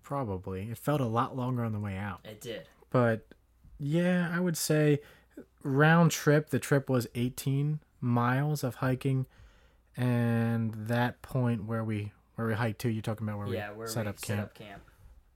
Probably. 0.02 0.70
It 0.70 0.78
felt 0.78 1.00
a 1.00 1.06
lot 1.06 1.36
longer 1.36 1.64
on 1.64 1.72
the 1.72 1.78
way 1.78 1.96
out. 1.96 2.20
It 2.24 2.40
did. 2.40 2.66
But 2.90 3.26
yeah, 3.78 4.30
I 4.34 4.40
would 4.40 4.56
say 4.56 5.00
round 5.62 6.10
trip, 6.10 6.50
the 6.50 6.58
trip 6.58 6.88
was 6.88 7.06
18 7.14 7.80
miles 8.00 8.62
of 8.64 8.76
hiking. 8.76 9.26
And 9.96 10.72
that 10.74 11.22
point 11.22 11.64
where 11.64 11.82
we 11.82 12.12
where 12.36 12.46
we 12.46 12.54
hiked 12.54 12.80
to, 12.82 12.88
you're 12.88 13.02
talking 13.02 13.26
about 13.26 13.38
where 13.38 13.48
yeah, 13.48 13.72
we 13.72 13.78
where 13.78 13.86
set 13.88 14.04
we 14.04 14.10
up 14.10 14.18
set 14.20 14.26
camp. 14.36 14.40
up 14.48 14.54
camp. 14.54 14.82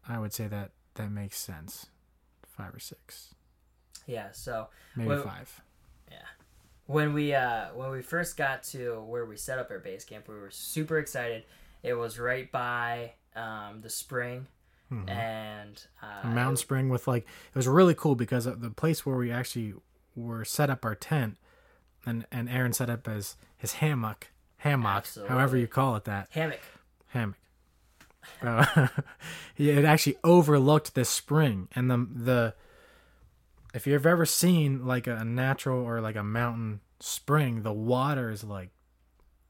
I 0.08 0.18
would 0.20 0.32
say 0.32 0.46
that 0.46 0.70
that 0.94 1.10
makes 1.10 1.38
sense. 1.38 1.86
Five 2.46 2.74
or 2.74 2.78
six, 2.80 3.34
Yeah. 4.06 4.28
So 4.32 4.68
maybe 4.94 5.08
Well- 5.08 5.22
five. 5.24 5.60
when 6.86 7.12
we 7.14 7.32
uh 7.34 7.68
when 7.74 7.90
we 7.90 8.02
first 8.02 8.36
got 8.36 8.62
to 8.64 9.00
where 9.02 9.24
we 9.24 9.36
set 9.36 9.58
up 9.58 9.70
our 9.70 9.78
base 9.78 10.04
camp 10.04 10.28
we 10.28 10.34
were 10.34 10.50
super 10.50 10.98
excited 10.98 11.44
it 11.84 11.94
was 11.94 12.18
right 12.18 12.50
by 12.50 13.12
um 13.36 13.80
the 13.80 13.88
spring 13.88 14.46
Mhm. 14.92 15.08
and 15.08 15.86
uh 16.02 16.20
A 16.24 16.26
mountain 16.26 16.56
spring 16.56 16.88
with 16.88 17.08
like 17.08 17.22
it 17.24 17.54
was 17.56 17.66
really 17.66 17.94
cool 17.94 18.14
because 18.14 18.44
the 18.44 18.70
place 18.70 19.04
where 19.06 19.16
we 19.16 19.30
actually 19.32 19.74
were 20.14 20.44
set 20.44 20.68
up 20.70 20.84
our 20.84 20.94
tent, 20.94 21.38
and 22.04 22.26
and 22.30 22.48
Aaron 22.48 22.72
set 22.72 22.90
up 22.90 23.08
as 23.08 23.36
his 23.56 23.74
hammock, 23.74 24.28
hammock, 24.58 25.06
however 25.28 25.56
you 25.56 25.66
call 25.66 25.96
it 25.96 26.04
that 26.04 26.28
hammock 26.30 26.60
hammock. 27.08 27.36
Uh, 28.40 28.86
it 29.56 29.84
actually 29.84 30.16
overlooked 30.22 30.94
this 30.94 31.08
spring, 31.08 31.66
and 31.74 31.90
the 31.90 32.06
the 32.14 32.54
if 33.74 33.84
you've 33.86 34.06
ever 34.06 34.24
seen 34.24 34.86
like 34.86 35.08
a 35.08 35.24
natural 35.24 35.80
or 35.84 36.00
like 36.00 36.14
a 36.14 36.22
mountain 36.22 36.80
spring, 37.00 37.62
the 37.62 37.72
water 37.72 38.30
is 38.30 38.44
like 38.44 38.70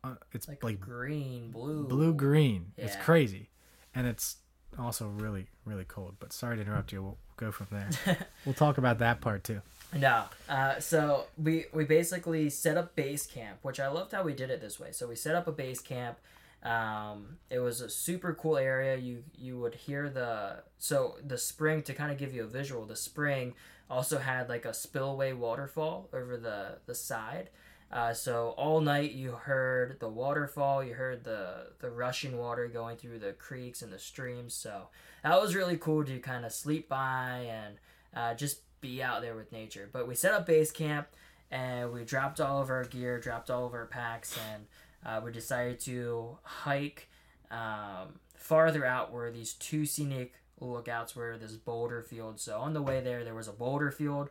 uh, 0.04 0.14
it's 0.32 0.48
like, 0.48 0.64
like, 0.64 0.80
green 0.80 1.50
blue 1.50 1.86
blue 1.86 2.14
green. 2.14 2.72
It's 2.78 2.96
crazy, 2.96 3.50
and 3.94 4.06
it's 4.06 4.36
also 4.78 5.08
really 5.08 5.46
really 5.64 5.84
cold. 5.84 6.16
But 6.18 6.32
sorry 6.32 6.56
to 6.56 6.62
interrupt 6.62 6.92
you. 6.92 7.02
We'll 7.02 7.18
go 7.36 7.52
from 7.52 7.68
there. 7.70 7.88
we'll 8.44 8.54
talk 8.54 8.78
about 8.78 8.98
that 8.98 9.20
part 9.20 9.44
too. 9.44 9.60
No. 9.94 10.24
Uh, 10.48 10.80
so 10.80 11.26
we 11.36 11.66
we 11.72 11.84
basically 11.84 12.50
set 12.50 12.76
up 12.76 12.96
base 12.96 13.26
camp, 13.26 13.58
which 13.62 13.80
I 13.80 13.88
loved 13.88 14.12
how 14.12 14.22
we 14.22 14.34
did 14.34 14.50
it 14.50 14.60
this 14.60 14.80
way. 14.80 14.92
So 14.92 15.06
we 15.06 15.16
set 15.16 15.34
up 15.34 15.46
a 15.46 15.52
base 15.52 15.80
camp. 15.80 16.18
Um, 16.62 17.38
it 17.50 17.58
was 17.58 17.80
a 17.80 17.88
super 17.88 18.34
cool 18.34 18.56
area. 18.56 18.96
You 18.96 19.24
you 19.36 19.58
would 19.58 19.74
hear 19.74 20.08
the 20.08 20.62
so 20.78 21.16
the 21.24 21.38
spring 21.38 21.82
to 21.82 21.94
kind 21.94 22.12
of 22.12 22.18
give 22.18 22.34
you 22.34 22.44
a 22.44 22.46
visual. 22.46 22.86
The 22.86 22.96
spring 22.96 23.54
also 23.90 24.18
had 24.18 24.48
like 24.48 24.64
a 24.64 24.72
spillway 24.72 25.32
waterfall 25.32 26.08
over 26.12 26.36
the 26.36 26.78
the 26.86 26.94
side. 26.94 27.50
Uh, 27.92 28.14
so 28.14 28.54
all 28.56 28.80
night 28.80 29.12
you 29.12 29.32
heard 29.32 30.00
the 30.00 30.08
waterfall, 30.08 30.82
you 30.82 30.94
heard 30.94 31.24
the 31.24 31.66
the 31.80 31.90
rushing 31.90 32.38
water 32.38 32.66
going 32.66 32.96
through 32.96 33.18
the 33.18 33.32
creeks 33.32 33.82
and 33.82 33.92
the 33.92 33.98
streams. 33.98 34.54
So 34.54 34.88
that 35.22 35.40
was 35.40 35.54
really 35.54 35.76
cool 35.76 36.02
to 36.04 36.18
kind 36.18 36.46
of 36.46 36.52
sleep 36.52 36.88
by 36.88 37.46
and 37.50 37.74
uh, 38.16 38.34
just 38.34 38.60
be 38.80 39.02
out 39.02 39.20
there 39.20 39.36
with 39.36 39.52
nature. 39.52 39.88
But 39.92 40.08
we 40.08 40.14
set 40.14 40.32
up 40.32 40.46
base 40.46 40.70
camp 40.70 41.08
and 41.50 41.92
we 41.92 42.04
dropped 42.04 42.40
all 42.40 42.62
of 42.62 42.70
our 42.70 42.84
gear, 42.84 43.20
dropped 43.20 43.50
all 43.50 43.66
of 43.66 43.74
our 43.74 43.86
packs, 43.86 44.38
and 44.52 44.66
uh, 45.04 45.20
we 45.22 45.30
decided 45.30 45.78
to 45.80 46.38
hike 46.42 47.10
um, 47.50 48.20
farther 48.34 48.86
out 48.86 49.12
where 49.12 49.30
these 49.30 49.52
two 49.52 49.84
scenic 49.84 50.32
lookouts 50.60 51.14
were 51.14 51.36
this 51.36 51.52
boulder 51.52 52.02
field. 52.02 52.40
So 52.40 52.58
on 52.58 52.72
the 52.72 52.80
way 52.80 53.00
there, 53.00 53.22
there 53.22 53.34
was 53.34 53.48
a 53.48 53.52
boulder 53.52 53.90
field. 53.90 54.30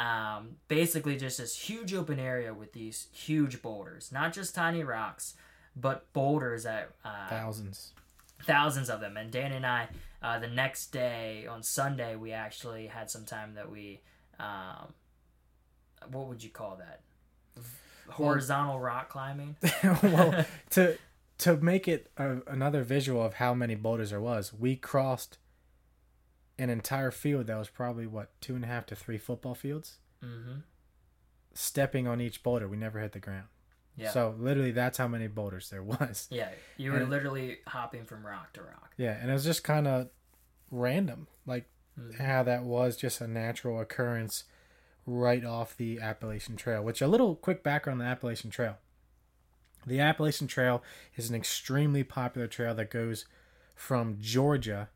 Um, 0.00 0.56
basically, 0.68 1.16
just 1.18 1.36
this 1.36 1.54
huge 1.58 1.92
open 1.92 2.18
area 2.18 2.54
with 2.54 2.72
these 2.72 3.08
huge 3.12 3.60
boulders, 3.60 4.10
not 4.10 4.32
just 4.32 4.54
tiny 4.54 4.82
rocks, 4.82 5.34
but 5.76 6.10
boulders 6.14 6.62
that 6.62 6.92
uh, 7.04 7.28
Thousands. 7.28 7.92
thousands 8.44 8.88
of 8.88 9.00
them. 9.00 9.18
And 9.18 9.30
Dan 9.30 9.52
and 9.52 9.66
I, 9.66 9.88
uh, 10.22 10.38
the 10.38 10.48
next 10.48 10.86
day 10.86 11.46
on 11.46 11.62
Sunday, 11.62 12.16
we 12.16 12.32
actually 12.32 12.86
had 12.86 13.10
some 13.10 13.26
time 13.26 13.54
that 13.56 13.70
we, 13.70 14.00
um, 14.38 14.94
what 16.10 16.28
would 16.28 16.42
you 16.42 16.50
call 16.50 16.76
that? 16.76 17.02
Horizontal 18.08 18.80
rock 18.80 19.10
climbing. 19.10 19.56
well, 20.02 20.46
to 20.70 20.96
to 21.38 21.56
make 21.58 21.86
it 21.86 22.10
a, 22.16 22.38
another 22.46 22.82
visual 22.84 23.22
of 23.24 23.34
how 23.34 23.52
many 23.54 23.74
boulders 23.74 24.10
there 24.10 24.20
was, 24.20 24.52
we 24.52 24.76
crossed 24.76 25.38
an 26.60 26.70
entire 26.70 27.10
field 27.10 27.46
that 27.46 27.56
was 27.56 27.68
probably 27.68 28.06
what 28.06 28.38
two 28.40 28.54
and 28.54 28.64
a 28.64 28.66
half 28.66 28.86
to 28.86 28.94
three 28.94 29.18
football 29.18 29.54
fields. 29.54 29.98
hmm 30.22 30.58
Stepping 31.52 32.06
on 32.06 32.20
each 32.20 32.42
boulder, 32.44 32.68
we 32.68 32.76
never 32.76 33.00
hit 33.00 33.12
the 33.12 33.18
ground. 33.18 33.46
Yeah. 33.96 34.10
So 34.10 34.34
literally, 34.38 34.70
that's 34.70 34.98
how 34.98 35.08
many 35.08 35.26
boulders 35.26 35.68
there 35.70 35.82
was. 35.82 36.28
Yeah, 36.30 36.50
you 36.76 36.92
were 36.92 36.98
And- 36.98 37.10
literally 37.10 37.58
hopping 37.66 38.04
from 38.04 38.24
rock 38.24 38.52
to 38.54 38.62
rock. 38.62 38.92
Yeah, 38.96 39.12
and 39.20 39.28
it 39.30 39.32
was 39.32 39.44
just 39.44 39.64
kind 39.64 39.88
of 39.88 40.10
random, 40.70 41.26
like 41.46 41.68
Mhm. 41.98 42.20
how 42.20 42.42
that 42.44 42.62
was 42.62 42.96
just 42.96 43.20
a 43.20 43.26
natural 43.26 43.80
occurrence 43.80 44.44
right 45.06 45.44
off 45.44 45.76
the 45.76 45.98
Appalachian 46.00 46.56
Trail. 46.56 46.84
Which 46.84 47.02
a 47.02 47.08
little 47.08 47.34
quick 47.34 47.64
background 47.64 48.00
on 48.00 48.06
the 48.06 48.10
Appalachian 48.12 48.50
Trail. 48.50 48.78
The 49.86 49.98
Appalachian 49.98 50.46
Trail 50.46 50.84
is 51.16 51.28
an 51.30 51.34
extremely 51.34 52.04
popular 52.04 52.46
trail 52.46 52.74
that 52.76 52.90
goes 52.90 53.26
from 53.74 54.18
Georgia 54.20 54.88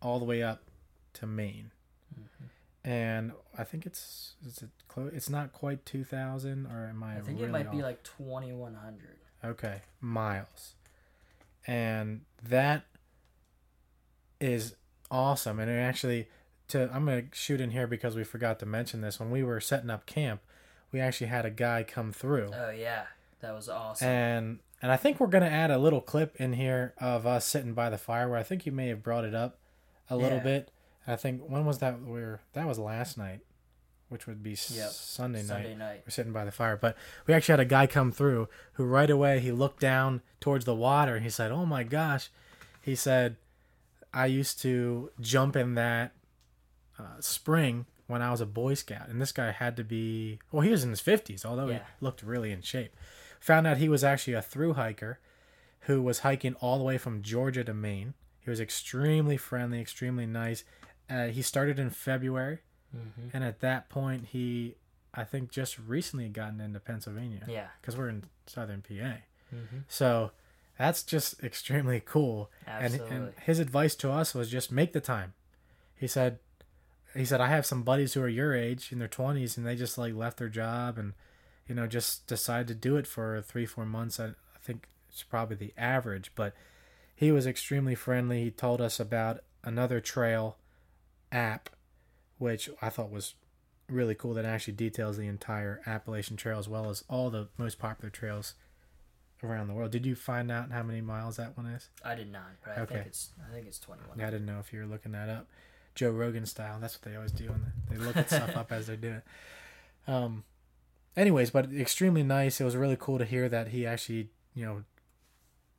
all 0.00 0.18
the 0.18 0.24
way 0.24 0.42
up 0.42 0.62
to 1.14 1.26
Maine. 1.26 1.72
Mm-hmm. 2.14 2.88
And 2.88 3.32
I 3.56 3.64
think 3.64 3.86
it's 3.86 4.34
is 4.46 4.58
it 4.58 4.70
close? 4.86 5.12
It's 5.14 5.28
not 5.28 5.52
quite 5.52 5.84
two 5.84 6.04
thousand, 6.04 6.66
or 6.66 6.86
am 6.86 7.02
I? 7.02 7.16
I 7.16 7.20
think 7.20 7.38
really 7.38 7.48
it 7.48 7.52
might 7.52 7.70
be 7.70 7.82
like 7.82 8.02
2100. 8.02 9.18
Okay, 9.44 9.82
miles. 10.00 10.74
And 11.66 12.22
that 12.42 12.84
is 14.40 14.74
awesome. 15.10 15.58
And 15.58 15.70
it 15.70 15.74
actually 15.74 16.28
to 16.68 16.90
I'm 16.92 17.04
going 17.04 17.28
to 17.28 17.36
shoot 17.36 17.60
in 17.60 17.70
here 17.70 17.86
because 17.86 18.14
we 18.14 18.24
forgot 18.24 18.58
to 18.60 18.66
mention 18.66 19.00
this 19.00 19.18
when 19.18 19.30
we 19.30 19.42
were 19.42 19.60
setting 19.60 19.90
up 19.90 20.06
camp, 20.06 20.40
we 20.92 21.00
actually 21.00 21.28
had 21.28 21.44
a 21.44 21.50
guy 21.50 21.82
come 21.82 22.12
through. 22.12 22.50
Oh 22.54 22.70
yeah, 22.70 23.04
that 23.40 23.54
was 23.54 23.68
awesome. 23.68 24.08
And 24.08 24.58
and 24.80 24.92
I 24.92 24.96
think 24.96 25.18
we're 25.18 25.26
going 25.26 25.44
to 25.44 25.50
add 25.50 25.70
a 25.70 25.78
little 25.78 26.00
clip 26.00 26.36
in 26.36 26.52
here 26.52 26.94
of 26.98 27.26
us 27.26 27.44
sitting 27.44 27.74
by 27.74 27.90
the 27.90 27.98
fire 27.98 28.28
where 28.28 28.38
I 28.38 28.42
think 28.44 28.64
you 28.64 28.72
may 28.72 28.88
have 28.88 29.02
brought 29.02 29.24
it 29.24 29.34
up 29.34 29.57
a 30.10 30.16
little 30.16 30.38
Yeah. 30.38 30.44
bit. 30.44 30.70
I 31.06 31.16
think 31.16 31.42
when 31.48 31.64
was 31.64 31.78
that 31.78 32.00
Where 32.02 32.40
that 32.52 32.66
was 32.66 32.78
last 32.78 33.16
night, 33.18 33.40
which 34.08 34.26
would 34.26 34.42
be 34.42 34.50
Yep. 34.50 34.90
Sunday 34.90 35.38
night 35.40 35.46
Sunday 35.48 35.74
night. 35.74 36.02
we're 36.06 36.10
sitting 36.10 36.32
by 36.32 36.44
the 36.44 36.50
fire. 36.52 36.76
But 36.76 36.96
we 37.26 37.34
actually 37.34 37.52
had 37.54 37.60
a 37.60 37.64
guy 37.64 37.86
come 37.86 38.12
through 38.12 38.48
who 38.74 38.84
right 38.84 39.10
away 39.10 39.40
he 39.40 39.52
looked 39.52 39.80
down 39.80 40.22
towards 40.40 40.64
the 40.64 40.74
water 40.74 41.14
and 41.14 41.24
he 41.24 41.30
said, 41.30 41.50
"Oh 41.50 41.64
my 41.66 41.82
gosh," 41.82 42.30
he 42.82 42.94
said, 42.94 43.36
"I 44.12 44.26
used 44.26 44.60
to 44.62 45.10
jump 45.20 45.56
in 45.56 45.74
that 45.74 46.12
uh, 46.98 47.20
spring 47.20 47.86
when 48.06 48.22
I 48.22 48.30
was 48.30 48.40
a 48.40 48.46
Boy 48.46 48.74
Scout." 48.74 49.08
And 49.08 49.20
this 49.20 49.32
guy 49.32 49.50
had 49.50 49.76
to 49.76 49.84
be 49.84 50.38
well, 50.52 50.62
he 50.62 50.70
was 50.70 50.84
in 50.84 50.90
his 50.90 51.00
fifties, 51.00 51.44
although 51.44 51.68
Yeah. 51.68 51.78
he 51.78 52.04
looked 52.04 52.22
really 52.22 52.50
in 52.52 52.60
shape. 52.62 52.94
Found 53.40 53.66
out 53.66 53.76
he 53.76 53.88
was 53.88 54.02
actually 54.04 54.34
a 54.34 54.42
through 54.42 54.74
hiker 54.74 55.20
who 55.82 56.02
was 56.02 56.18
hiking 56.20 56.54
all 56.56 56.76
the 56.78 56.84
way 56.84 56.98
from 56.98 57.22
Georgia 57.22 57.62
to 57.64 57.72
Maine. 57.72 58.14
He 58.48 58.50
was 58.50 58.60
extremely 58.60 59.36
friendly, 59.36 59.78
extremely 59.78 60.24
nice. 60.24 60.64
Uh, 61.10 61.26
he 61.26 61.42
started 61.42 61.78
in 61.78 61.90
February, 61.90 62.60
hmm 62.90 63.28
and 63.34 63.44
at 63.44 63.60
that 63.60 63.90
point, 63.90 64.28
he, 64.32 64.76
I 65.12 65.24
think, 65.24 65.50
just 65.50 65.78
recently 65.78 66.30
gotten 66.30 66.58
into 66.58 66.80
Pennsylvania 66.80 67.44
Yeah. 67.46 67.66
because 67.78 67.94
we're 67.94 68.08
in 68.08 68.24
southern 68.46 68.80
PA. 68.80 69.18
hmm 69.50 69.80
So 69.86 70.30
that's 70.78 71.02
just 71.02 71.42
extremely 71.44 72.00
cool. 72.00 72.50
And, 72.66 72.94
Absolutely. 72.94 73.16
and 73.16 73.32
his 73.42 73.58
advice 73.58 73.94
to 73.96 74.10
us 74.10 74.34
was 74.34 74.50
just 74.50 74.72
make 74.72 74.94
the 74.94 75.00
time. 75.02 75.34
He 75.94 76.06
said, 76.06 76.38
he 77.14 77.26
said, 77.26 77.42
I 77.42 77.48
have 77.48 77.66
some 77.66 77.82
buddies 77.82 78.14
who 78.14 78.22
are 78.22 78.28
your 78.28 78.54
age 78.54 78.92
in 78.92 78.98
their 78.98 79.08
20s 79.08 79.58
and 79.58 79.66
they 79.66 79.76
just 79.76 79.98
like 79.98 80.14
left 80.14 80.38
their 80.38 80.48
job 80.48 80.96
and, 80.96 81.12
you 81.66 81.74
know, 81.74 81.86
just 81.86 82.26
decided 82.26 82.68
to 82.68 82.74
do 82.74 82.96
it 82.96 83.06
for 83.06 83.42
three, 83.42 83.66
four 83.66 83.84
months. 83.84 84.18
I, 84.18 84.28
I 84.28 84.58
think 84.62 84.86
it's 85.10 85.22
probably 85.22 85.56
the 85.56 85.74
average, 85.76 86.32
but 86.34 86.54
he 87.18 87.32
was 87.32 87.48
extremely 87.48 87.96
friendly. 87.96 88.44
He 88.44 88.50
told 88.52 88.80
us 88.80 89.00
about 89.00 89.40
another 89.64 90.00
trail 90.00 90.56
app, 91.32 91.68
which 92.38 92.70
I 92.80 92.90
thought 92.90 93.10
was 93.10 93.34
really 93.88 94.14
cool 94.14 94.34
that 94.34 94.44
actually 94.44 94.74
details 94.74 95.16
the 95.16 95.26
entire 95.26 95.80
Appalachian 95.84 96.36
Trail 96.36 96.60
as 96.60 96.68
well 96.68 96.88
as 96.88 97.02
all 97.08 97.28
the 97.28 97.48
most 97.58 97.76
popular 97.80 98.08
trails 98.08 98.54
around 99.42 99.66
the 99.66 99.74
world. 99.74 99.90
Did 99.90 100.06
you 100.06 100.14
find 100.14 100.48
out 100.48 100.70
how 100.70 100.84
many 100.84 101.00
miles 101.00 101.38
that 101.38 101.56
one 101.56 101.66
is? 101.66 101.88
I 102.04 102.14
did 102.14 102.30
not, 102.30 102.50
but 102.64 102.76
I 102.78 102.80
Okay. 102.82 102.94
think 102.94 103.06
it's 103.08 103.30
I 103.44 103.52
think 103.52 103.66
it's 103.66 103.80
21. 103.80 104.16
Yeah, 104.16 104.28
I 104.28 104.30
didn't 104.30 104.46
know 104.46 104.60
if 104.60 104.72
you 104.72 104.78
were 104.78 104.86
looking 104.86 105.10
that 105.10 105.28
up. 105.28 105.48
Joe 105.96 106.10
Rogan 106.10 106.46
style. 106.46 106.78
That's 106.78 106.94
what 106.94 107.02
they 107.10 107.16
always 107.16 107.32
do, 107.32 107.48
and 107.50 107.64
they 107.90 107.96
look 107.96 108.16
at 108.16 108.30
stuff 108.30 108.56
up 108.56 108.70
as 108.70 108.86
they 108.86 108.94
do 108.94 109.14
it. 109.14 109.24
Um, 110.06 110.44
anyways, 111.16 111.50
but 111.50 111.72
extremely 111.72 112.22
nice. 112.22 112.60
It 112.60 112.64
was 112.64 112.76
really 112.76 112.96
cool 112.96 113.18
to 113.18 113.24
hear 113.24 113.48
that 113.48 113.68
he 113.68 113.84
actually, 113.84 114.28
you 114.54 114.64
know, 114.64 114.84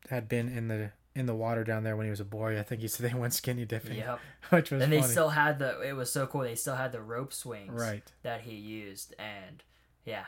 had 0.09 0.27
been 0.27 0.49
in 0.49 0.67
the 0.67 0.91
in 1.15 1.25
the 1.25 1.35
water 1.35 1.63
down 1.63 1.83
there 1.83 1.95
when 1.95 2.05
he 2.05 2.09
was 2.09 2.19
a 2.19 2.25
boy. 2.25 2.59
I 2.59 2.63
think 2.63 2.81
he 2.81 2.87
said 2.87 3.09
they 3.09 3.17
went 3.17 3.33
skinny 3.33 3.65
dipping, 3.65 3.97
Yep. 3.97 4.19
which 4.49 4.71
was 4.71 4.81
And 4.81 4.91
they 4.91 5.01
funny. 5.01 5.11
still 5.11 5.29
had 5.29 5.59
the. 5.59 5.81
It 5.81 5.93
was 5.93 6.11
so 6.11 6.27
cool. 6.27 6.41
They 6.41 6.55
still 6.55 6.75
had 6.75 6.91
the 6.91 7.01
rope 7.01 7.33
swings 7.33 7.73
right. 7.73 8.03
that 8.23 8.41
he 8.41 8.55
used, 8.55 9.15
and 9.17 9.63
yeah, 10.05 10.25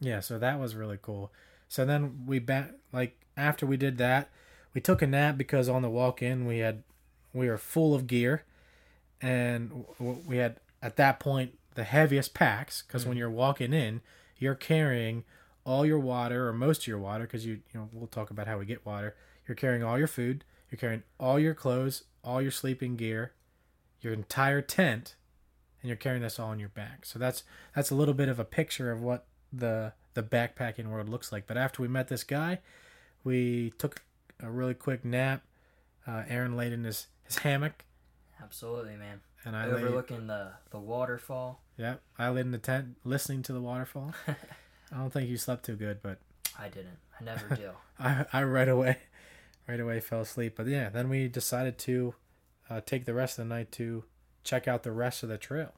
Yeah, 0.00 0.20
so 0.20 0.38
that 0.38 0.58
was 0.58 0.74
really 0.74 0.98
cool. 1.00 1.32
So 1.68 1.84
then 1.84 2.24
we 2.26 2.38
back 2.38 2.72
like 2.92 3.18
after 3.36 3.66
we 3.66 3.76
did 3.76 3.98
that, 3.98 4.30
we 4.74 4.80
took 4.80 5.02
a 5.02 5.06
nap 5.06 5.36
because 5.36 5.68
on 5.68 5.82
the 5.82 5.90
walk 5.90 6.22
in 6.22 6.46
we 6.46 6.58
had 6.58 6.82
we 7.32 7.48
were 7.48 7.58
full 7.58 7.94
of 7.94 8.06
gear, 8.06 8.44
and 9.20 9.84
we 9.98 10.38
had 10.38 10.56
at 10.82 10.96
that 10.96 11.20
point 11.20 11.58
the 11.74 11.84
heaviest 11.84 12.34
packs 12.34 12.82
because 12.82 13.04
when 13.04 13.12
mm-hmm. 13.12 13.20
you're 13.20 13.30
walking 13.30 13.72
in, 13.72 14.00
you're 14.38 14.54
carrying 14.54 15.24
all 15.64 15.84
your 15.84 15.98
water 15.98 16.48
or 16.48 16.52
most 16.52 16.82
of 16.82 16.86
your 16.86 16.98
water 16.98 17.24
because 17.24 17.44
you 17.44 17.60
you 17.72 17.80
know 17.80 17.88
we'll 17.92 18.06
talk 18.06 18.30
about 18.30 18.46
how 18.46 18.58
we 18.58 18.64
get 18.64 18.84
water. 18.86 19.14
You're 19.46 19.54
carrying 19.56 19.82
all 19.84 19.98
your 19.98 20.06
food, 20.08 20.44
you're 20.70 20.78
carrying 20.78 21.02
all 21.18 21.38
your 21.38 21.54
clothes, 21.54 22.04
all 22.24 22.42
your 22.42 22.50
sleeping 22.50 22.96
gear, 22.96 23.32
your 24.00 24.12
entire 24.12 24.60
tent, 24.60 25.14
and 25.82 25.88
you're 25.88 25.96
carrying 25.96 26.22
this 26.22 26.38
all 26.38 26.48
on 26.50 26.58
your 26.58 26.68
back. 26.70 27.04
So 27.06 27.18
that's 27.18 27.44
that's 27.74 27.90
a 27.90 27.94
little 27.94 28.14
bit 28.14 28.28
of 28.28 28.38
a 28.38 28.44
picture 28.44 28.90
of 28.90 29.02
what 29.02 29.26
the 29.52 29.92
the 30.14 30.22
backpacking 30.22 30.86
world 30.90 31.08
looks 31.08 31.30
like. 31.30 31.46
But 31.46 31.56
after 31.56 31.82
we 31.82 31.88
met 31.88 32.08
this 32.08 32.24
guy, 32.24 32.58
we 33.24 33.72
took 33.78 34.02
a 34.40 34.50
really 34.50 34.74
quick 34.74 35.04
nap. 35.04 35.42
Uh, 36.06 36.22
Aaron 36.28 36.56
laid 36.56 36.72
in 36.72 36.84
his, 36.84 37.08
his 37.24 37.38
hammock, 37.38 37.84
absolutely, 38.42 38.96
man. 38.96 39.20
and 39.44 39.56
I 39.56 39.66
laid, 39.66 39.84
Overlooking 39.84 40.26
the 40.28 40.52
the 40.70 40.78
waterfall. 40.78 41.60
yeah, 41.76 41.96
I 42.18 42.28
laid 42.30 42.46
in 42.46 42.52
the 42.52 42.58
tent 42.58 42.96
listening 43.04 43.42
to 43.44 43.52
the 43.52 43.60
waterfall. 43.60 44.12
I 44.28 44.96
don't 44.98 45.12
think 45.12 45.28
you 45.28 45.36
slept 45.36 45.64
too 45.64 45.74
good, 45.76 45.98
but 46.02 46.18
I 46.58 46.68
didn't. 46.68 46.98
I 47.20 47.24
never 47.24 47.54
do. 47.56 47.70
I 47.98 48.24
I 48.32 48.42
right 48.44 48.68
away, 48.68 48.98
right 49.68 49.80
away 49.80 50.00
fell 50.00 50.20
asleep. 50.20 50.54
But 50.56 50.66
yeah, 50.66 50.88
then 50.88 51.08
we 51.08 51.28
decided 51.28 51.78
to 51.78 52.14
uh, 52.68 52.80
take 52.84 53.04
the 53.04 53.14
rest 53.14 53.38
of 53.38 53.48
the 53.48 53.54
night 53.54 53.72
to 53.72 54.04
check 54.44 54.68
out 54.68 54.82
the 54.82 54.92
rest 54.92 55.22
of 55.22 55.28
the 55.28 55.38
trail. 55.38 55.72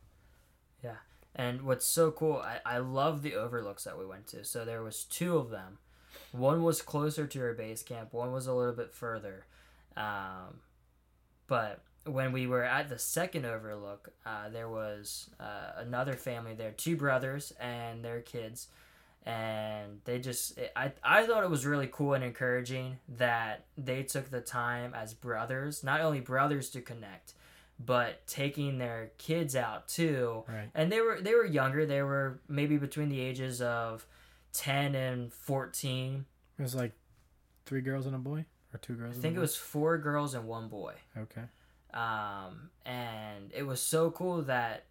Yeah, 0.82 0.96
and 1.34 1.62
what's 1.62 1.86
so 1.86 2.10
cool, 2.10 2.36
I, 2.36 2.58
I 2.64 2.78
love 2.78 3.22
the 3.22 3.34
overlooks 3.34 3.84
that 3.84 3.98
we 3.98 4.06
went 4.06 4.26
to. 4.28 4.44
So 4.44 4.64
there 4.64 4.82
was 4.82 5.04
two 5.04 5.36
of 5.36 5.50
them. 5.50 5.78
One 6.32 6.62
was 6.62 6.82
closer 6.82 7.26
to 7.26 7.40
our 7.40 7.54
base 7.54 7.82
camp. 7.82 8.12
One 8.12 8.32
was 8.32 8.46
a 8.46 8.54
little 8.54 8.74
bit 8.74 8.92
further. 8.92 9.46
Um, 9.96 10.60
but 11.46 11.82
when 12.04 12.32
we 12.32 12.46
were 12.46 12.64
at 12.64 12.88
the 12.88 12.98
second 12.98 13.44
overlook, 13.44 14.10
uh, 14.24 14.48
there 14.48 14.68
was 14.68 15.30
uh, 15.40 15.72
another 15.76 16.14
family 16.14 16.54
there, 16.54 16.72
two 16.72 16.96
brothers 16.96 17.52
and 17.60 18.04
their 18.04 18.20
kids, 18.20 18.68
and 19.28 20.00
they 20.04 20.18
just 20.18 20.58
I 20.74 20.92
I 21.04 21.26
thought 21.26 21.44
it 21.44 21.50
was 21.50 21.66
really 21.66 21.88
cool 21.92 22.14
and 22.14 22.24
encouraging 22.24 22.98
that 23.18 23.66
they 23.76 24.02
took 24.02 24.30
the 24.30 24.40
time 24.40 24.94
as 24.94 25.12
brothers, 25.12 25.84
not 25.84 26.00
only 26.00 26.20
brothers 26.20 26.70
to 26.70 26.80
connect, 26.80 27.34
but 27.78 28.26
taking 28.26 28.78
their 28.78 29.10
kids 29.18 29.54
out 29.54 29.86
too. 29.86 30.44
Right. 30.48 30.70
And 30.74 30.90
they 30.90 31.02
were 31.02 31.20
they 31.20 31.34
were 31.34 31.44
younger. 31.44 31.84
They 31.84 32.02
were 32.02 32.40
maybe 32.48 32.78
between 32.78 33.10
the 33.10 33.20
ages 33.20 33.60
of 33.60 34.06
ten 34.54 34.94
and 34.94 35.30
fourteen. 35.30 36.24
It 36.58 36.62
was 36.62 36.74
like 36.74 36.92
three 37.66 37.82
girls 37.82 38.06
and 38.06 38.14
a 38.14 38.18
boy, 38.18 38.46
or 38.72 38.78
two 38.78 38.94
girls. 38.94 39.18
I 39.18 39.20
think 39.20 39.36
it 39.36 39.40
was 39.40 39.56
four 39.56 39.98
girls 39.98 40.32
and 40.32 40.46
one 40.46 40.68
boy. 40.68 40.94
Okay. 41.16 41.44
Um, 41.92 42.70
and 42.86 43.52
it 43.54 43.66
was 43.66 43.82
so 43.82 44.10
cool 44.10 44.42
that 44.42 44.84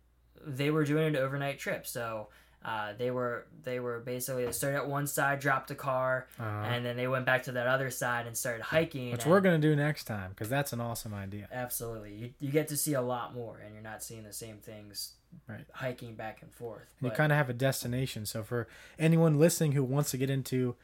they 0.45 0.69
were 0.69 0.83
doing 0.83 1.07
an 1.07 1.15
overnight 1.15 1.57
trip. 1.57 1.87
So 1.87 2.29
uh, 2.65 2.93
they 2.97 3.11
were 3.11 3.45
they 3.63 3.79
were 3.79 3.99
basically 3.99 4.45
they 4.45 4.51
started 4.51 4.77
at 4.77 4.87
one 4.87 5.07
side, 5.07 5.39
dropped 5.39 5.71
a 5.71 5.75
car, 5.75 6.27
Uh, 6.39 6.43
and 6.43 6.85
then 6.85 6.97
they 6.97 7.07
went 7.07 7.25
back 7.25 7.43
to 7.43 7.51
that 7.53 7.67
other 7.67 7.89
side 7.89 8.25
and 8.27 8.35
started 8.37 8.61
hiking. 8.63 9.11
which 9.11 9.23
and- 9.23 9.31
we're 9.31 9.41
gonna 9.41 9.57
do 9.59 9.75
next 9.75 10.03
time 10.05 10.31
because 10.31 10.49
that's 10.49 10.73
an 10.73 10.81
awesome 10.81 11.13
idea. 11.13 11.47
Absolutely, 11.51 12.13
you, 12.13 12.33
you 12.39 12.51
get 12.51 12.67
to 12.69 12.75
see 12.77 12.93
a 12.93 13.01
lot 13.01 13.33
more, 13.33 13.57
and 13.63 13.73
you're 13.73 13.83
not 13.83 14.03
seeing 14.03 14.23
the 14.23 14.33
same 14.33 14.57
things 14.57 15.13
Right. 15.47 15.65
hiking 15.73 16.15
back 16.15 16.41
and 16.41 16.51
forth. 16.53 16.87
And 17.01 17.09
you 17.11 17.15
kind 17.15 17.31
of 17.33 17.37
have 17.37 17.49
a 17.49 17.53
destination. 17.53 18.25
So 18.25 18.43
for 18.43 18.67
anyone 18.97 19.37
listening 19.37 19.73
who 19.73 19.83
wants 19.83 20.11
to 20.11 20.17
get 20.17 20.29
into 20.29 20.75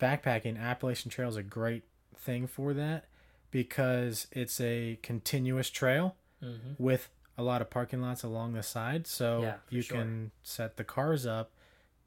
backpacking, 0.00 0.58
Appalachian 0.58 1.10
Trail 1.10 1.28
is 1.28 1.36
a 1.36 1.42
great 1.42 1.84
thing 2.16 2.46
for 2.46 2.72
that 2.74 3.04
because 3.50 4.26
it's 4.32 4.60
a 4.60 4.98
continuous 5.02 5.70
trail 5.70 6.16
Mhm. 6.42 6.78
with 6.78 7.08
a 7.38 7.42
lot 7.42 7.60
of 7.60 7.70
parking 7.70 8.00
lots 8.00 8.22
along 8.22 8.52
the 8.52 8.62
side. 8.62 9.06
So 9.06 9.42
Yeah, 9.42 9.54
you 9.68 9.82
sure. 9.82 9.98
can 9.98 10.30
set 10.42 10.76
the 10.76 10.84
cars 10.84 11.26
up, 11.26 11.52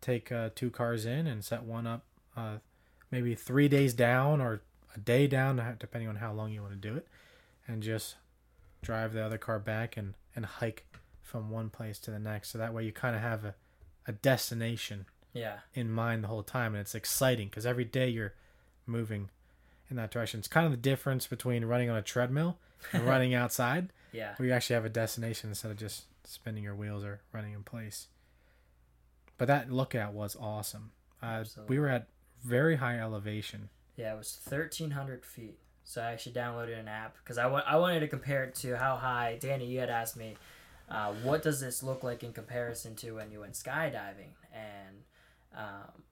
take 0.01 0.31
uh, 0.31 0.49
two 0.55 0.69
cars 0.69 1.05
in, 1.05 1.27
and 1.27 1.43
set 1.43 1.63
one 1.63 1.85
up 1.85 2.05
uh, 2.35 2.57
maybe 3.11 3.35
three 3.35 3.67
days 3.67 3.93
down 3.93 4.41
or 4.41 4.61
a 4.95 4.99
day 4.99 5.27
down, 5.27 5.61
depending 5.79 6.09
on 6.09 6.17
how 6.17 6.33
long 6.33 6.51
you 6.51 6.61
want 6.61 6.73
to 6.73 6.89
do 6.89 6.95
it, 6.95 7.07
and 7.67 7.83
just 7.83 8.15
drive 8.81 9.13
the 9.13 9.23
other 9.23 9.37
car 9.37 9.59
back 9.59 9.97
and, 9.97 10.13
and 10.35 10.45
hike 10.45 10.85
from 11.21 11.49
one 11.49 11.69
place 11.69 11.99
to 11.99 12.11
the 12.11 12.19
next. 12.19 12.49
So 12.49 12.57
that 12.57 12.73
way 12.73 12.85
you 12.85 12.91
kind 12.91 13.15
of 13.15 13.21
have 13.21 13.45
a, 13.45 13.55
a 14.07 14.11
destination 14.11 15.05
yeah, 15.33 15.59
in 15.75 15.91
mind 15.91 16.23
the 16.23 16.27
whole 16.27 16.41
time, 16.43 16.73
and 16.73 16.81
it's 16.81 16.95
exciting 16.95 17.49
because 17.49 17.65
every 17.65 17.85
day 17.85 18.09
you're 18.09 18.33
moving 18.87 19.29
in 19.89 19.97
that 19.97 20.09
direction. 20.11 20.39
It's 20.39 20.47
kind 20.47 20.65
of 20.65 20.71
the 20.71 20.77
difference 20.77 21.27
between 21.27 21.65
running 21.65 21.89
on 21.89 21.97
a 21.97 22.01
treadmill 22.01 22.57
and 22.93 23.03
running 23.05 23.33
outside 23.35 23.89
yeah, 24.11 24.33
where 24.37 24.47
you 24.47 24.53
actually 24.53 24.75
have 24.75 24.85
a 24.85 24.89
destination 24.89 25.49
instead 25.49 25.71
of 25.71 25.77
just 25.77 26.05
spinning 26.23 26.63
your 26.63 26.75
wheels 26.75 27.03
or 27.03 27.21
running 27.31 27.53
in 27.53 27.63
place. 27.63 28.07
But 29.37 29.47
that 29.47 29.71
lookout 29.71 30.13
was 30.13 30.35
awesome. 30.39 30.91
Uh, 31.21 31.43
we 31.67 31.79
were 31.79 31.87
at 31.87 32.07
very 32.43 32.77
high 32.77 32.99
elevation. 32.99 33.69
yeah. 33.95 34.13
It 34.13 34.17
was 34.17 34.37
thirteen 34.41 34.91
hundred 34.91 35.25
feet. 35.25 35.57
So 35.83 36.01
I 36.01 36.11
actually 36.11 36.33
downloaded 36.33 36.79
an 36.79 36.87
app 36.87 37.15
because 37.23 37.37
I 37.37 37.47
wa- 37.47 37.63
I 37.65 37.77
wanted 37.77 38.01
to 38.01 38.07
compare 38.07 38.43
it 38.43 38.55
to 38.55 38.77
how 38.77 38.95
high. 38.95 39.37
Danny, 39.39 39.65
you 39.65 39.79
had 39.79 39.89
asked 39.89 40.15
me, 40.17 40.35
uh, 40.89 41.13
what 41.23 41.41
does 41.41 41.59
this 41.59 41.81
look 41.81 42.03
like 42.03 42.23
in 42.23 42.31
comparison 42.31 42.95
to 42.97 43.13
when 43.13 43.31
you 43.31 43.39
went 43.39 43.53
skydiving? 43.53 44.33
And 44.53 45.03
um, 45.57 46.03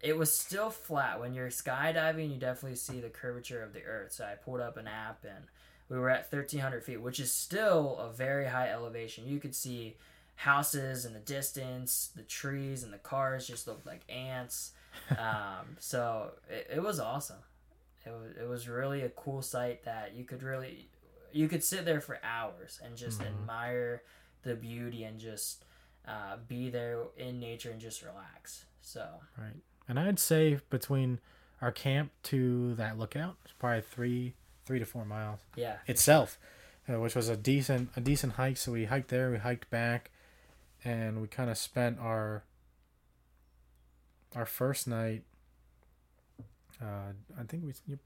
it 0.00 0.16
was 0.16 0.36
still 0.36 0.70
flat. 0.70 1.20
When 1.20 1.34
you're 1.34 1.48
skydiving, 1.50 2.30
you 2.32 2.38
definitely 2.38 2.76
see 2.76 3.00
the 3.00 3.10
curvature 3.10 3.62
of 3.62 3.74
the 3.74 3.82
earth. 3.84 4.12
So 4.12 4.24
I 4.24 4.34
pulled 4.36 4.60
up 4.60 4.76
an 4.78 4.86
app 4.88 5.24
and 5.24 5.44
we 5.88 5.98
were 5.98 6.10
at 6.10 6.30
1,300 6.32 6.82
feet, 6.84 7.00
which 7.00 7.20
is 7.20 7.32
still 7.32 7.96
a 7.98 8.10
very 8.12 8.46
high 8.46 8.68
elevation. 8.70 9.26
You 9.26 9.38
could 9.38 9.54
see 9.54 9.96
houses 10.36 11.04
in 11.04 11.12
the 11.14 11.20
distance, 11.20 12.10
the 12.14 12.22
trees 12.22 12.82
and 12.82 12.92
the 12.92 12.98
cars 12.98 13.46
just 13.46 13.66
looked 13.66 13.86
like 13.86 14.00
ants. 14.08 14.72
Um, 15.18 15.76
so 15.78 16.32
it, 16.48 16.68
it 16.76 16.82
was 16.82 16.98
awesome. 16.98 17.36
It 18.06 18.10
was, 18.10 18.30
it 18.40 18.48
was 18.48 18.66
really 18.68 19.02
a 19.02 19.10
cool 19.10 19.42
sight 19.42 19.84
that 19.84 20.14
you 20.14 20.24
could 20.24 20.42
really 20.42 20.88
you 21.32 21.48
could 21.48 21.62
sit 21.62 21.84
there 21.84 22.00
for 22.00 22.18
hours 22.24 22.80
and 22.82 22.96
just 22.96 23.20
Mhm. 23.20 23.26
admire 23.26 24.02
the 24.42 24.54
beauty 24.54 25.04
and 25.04 25.20
just 25.20 25.64
uh, 26.08 26.38
be 26.48 26.70
there 26.70 27.02
in 27.18 27.38
nature 27.38 27.70
and 27.70 27.80
just 27.80 28.02
relax. 28.02 28.64
So 28.80 29.06
Right. 29.36 29.56
And 29.86 30.00
I'd 30.00 30.18
say 30.18 30.60
between 30.70 31.20
our 31.60 31.72
camp 31.72 32.10
to 32.24 32.74
that 32.76 32.96
lookout, 32.98 33.36
it's 33.44 33.52
probably 33.58 33.82
three 33.82 34.34
three 34.66 34.78
to 34.80 34.84
four 34.84 35.04
miles 35.04 35.40
yeah, 35.54 35.76
itself, 35.86 36.38
uh, 36.92 36.98
which 37.00 37.14
was 37.14 37.28
a 37.28 37.36
decent 37.36 37.88
a 37.96 38.00
decent 38.00 38.34
hike. 38.34 38.56
So 38.58 38.72
we 38.72 38.84
hiked 38.84 39.08
there, 39.08 39.30
we 39.30 39.38
hiked 39.38 39.70
back, 39.70 40.10
and 40.84 41.22
we 41.22 41.28
kind 41.28 41.48
of 41.50 41.56
spent 41.56 41.98
our 41.98 42.42
our 44.34 44.46
first 44.46 44.86
night. 44.86 45.22
Uh, 46.82 47.12
I 47.38 47.44
think 47.44 47.64
we 47.64 47.72
you 47.86 47.98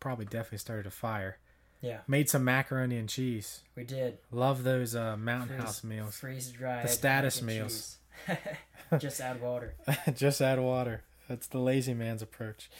probably 0.00 0.24
definitely 0.26 0.58
started 0.58 0.86
a 0.86 0.90
fire. 0.90 1.38
yeah, 1.80 1.98
Made 2.06 2.28
some 2.28 2.44
macaroni 2.44 2.96
and 2.98 3.08
cheese. 3.08 3.62
we 3.74 3.84
did. 3.84 4.18
Love 4.30 4.62
those 4.64 4.94
uh, 4.94 5.16
mountain 5.16 5.48
Freeze- 5.56 5.62
house 5.62 5.84
meals. 5.84 6.16
Freeze 6.16 6.48
dried 6.50 6.84
The 6.84 6.88
status 6.88 7.42
meals. 7.42 7.98
just 8.98 9.20
add 9.20 9.40
water. 9.40 9.74
Just 10.14 10.40
add 10.42 10.60
water. 10.60 11.02
That's 11.28 11.46
the 11.46 11.58
lazy 11.58 11.94
man's 11.94 12.20
approach. 12.20 12.70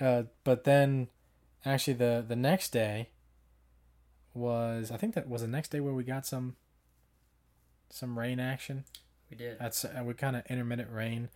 Uh, 0.00 0.24
but 0.44 0.64
then, 0.64 1.06
actually, 1.64 1.94
the 1.94 2.24
the 2.26 2.36
next 2.36 2.72
day 2.72 3.10
was 4.34 4.90
I 4.90 4.96
think 4.96 5.14
that 5.14 5.28
was 5.28 5.42
the 5.42 5.48
next 5.48 5.70
day 5.70 5.80
where 5.80 5.94
we 5.94 6.04
got 6.04 6.26
some 6.26 6.56
some 7.90 8.18
rain 8.18 8.40
action. 8.40 8.84
We 9.30 9.36
did. 9.36 9.58
That's 9.58 9.84
uh, 9.84 10.02
we 10.04 10.14
kind 10.14 10.36
of 10.36 10.42
intermittent 10.48 10.90
rain. 10.90 11.28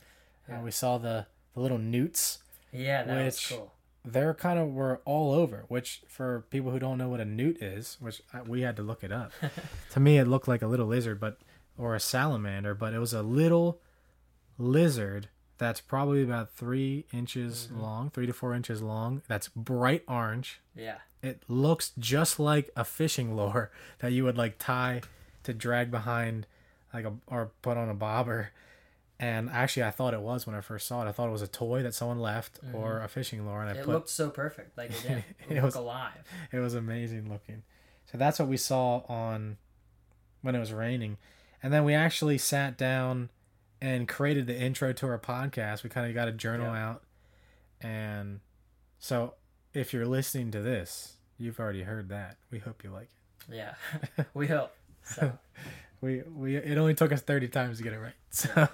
Yeah. 0.48 0.58
Uh, 0.58 0.62
we 0.62 0.70
saw 0.70 0.98
the 0.98 1.26
the 1.54 1.60
little 1.60 1.78
newts. 1.78 2.38
Yeah, 2.72 3.04
that 3.04 3.24
was 3.24 3.46
cool. 3.46 3.72
They're 4.04 4.34
kind 4.34 4.58
of 4.58 4.68
were 4.68 5.00
all 5.04 5.32
over. 5.32 5.64
Which 5.68 6.02
for 6.08 6.46
people 6.50 6.70
who 6.70 6.78
don't 6.78 6.98
know 6.98 7.08
what 7.08 7.20
a 7.20 7.24
newt 7.24 7.62
is, 7.62 7.96
which 8.00 8.22
I, 8.32 8.42
we 8.42 8.62
had 8.62 8.76
to 8.76 8.82
look 8.82 9.02
it 9.02 9.12
up. 9.12 9.32
to 9.90 10.00
me, 10.00 10.18
it 10.18 10.26
looked 10.26 10.48
like 10.48 10.62
a 10.62 10.66
little 10.66 10.86
lizard, 10.86 11.20
but 11.20 11.38
or 11.78 11.94
a 11.94 12.00
salamander, 12.00 12.74
but 12.74 12.94
it 12.94 12.98
was 12.98 13.12
a 13.12 13.22
little 13.22 13.80
lizard 14.58 15.28
that's 15.58 15.80
probably 15.80 16.22
about 16.22 16.50
three 16.52 17.06
inches 17.12 17.68
Mhm. 17.72 17.80
long, 17.80 18.10
three 18.10 18.26
to 18.26 18.32
four 18.32 18.54
inches 18.54 18.82
long. 18.82 19.22
That's 19.28 19.48
bright 19.48 20.04
orange. 20.06 20.60
Yeah, 20.74 20.98
It 21.22 21.42
looks 21.48 21.92
just 21.98 22.38
like 22.38 22.70
a 22.76 22.84
fishing 22.84 23.34
lure 23.36 23.70
that 24.00 24.12
you 24.12 24.24
would 24.24 24.36
like 24.36 24.56
tie 24.58 25.00
to 25.44 25.54
drag 25.54 25.90
behind, 25.90 26.46
like 26.92 27.04
a 27.04 27.14
or 27.26 27.52
put 27.62 27.76
on 27.76 27.88
a 27.88 27.94
bobber. 27.94 28.50
And 29.18 29.48
actually, 29.48 29.84
I 29.84 29.90
thought 29.92 30.12
it 30.12 30.20
was 30.20 30.46
when 30.46 30.54
I 30.54 30.60
first 30.60 30.86
saw 30.86 31.02
it. 31.04 31.08
I 31.08 31.12
thought 31.12 31.28
it 31.28 31.32
was 31.32 31.40
a 31.40 31.48
toy 31.48 31.82
that 31.82 31.94
someone 31.94 32.20
left 32.20 32.60
or 32.74 33.00
a 33.00 33.08
fishing 33.08 33.46
lure, 33.46 33.62
and 33.62 33.70
I 33.70 33.72
Mm-hmm. 33.72 33.80
it 33.80 33.84
put 33.86 33.92
looked 33.92 34.10
so 34.10 34.28
perfect. 34.28 34.76
Like 34.76 34.90
it. 35.06 35.24
It, 35.48 35.62
was- 35.62 35.74
alive. 35.74 36.12
it 36.52 36.58
was 36.58 36.74
amazing 36.74 37.30
looking. 37.30 37.62
So 38.12 38.18
that's 38.18 38.38
what 38.38 38.48
we 38.48 38.58
saw 38.58 38.98
on 39.08 39.56
when 40.42 40.54
it 40.54 40.58
was 40.60 40.72
raining. 40.72 41.16
And 41.62 41.72
then 41.72 41.84
we 41.84 41.94
actually 41.94 42.36
sat 42.38 42.76
down 42.76 43.30
and 43.80 44.08
created 44.08 44.46
the 44.46 44.58
intro 44.58 44.92
to 44.92 45.06
our 45.06 45.18
podcast. 45.18 45.82
We 45.82 45.90
kind 45.90 46.06
of 46.08 46.14
got 46.14 46.28
a 46.28 46.32
journal 46.32 46.72
Yeah. 46.72 46.88
out. 46.88 47.02
And 47.80 48.40
so 48.98 49.34
if 49.74 49.92
you're 49.92 50.06
listening 50.06 50.50
to 50.52 50.60
this, 50.62 51.16
you've 51.38 51.60
already 51.60 51.82
heard 51.82 52.08
that. 52.08 52.36
We 52.50 52.58
hope 52.58 52.82
you 52.82 52.90
like 52.90 53.10
it. 53.48 53.54
Yeah, 53.54 53.74
we 54.34 54.46
hope. 54.48 54.72
So. 55.04 55.38
We 56.02 56.20
we 56.30 56.56
it 56.56 56.76
only 56.76 56.92
took 56.92 57.10
us 57.10 57.22
30 57.22 57.48
times 57.48 57.78
to 57.78 57.82
get 57.82 57.94
it 57.94 57.98
right. 57.98 58.12
So 58.30 58.68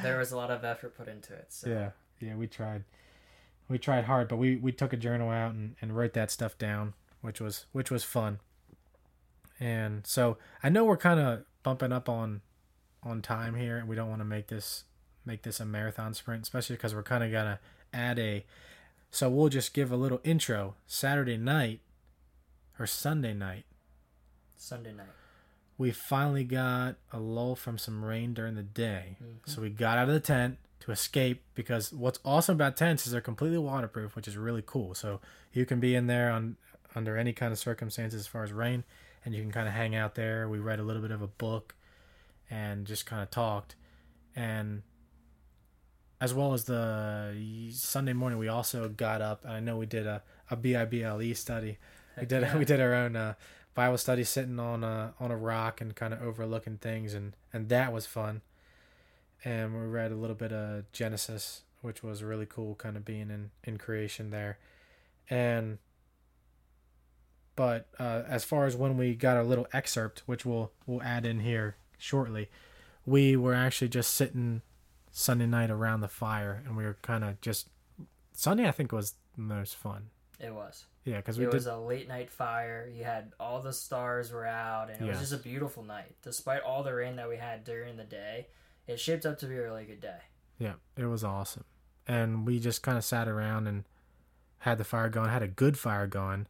there 0.00 0.16
was 0.18 0.30
a 0.30 0.36
lot 0.36 0.52
of 0.52 0.64
effort 0.64 0.96
put 0.96 1.08
into 1.08 1.34
it. 1.34 1.46
So 1.48 1.68
yeah. 1.68 1.90
Yeah, 2.20 2.36
we 2.36 2.46
tried. 2.46 2.84
We 3.68 3.78
tried 3.78 4.04
hard, 4.04 4.28
but 4.28 4.36
we 4.36 4.54
we 4.54 4.70
took 4.70 4.92
a 4.92 4.96
journal 4.96 5.28
out 5.30 5.54
and, 5.54 5.74
and 5.82 5.94
wrote 5.96 6.12
that 6.12 6.30
stuff 6.30 6.56
down, 6.56 6.94
which 7.20 7.40
was 7.40 7.66
which 7.72 7.90
was 7.90 8.04
fun. 8.04 8.38
And 9.58 10.06
so 10.06 10.38
I 10.62 10.68
know 10.68 10.84
we're 10.84 10.96
kind 10.96 11.18
of 11.18 11.42
bumping 11.64 11.92
up 11.92 12.08
on 12.08 12.42
on 13.02 13.22
time 13.22 13.54
here, 13.54 13.78
and 13.78 13.88
we 13.88 13.96
don't 13.96 14.08
want 14.08 14.20
to 14.20 14.26
make 14.26 14.48
this 14.48 14.84
make 15.24 15.42
this 15.42 15.60
a 15.60 15.64
marathon 15.64 16.14
sprint, 16.14 16.42
especially 16.42 16.76
because 16.76 16.94
we're 16.94 17.02
kind 17.02 17.22
of 17.24 17.30
gonna 17.30 17.58
add 17.92 18.18
a. 18.18 18.44
So 19.10 19.28
we'll 19.28 19.48
just 19.48 19.74
give 19.74 19.90
a 19.90 19.96
little 19.96 20.20
intro. 20.24 20.74
Saturday 20.86 21.36
night 21.36 21.80
or 22.78 22.86
Sunday 22.86 23.34
night, 23.34 23.64
Sunday 24.56 24.92
night. 24.92 25.06
we 25.78 25.90
finally 25.90 26.44
got 26.44 26.96
a 27.12 27.18
lull 27.18 27.56
from 27.56 27.76
some 27.78 28.04
rain 28.04 28.34
during 28.34 28.54
the 28.54 28.62
day. 28.62 29.16
Mhm. 29.22 29.48
So 29.48 29.62
we 29.62 29.70
got 29.70 29.98
out 29.98 30.08
of 30.08 30.14
the 30.14 30.20
tent 30.20 30.58
to 30.80 30.92
escape 30.92 31.42
because 31.54 31.92
what's 31.92 32.18
awesome 32.24 32.54
about 32.54 32.76
tents 32.76 33.06
is 33.06 33.12
they're 33.12 33.20
completely 33.20 33.58
waterproof, 33.58 34.16
which 34.16 34.28
is 34.28 34.36
really 34.36 34.62
cool. 34.64 34.94
So 34.94 35.20
you 35.52 35.66
can 35.66 35.80
be 35.80 35.94
in 35.94 36.06
there 36.06 36.30
on 36.30 36.56
under 36.94 37.16
any 37.16 37.32
kind 37.32 37.52
of 37.52 37.58
circumstances 37.58 38.20
as 38.20 38.26
far 38.26 38.42
as 38.42 38.52
rain 38.52 38.84
and 39.24 39.34
you 39.34 39.42
can 39.42 39.52
kind 39.52 39.68
of 39.68 39.74
hang 39.74 39.94
out 39.94 40.14
there. 40.14 40.48
We 40.48 40.58
read 40.58 40.80
a 40.80 40.82
little 40.82 41.02
bit 41.02 41.10
of 41.10 41.20
a 41.22 41.26
book 41.28 41.74
and 42.50 42.86
just 42.86 43.06
kind 43.06 43.22
of 43.22 43.30
talked 43.30 43.76
and 44.34 44.82
as 46.20 46.34
well 46.34 46.52
as 46.52 46.64
the 46.64 47.34
Sunday 47.72 48.12
morning 48.12 48.38
we 48.38 48.48
also 48.48 48.88
got 48.88 49.22
up 49.22 49.44
and 49.44 49.52
I 49.52 49.60
know 49.60 49.76
we 49.76 49.86
did 49.86 50.06
a, 50.06 50.22
a 50.50 50.56
BIBLE 50.56 51.34
study. 51.34 51.78
We 52.18 52.26
did 52.26 52.42
yeah. 52.42 52.56
we 52.56 52.64
did 52.64 52.80
our 52.80 52.92
own 52.92 53.16
uh, 53.16 53.34
Bible 53.74 53.98
study 53.98 54.24
sitting 54.24 54.58
on 54.58 54.84
a 54.84 55.14
on 55.18 55.30
a 55.30 55.36
rock 55.36 55.80
and 55.80 55.94
kind 55.96 56.12
of 56.12 56.22
overlooking 56.22 56.76
things 56.76 57.14
and 57.14 57.34
and 57.52 57.68
that 57.70 57.92
was 57.92 58.06
fun. 58.06 58.42
And 59.42 59.72
we 59.72 59.86
read 59.86 60.12
a 60.12 60.16
little 60.16 60.36
bit 60.36 60.52
of 60.52 60.90
Genesis, 60.92 61.62
which 61.80 62.02
was 62.02 62.22
really 62.22 62.44
cool, 62.44 62.74
kind 62.74 62.98
of 62.98 63.06
being 63.06 63.30
in 63.30 63.50
in 63.64 63.78
creation 63.78 64.30
there, 64.30 64.58
and 65.30 65.78
but 67.56 67.88
uh, 67.98 68.22
as 68.28 68.44
far 68.44 68.66
as 68.66 68.76
when 68.76 68.98
we 68.98 69.14
got 69.14 69.38
our 69.38 69.44
little 69.44 69.66
excerpt, 69.72 70.22
which 70.26 70.44
we'll 70.44 70.72
we'll 70.86 71.02
add 71.02 71.24
in 71.24 71.40
here 71.40 71.76
shortly, 72.00 72.50
we 73.06 73.36
were 73.36 73.54
actually 73.54 73.88
just 73.88 74.14
sitting 74.14 74.62
Sunday 75.10 75.46
night 75.46 75.70
around 75.70 76.00
the 76.00 76.08
fire, 76.08 76.62
and 76.66 76.76
we 76.76 76.84
were 76.84 76.98
kind 77.02 77.24
of 77.24 77.40
just 77.40 77.68
Sunday. 78.32 78.66
I 78.68 78.72
think 78.72 78.92
was 78.92 79.14
the 79.36 79.42
most 79.42 79.76
fun. 79.76 80.10
It 80.38 80.54
was. 80.54 80.86
Yeah, 81.04 81.16
because 81.16 81.38
It 81.38 81.42
did. 81.44 81.54
was 81.54 81.66
a 81.66 81.76
late 81.76 82.08
night 82.08 82.30
fire. 82.30 82.88
You 82.92 83.04
had 83.04 83.32
all 83.40 83.60
the 83.60 83.72
stars 83.72 84.32
were 84.32 84.46
out, 84.46 84.90
and 84.90 85.00
it 85.00 85.08
was 85.08 85.18
just 85.20 85.32
a 85.32 85.38
beautiful 85.38 85.82
night. 85.82 86.14
Despite 86.22 86.62
all 86.62 86.82
the 86.82 86.94
rain 86.94 87.16
that 87.16 87.28
we 87.28 87.36
had 87.36 87.64
during 87.64 87.96
the 87.96 88.04
day, 88.04 88.48
it 88.86 88.98
shaped 89.00 89.26
up 89.26 89.38
to 89.38 89.46
be 89.46 89.56
a 89.56 89.62
really 89.62 89.84
good 89.84 90.00
day. 90.00 90.18
Yeah, 90.58 90.74
it 90.96 91.06
was 91.06 91.24
awesome. 91.24 91.64
And 92.06 92.46
we 92.46 92.58
just 92.60 92.82
kind 92.82 92.98
of 92.98 93.04
sat 93.04 93.28
around 93.28 93.66
and 93.66 93.84
had 94.58 94.78
the 94.78 94.84
fire 94.84 95.08
going, 95.08 95.30
had 95.30 95.42
a 95.42 95.48
good 95.48 95.78
fire 95.78 96.06
going. 96.06 96.46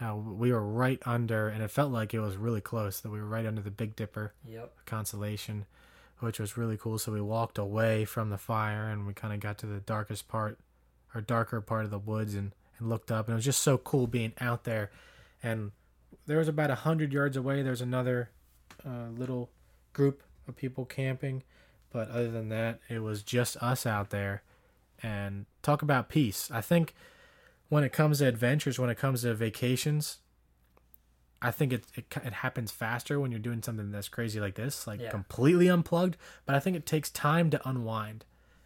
Uh, 0.00 0.16
we 0.16 0.52
were 0.52 0.62
right 0.66 1.00
under, 1.06 1.48
and 1.48 1.62
it 1.62 1.70
felt 1.70 1.92
like 1.92 2.12
it 2.14 2.20
was 2.20 2.36
really 2.36 2.60
close, 2.60 3.00
that 3.00 3.10
we 3.10 3.20
were 3.20 3.26
right 3.26 3.46
under 3.46 3.62
the 3.62 3.70
Big 3.70 3.94
Dipper 3.94 4.32
Yep. 4.48 4.72
constellation, 4.86 5.66
which 6.18 6.40
was 6.40 6.56
really 6.56 6.76
cool. 6.76 6.98
So 6.98 7.12
we 7.12 7.20
walked 7.20 7.58
away 7.58 8.04
from 8.04 8.30
the 8.30 8.38
fire 8.38 8.88
and 8.88 9.06
we 9.06 9.12
kind 9.12 9.32
of 9.32 9.40
got 9.40 9.58
to 9.58 9.66
the 9.66 9.80
darkest 9.80 10.26
part, 10.26 10.58
or 11.14 11.20
darker 11.20 11.60
part 11.60 11.84
of 11.84 11.90
the 11.92 11.98
woods 11.98 12.34
and, 12.34 12.52
and 12.78 12.88
looked 12.88 13.12
up. 13.12 13.26
And 13.28 13.34
it 13.34 13.36
was 13.36 13.44
just 13.44 13.62
so 13.62 13.78
cool 13.78 14.06
being 14.08 14.32
out 14.40 14.64
there. 14.64 14.90
And 15.42 15.70
there 16.26 16.38
was 16.38 16.48
about 16.48 16.70
a 16.70 16.76
hundred 16.76 17.12
yards 17.12 17.36
away, 17.36 17.62
there's 17.62 17.80
another 17.80 18.30
uh, 18.84 19.10
little 19.16 19.50
group 19.92 20.22
of 20.48 20.56
people 20.56 20.84
camping. 20.84 21.44
But 21.92 22.10
other 22.10 22.30
than 22.32 22.48
that, 22.48 22.80
it 22.88 22.98
was 22.98 23.22
just 23.22 23.56
us 23.58 23.86
out 23.86 24.10
there. 24.10 24.42
And 25.02 25.46
talk 25.62 25.82
about 25.82 26.08
peace. 26.08 26.50
I 26.50 26.60
think 26.60 26.94
when 27.68 27.84
it 27.84 27.92
comes 27.92 28.18
to 28.18 28.26
adventures, 28.26 28.78
when 28.78 28.90
it 28.90 28.98
comes 28.98 29.22
to 29.22 29.34
vacations, 29.34 30.18
I 31.42 31.50
think 31.50 31.72
it, 31.72 31.84
it 31.94 32.06
it 32.24 32.32
happens 32.32 32.70
faster 32.70 33.20
when 33.20 33.30
you're 33.30 33.40
doing 33.40 33.62
something 33.62 33.90
that's 33.90 34.08
crazy 34.08 34.40
like 34.40 34.54
this, 34.54 34.86
like 34.86 35.00
Yeah. 35.00 35.10
completely 35.10 35.68
unplugged. 35.68 36.16
But 36.46 36.54
I 36.54 36.60
think 36.60 36.76
it 36.76 36.86
takes 36.86 37.10
time 37.10 37.50
to 37.50 37.68
unwind, 37.68 38.24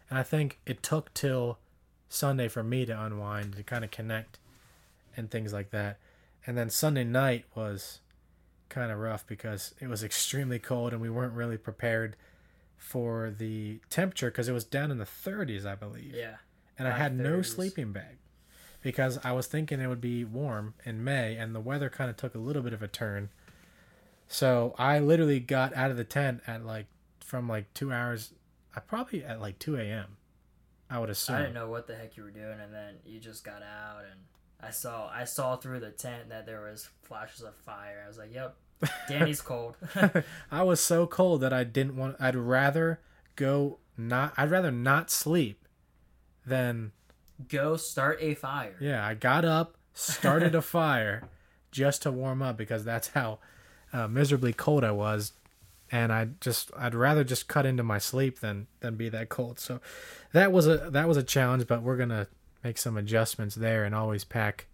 and 0.09 0.17
I 0.17 0.23
think 0.23 0.59
it 0.65 0.81
took 0.83 1.13
till 1.13 1.59
Sunday 2.07 2.47
for 2.47 2.63
me 2.63 2.85
to 2.85 2.99
unwind 2.99 3.55
to 3.55 3.63
kind 3.63 3.83
of 3.83 3.91
connect 3.91 4.39
and 5.15 5.29
things 5.29 5.51
like 5.53 5.71
that. 5.71 5.97
And 6.47 6.57
then 6.57 6.69
Sunday 6.69 7.03
night 7.03 7.45
was 7.53 7.99
kind 8.69 8.91
of 8.91 8.97
rough 8.99 9.25
because 9.27 9.73
it 9.79 9.87
was 9.87 10.03
extremely 10.03 10.57
cold 10.59 10.93
and 10.93 11.01
we 11.01 11.09
weren't 11.09 11.33
really 11.33 11.57
prepared 11.57 12.15
for 12.77 13.29
the 13.29 13.81
temperature 13.89 14.31
because 14.31 14.47
it 14.47 14.53
was 14.53 14.63
down 14.63 14.89
in 14.89 14.97
the 14.99 15.05
30s, 15.05 15.65
I 15.65 15.75
believe 15.75 16.13
Yeah. 16.15 16.37
and 16.77 16.87
I 16.87 16.91
had 16.97 17.15
no 17.17 17.41
sleeping 17.41 17.91
bag 17.91 18.17
because 18.81 19.19
I 19.23 19.31
was 19.31 19.47
thinking 19.47 19.79
it 19.79 19.87
would 19.87 20.01
be 20.01 20.23
warm 20.23 20.73
in 20.85 21.03
May, 21.03 21.35
and 21.35 21.53
the 21.53 21.59
weather 21.59 21.89
kind 21.89 22.09
of 22.09 22.17
took 22.17 22.35
a 22.35 22.39
little 22.39 22.61
bit 22.61 22.73
of 22.73 22.81
a 22.81 22.87
turn. 22.87 23.29
So 24.27 24.75
I 24.77 24.99
literally 24.99 25.39
got 25.39 25.75
out 25.75 25.91
of 25.91 25.97
the 25.97 26.03
tent 26.03 26.41
at 26.47 26.65
like 26.65 26.85
from 27.19 27.49
like 27.49 27.73
two 27.73 27.91
hours. 27.91 28.33
I 28.75 28.79
probably 28.79 29.23
at 29.23 29.41
like 29.41 29.59
two 29.59 29.75
a.m. 29.75 30.17
I 30.89 30.99
would 30.99 31.09
assume. 31.09 31.35
I 31.35 31.39
didn't 31.39 31.53
know 31.53 31.69
what 31.69 31.87
the 31.87 31.95
heck 31.95 32.17
you 32.17 32.23
were 32.23 32.31
doing, 32.31 32.59
and 32.59 32.73
then 32.73 32.95
you 33.05 33.19
just 33.19 33.43
got 33.43 33.61
out, 33.61 34.03
and 34.09 34.19
I 34.61 34.71
saw 34.71 35.09
I 35.09 35.25
saw 35.25 35.55
through 35.55 35.81
the 35.81 35.91
tent 35.91 36.29
that 36.29 36.45
there 36.45 36.61
was 36.61 36.89
flashes 37.03 37.41
of 37.41 37.55
fire. 37.55 38.01
I 38.03 38.07
was 38.07 38.17
like, 38.17 38.33
"Yep, 38.33 38.55
Danny's 39.07 39.41
cold." 39.43 39.75
I 40.51 40.63
was 40.63 40.79
so 40.79 41.05
cold 41.05 41.41
that 41.41 41.53
I 41.53 41.63
didn't 41.63 41.95
want. 41.95 42.15
I'd 42.19 42.35
rather 42.35 42.99
go 43.35 43.79
not. 43.97 44.33
I'd 44.37 44.51
rather 44.51 44.71
not 44.71 45.11
sleep 45.11 45.67
than 46.45 46.91
Go 47.47 47.77
start 47.77 48.17
a 48.21 48.33
fire. 48.33 48.75
Yeah, 48.79 49.05
I 49.05 49.13
got 49.13 49.45
up, 49.45 49.75
started 49.93 50.55
a 50.55 50.61
fire 50.61 51.23
just 51.71 52.01
to 52.03 52.11
warm 52.11 52.41
up 52.41 52.57
because 52.57 52.83
that's 52.83 53.09
how 53.09 53.39
uh, 53.93 54.07
miserably 54.07 54.53
cold 54.53 54.83
I 54.83 54.91
was, 54.91 55.33
and 55.91 56.11
I 56.11 56.29
just 56.41 56.71
I'd 56.77 56.95
rather 56.95 57.23
just 57.23 57.47
cut 57.47 57.65
into 57.65 57.83
my 57.83 57.97
sleep 57.97 58.39
than 58.39 58.67
than 58.81 58.95
be 58.95 59.09
that 59.09 59.29
cold. 59.29 59.59
So 59.59 59.79
that 60.33 60.51
was 60.51 60.67
a 60.67 60.89
that 60.91 61.07
was 61.07 61.17
a 61.17 61.23
challenge, 61.23 61.67
but 61.67 61.81
we're 61.81 61.97
gonna 61.97 62.27
make 62.63 62.77
some 62.77 62.97
adjustments 62.97 63.55
there 63.55 63.85
and 63.85 63.95
always 63.95 64.23
pack 64.23 64.67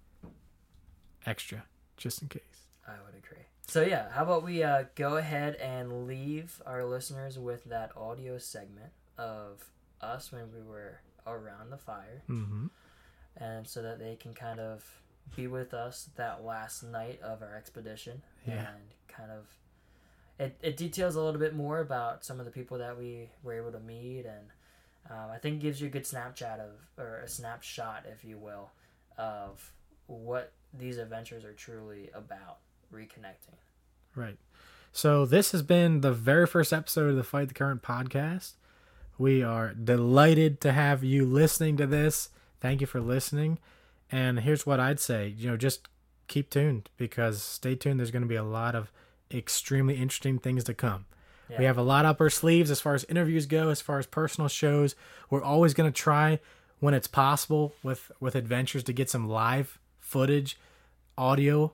extra 1.26 1.63
just 1.97 2.22
in 2.22 2.28
case. 2.28 2.41
I 2.88 2.93
would 3.05 3.16
agree. 3.16 3.43
So 3.68 3.82
yeah, 3.84 4.09
how 4.11 4.24
about 4.24 4.43
we 4.43 4.63
uh, 4.63 4.86
go 4.95 5.18
ahead 5.18 5.55
and 5.55 6.07
leave 6.07 6.61
our 6.66 6.84
listeners 6.84 7.38
with 7.38 7.66
that 7.66 7.91
audio 7.95 8.38
segment 8.38 8.91
of 9.18 9.70
us 10.01 10.32
when 10.32 10.51
we 10.53 10.61
were 10.61 10.99
around 11.28 11.69
the 11.71 11.78
fire, 11.78 12.21
Mm-hmm. 12.30 12.67
and 13.38 13.67
so 13.67 13.82
that 13.82 13.99
they 13.99 14.15
can 14.15 14.34
kind 14.34 14.59
of 14.59 14.84
be 15.36 15.47
with 15.47 15.73
us 15.73 16.09
that 16.15 16.43
last 16.45 16.84
night 16.84 17.19
of 17.21 17.41
our 17.41 17.55
expedition 17.55 18.21
Yeah. 18.47 18.53
and 18.67 18.84
kind 19.07 19.32
of 19.32 19.45
it, 20.38 20.57
it 20.61 20.78
details 20.78 21.15
a 21.15 21.21
little 21.21 21.39
bit 21.39 21.55
more 21.55 21.80
about 21.80 22.23
some 22.26 22.39
of 22.39 22.45
the 22.45 22.51
people 22.51 22.78
that 22.80 22.97
we 22.97 23.30
were 23.43 23.53
able 23.53 23.71
to 23.71 23.80
meet 23.80 24.26
and 24.26 24.47
um, 25.09 25.30
I 25.32 25.38
think 25.38 25.55
it 25.57 25.61
gives 25.61 25.80
you 25.82 25.88
a 25.88 25.89
good 25.89 26.05
snapshot 26.05 26.59
of 26.59 26.71
or 26.97 27.17
a 27.19 27.28
snapshot 27.28 28.05
if 28.11 28.23
you 28.26 28.38
will 28.38 28.69
of 29.17 29.71
what 30.07 30.51
these 30.78 30.97
adventures 30.97 31.43
are 31.45 31.53
truly 31.53 32.09
about 32.13 32.57
reconnecting 32.93 33.55
Right. 34.15 34.38
So 34.93 35.26
this 35.26 35.51
has 35.51 35.61
been 35.61 35.99
the 36.01 36.13
very 36.13 36.47
first 36.47 36.71
episode 36.71 37.09
of 37.09 37.15
the 37.17 37.23
Fight 37.23 37.47
the 37.49 37.53
Current 37.53 37.82
podcast. 37.82 38.53
We 39.18 39.43
are 39.43 39.74
delighted 39.74 40.59
to 40.61 40.74
have 40.74 41.03
you 41.03 41.26
listening 41.26 41.78
to 41.78 41.88
this. 41.88 42.30
Thank 42.59 42.82
you 42.82 42.88
for 42.88 42.99
listening. 42.99 43.59
And 44.11 44.41
here's 44.41 44.66
what 44.66 44.80
I'd 44.80 44.99
say, 44.99 45.28
you 45.28 45.49
know, 45.49 45.57
just 45.57 45.88
keep 46.28 46.49
tuned 46.49 46.89
because 46.97 47.41
stay 47.41 47.76
tuned. 47.76 47.99
There's 47.99 48.11
going 48.11 48.24
to 48.24 48.28
be 48.28 48.36
a 48.36 48.43
lot 48.43 48.76
of 48.76 48.91
extremely 49.32 49.95
interesting 49.95 50.39
things 50.39 50.63
to 50.66 50.74
come. 50.74 51.05
Yeah. 51.49 51.59
We 51.59 51.66
have 51.66 51.78
a 51.78 51.84
lot 51.84 52.05
up 52.05 52.20
our 52.20 52.30
sleeves 52.30 52.72
as 52.72 52.82
far 52.82 52.93
as 52.95 53.03
interviews 53.05 53.45
go, 53.45 53.70
as 53.70 53.82
far 53.82 53.99
as 53.99 54.05
personal 54.05 54.47
shows. 54.47 54.95
We're 55.30 55.43
always 55.43 55.74
going 55.74 55.91
to 55.91 55.95
try 55.95 56.39
when 56.80 56.93
it's 56.93 57.07
possible 57.07 57.74
with 57.84 58.11
with 58.20 58.36
adventures 58.36 58.84
to 58.84 58.93
get 58.93 59.09
some 59.09 59.30
live 59.30 59.80
footage, 59.99 60.57
audio, 61.18 61.74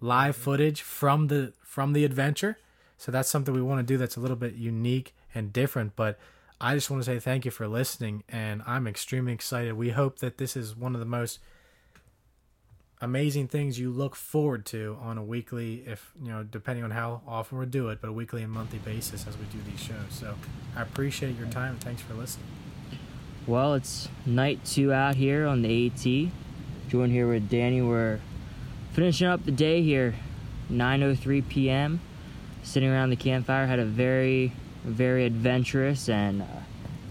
live 0.00 0.34
mm-hmm. 0.34 0.42
footage 0.42 0.82
from 0.82 1.26
the 1.26 1.52
from 1.62 1.92
the 1.92 2.04
adventure. 2.04 2.58
So 2.96 3.12
that's 3.12 3.28
something 3.28 3.54
we 3.54 3.62
want 3.62 3.78
to 3.80 3.92
do 3.92 3.96
that's 3.96 4.16
a 4.16 4.20
little 4.20 4.36
bit 4.36 4.54
unique 4.54 5.14
and 5.34 5.52
different, 5.52 5.94
but 5.94 6.18
I 6.60 6.74
just 6.74 6.90
want 6.90 7.02
to 7.04 7.10
say 7.10 7.18
thank 7.20 7.44
you 7.44 7.50
for 7.50 7.68
listening 7.68 8.24
and 8.28 8.62
I'm 8.66 8.86
extremely 8.86 9.32
excited. 9.32 9.74
We 9.74 9.90
hope 9.90 10.18
that 10.18 10.38
this 10.38 10.56
is 10.56 10.74
one 10.76 10.94
of 10.94 11.00
the 11.00 11.06
most 11.06 11.38
amazing 13.00 13.46
things 13.46 13.78
you 13.78 13.90
look 13.90 14.16
forward 14.16 14.66
to 14.66 14.98
on 15.00 15.16
a 15.16 15.22
weekly 15.22 15.84
if 15.86 16.10
you 16.20 16.28
know 16.32 16.42
depending 16.42 16.82
on 16.82 16.90
how 16.90 17.22
often 17.28 17.56
we 17.56 17.64
do 17.64 17.88
it 17.90 18.00
but 18.00 18.08
a 18.08 18.12
weekly 18.12 18.42
and 18.42 18.50
monthly 18.52 18.80
basis 18.80 19.24
as 19.28 19.38
we 19.38 19.44
do 19.52 19.58
these 19.70 19.78
shows 19.80 19.96
so 20.10 20.34
i 20.74 20.82
appreciate 20.82 21.38
your 21.38 21.46
time 21.46 21.74
and 21.74 21.80
thanks 21.80 22.02
for 22.02 22.14
listening 22.14 22.48
Well, 23.46 23.74
it's 23.74 24.08
night 24.26 24.64
two 24.64 24.92
out 24.92 25.14
here 25.14 25.46
on 25.46 25.62
the 25.62 25.86
AT. 25.86 26.32
Joined 26.90 27.12
here 27.12 27.26
with 27.28 27.48
Danny. 27.48 27.80
We're 27.80 28.20
finishing 28.92 29.26
up 29.26 29.44
the 29.46 29.52
day 29.52 29.80
here, 29.82 30.16
9:03 30.70 31.48
p.m. 31.48 32.00
Sitting 32.62 32.90
around 32.90 33.08
the 33.08 33.16
campfire, 33.16 33.66
had 33.66 33.78
a 33.78 33.86
very, 33.86 34.52
very 34.84 35.24
adventurous 35.24 36.08
and 36.08 36.42
uh, 36.42 36.46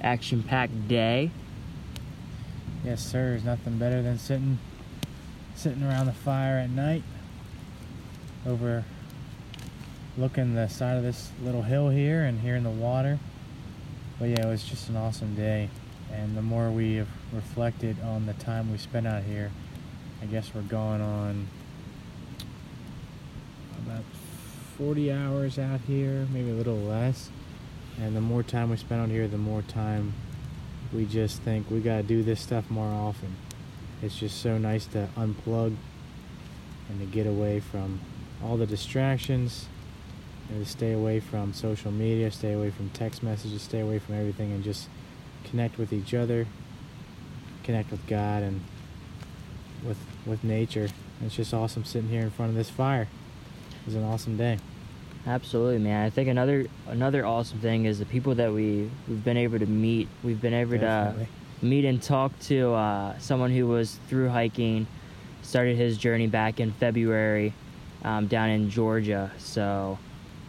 action-packed 0.01 0.88
day. 0.88 1.32
yes 2.84 3.05
sir. 3.05 3.32
There's 3.32 3.43
nothing 3.43 3.78
better 3.78 4.01
than 4.01 4.18
sitting 4.18 4.59
sitting 5.55 5.84
around 5.84 6.05
the 6.05 6.13
fire 6.13 6.59
at 6.59 6.70
night 6.70 7.03
over 8.45 8.84
looking 10.18 10.53
the 10.53 10.68
side 10.68 10.97
of 10.97 11.03
this 11.03 11.32
little 11.41 11.63
hill 11.63 11.89
here 11.89 12.24
and 12.24 12.39
hearing 12.39 12.63
the 12.63 12.70
water. 12.70 13.20
But 14.20 14.30
yeah 14.30 14.45
it 14.45 14.49
was 14.49 14.63
just 14.63 14.89
an 14.89 14.97
awesome 14.97 15.36
day. 15.36 15.70
And 16.11 16.38
the 16.38 16.41
more 16.41 16.72
we 16.72 16.95
have 16.95 17.09
reflected 17.34 17.97
on 18.01 18.26
the 18.26 18.34
time 18.34 18.72
we 18.72 18.78
spent 18.78 19.05
out 19.05 19.24
here 19.24 19.51
i 20.22 20.26
guess 20.26 20.51
we're 20.53 20.61
going 20.61 21.01
on 21.01 21.47
about 23.86 24.03
40 24.78 25.11
hours 25.11 25.59
out 25.59 25.80
here 25.88 26.28
maybe 26.32 26.49
a 26.49 26.53
little 26.53 26.78
less 26.78 27.30
and 28.00 28.16
the 28.16 28.22
more 28.22 28.43
time 28.43 28.70
we 28.70 28.78
spend 28.78 29.02
out 29.02 29.10
here 29.10 29.28
the 29.28 29.38
more 29.38 29.62
time 29.64 30.14
we 30.93 31.06
just 31.06 31.41
think 31.41 31.70
we 31.70 31.80
got 31.80 31.98
to 31.98 32.04
do 32.04 32.24
this 32.24 32.39
stuff 32.39 32.70
more 32.70 32.88
often. 32.88 33.36
It's 34.02 34.16
just 34.18 34.41
so 34.41 34.58
nice 34.58 34.86
to 34.88 35.10
unplug 35.18 35.76
and 36.88 37.00
to 37.00 37.06
get 37.06 37.28
away 37.28 37.60
from 37.60 38.00
all 38.41 38.56
the 38.56 38.66
distractions 38.66 39.66
and 40.50 40.64
to 40.64 40.72
stay 40.72 40.93
away 40.93 41.20
from 41.20 41.54
social 41.54 41.91
media 41.91 42.32
stay 42.32 42.54
away 42.54 42.70
from 42.70 42.89
text 42.91 43.22
messages 43.22 43.62
stay 43.62 43.82
away 43.82 44.00
from 44.00 44.16
everything 44.16 44.52
and 44.54 44.64
just 44.64 44.88
connect 45.43 45.78
with 45.78 45.91
each 45.91 46.14
other 46.14 46.45
connect 47.64 47.91
with 47.91 48.06
god 48.08 48.43
and 48.43 48.62
with 49.84 49.98
with 50.26 50.43
nature. 50.43 50.89
It's 51.26 51.36
just 51.36 51.54
awesome 51.54 51.84
sitting 51.84 52.10
here 52.10 52.22
in 52.22 52.30
front 52.30 52.50
of 52.50 52.56
this 52.56 52.70
fire. 52.70 53.04
It 53.04 53.86
was 53.86 53.95
an 53.95 54.04
awesome 54.04 54.38
day 54.38 54.60
Absolutely, 55.28 55.80
man. 55.80 56.06
I 56.06 56.10
think 56.10 56.30
another 56.30 56.68
another 56.88 57.26
awesome 57.26 57.60
thing 57.60 57.84
is 57.84 58.00
the 58.00 58.06
people 58.06 58.36
that 58.36 58.54
we 58.54 58.90
we've 59.10 59.24
been 59.24 59.36
able 59.36 59.60
to 59.60 59.66
meet. 59.66 60.08
We've 60.24 60.40
been 60.40 60.54
able 60.54 60.80
to 60.80 61.28
meet 61.62 61.84
and 61.84 62.02
talk 62.02 62.38
to 62.40 62.72
uh, 62.72 63.20
someone 63.20 63.52
who 63.52 63.68
was 63.68 64.00
through 64.08 64.30
hiking, 64.30 64.88
started 65.42 65.76
his 65.76 65.98
journey 65.98 66.28
back 66.28 66.62
in 66.62 66.72
February, 66.72 67.54
um, 68.06 68.28
down 68.28 68.50
in 68.50 68.70
Georgia. 68.70 69.30
So 69.38 70.00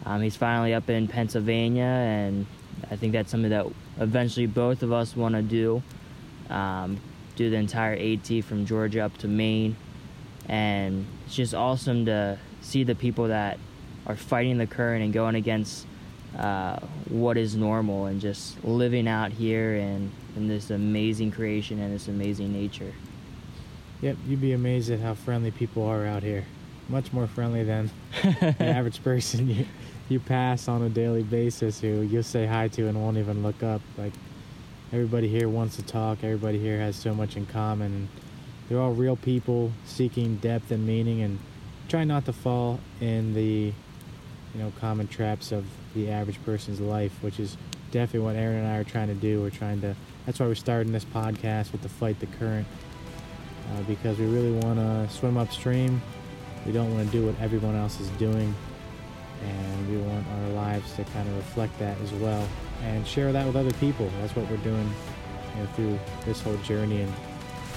um, 0.06 0.22
he's 0.22 0.36
finally 0.36 0.72
up 0.74 0.88
in 0.88 1.08
Pennsylvania, 1.08 1.82
and 1.82 2.46
I 2.88 2.94
think 2.94 3.14
that's 3.14 3.32
something 3.32 3.50
that 3.50 3.66
eventually 3.98 4.46
both 4.46 4.84
of 4.84 4.92
us 4.92 5.16
want 5.16 5.34
to 5.34 5.42
do. 5.42 5.82
Um, 6.50 7.00
do 7.34 7.50
the 7.50 7.56
entire 7.56 7.94
AT 7.94 8.44
from 8.44 8.64
Georgia 8.64 9.00
up 9.00 9.16
to 9.18 9.28
Maine, 9.28 9.76
and 10.48 11.04
it's 11.26 11.34
just 11.34 11.52
awesome 11.52 12.06
to 12.06 12.38
see 12.60 12.84
the 12.84 12.94
people 12.94 13.28
that 13.28 13.58
are 14.08 14.16
fighting 14.16 14.58
the 14.58 14.66
current 14.66 15.04
and 15.04 15.12
going 15.12 15.34
against 15.34 15.86
uh, 16.36 16.78
what 17.08 17.36
is 17.36 17.54
normal 17.54 18.06
and 18.06 18.20
just 18.20 18.62
living 18.64 19.06
out 19.06 19.30
here 19.30 19.76
in, 19.76 20.10
in 20.36 20.48
this 20.48 20.70
amazing 20.70 21.30
creation 21.30 21.78
and 21.78 21.94
this 21.94 22.08
amazing 22.08 22.52
nature. 22.52 22.92
Yep, 24.00 24.16
you'd 24.26 24.40
be 24.40 24.52
amazed 24.52 24.90
at 24.90 25.00
how 25.00 25.14
friendly 25.14 25.50
people 25.50 25.84
are 25.84 26.06
out 26.06 26.22
here. 26.22 26.44
Much 26.88 27.12
more 27.12 27.26
friendly 27.26 27.64
than 27.64 27.90
the 28.22 28.56
average 28.64 29.02
person 29.04 29.48
you 29.48 29.66
you 30.08 30.18
pass 30.18 30.68
on 30.68 30.82
a 30.82 30.88
daily 30.88 31.22
basis 31.22 31.80
who 31.80 32.00
you'll 32.00 32.22
say 32.22 32.46
hi 32.46 32.66
to 32.68 32.88
and 32.88 33.00
won't 33.00 33.18
even 33.18 33.42
look 33.42 33.62
up. 33.62 33.82
Like 33.98 34.12
everybody 34.92 35.28
here 35.28 35.48
wants 35.48 35.76
to 35.76 35.82
talk. 35.82 36.24
Everybody 36.24 36.58
here 36.58 36.78
has 36.78 36.96
so 36.96 37.14
much 37.14 37.36
in 37.36 37.44
common. 37.46 38.08
They're 38.68 38.80
all 38.80 38.92
real 38.92 39.16
people 39.16 39.72
seeking 39.84 40.36
depth 40.36 40.70
and 40.70 40.86
meaning 40.86 41.20
and 41.20 41.38
trying 41.88 42.08
not 42.08 42.24
to 42.26 42.32
fall 42.32 42.80
in 43.00 43.34
the 43.34 43.72
you 44.58 44.64
know 44.64 44.72
common 44.80 45.06
traps 45.06 45.52
of 45.52 45.64
the 45.94 46.10
average 46.10 46.42
person's 46.44 46.80
life, 46.80 47.12
which 47.22 47.38
is 47.38 47.56
definitely 47.92 48.20
what 48.20 48.34
Aaron 48.34 48.58
and 48.58 48.66
I 48.66 48.76
are 48.76 48.84
trying 48.84 49.06
to 49.06 49.14
do. 49.14 49.40
We're 49.40 49.50
trying 49.50 49.80
to. 49.82 49.94
That's 50.26 50.40
why 50.40 50.46
we're 50.46 50.56
starting 50.56 50.92
this 50.92 51.04
podcast 51.04 51.70
with 51.72 51.82
the 51.82 51.88
fight 51.88 52.18
the 52.18 52.26
current, 52.26 52.66
uh, 53.72 53.82
because 53.82 54.18
we 54.18 54.26
really 54.26 54.52
want 54.52 54.78
to 54.78 55.08
swim 55.14 55.36
upstream. 55.36 56.02
We 56.66 56.72
don't 56.72 56.92
want 56.92 57.06
to 57.06 57.12
do 57.16 57.24
what 57.24 57.40
everyone 57.40 57.76
else 57.76 58.00
is 58.00 58.08
doing, 58.10 58.52
and 59.44 59.90
we 59.90 59.96
want 59.98 60.26
our 60.26 60.48
lives 60.50 60.92
to 60.96 61.04
kind 61.04 61.28
of 61.28 61.36
reflect 61.36 61.78
that 61.78 61.96
as 62.00 62.12
well, 62.14 62.46
and 62.82 63.06
share 63.06 63.32
that 63.32 63.46
with 63.46 63.54
other 63.54 63.72
people. 63.74 64.10
That's 64.20 64.34
what 64.34 64.50
we're 64.50 64.56
doing 64.58 64.90
you 65.54 65.62
know, 65.62 65.68
through 65.76 65.98
this 66.24 66.42
whole 66.42 66.56
journey, 66.58 67.02
and 67.02 67.12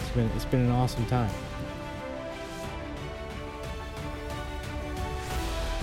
it's 0.01 0.09
been 0.09 0.29
it's 0.35 0.45
been 0.45 0.61
an 0.61 0.71
awesome 0.71 1.05
time. 1.05 1.31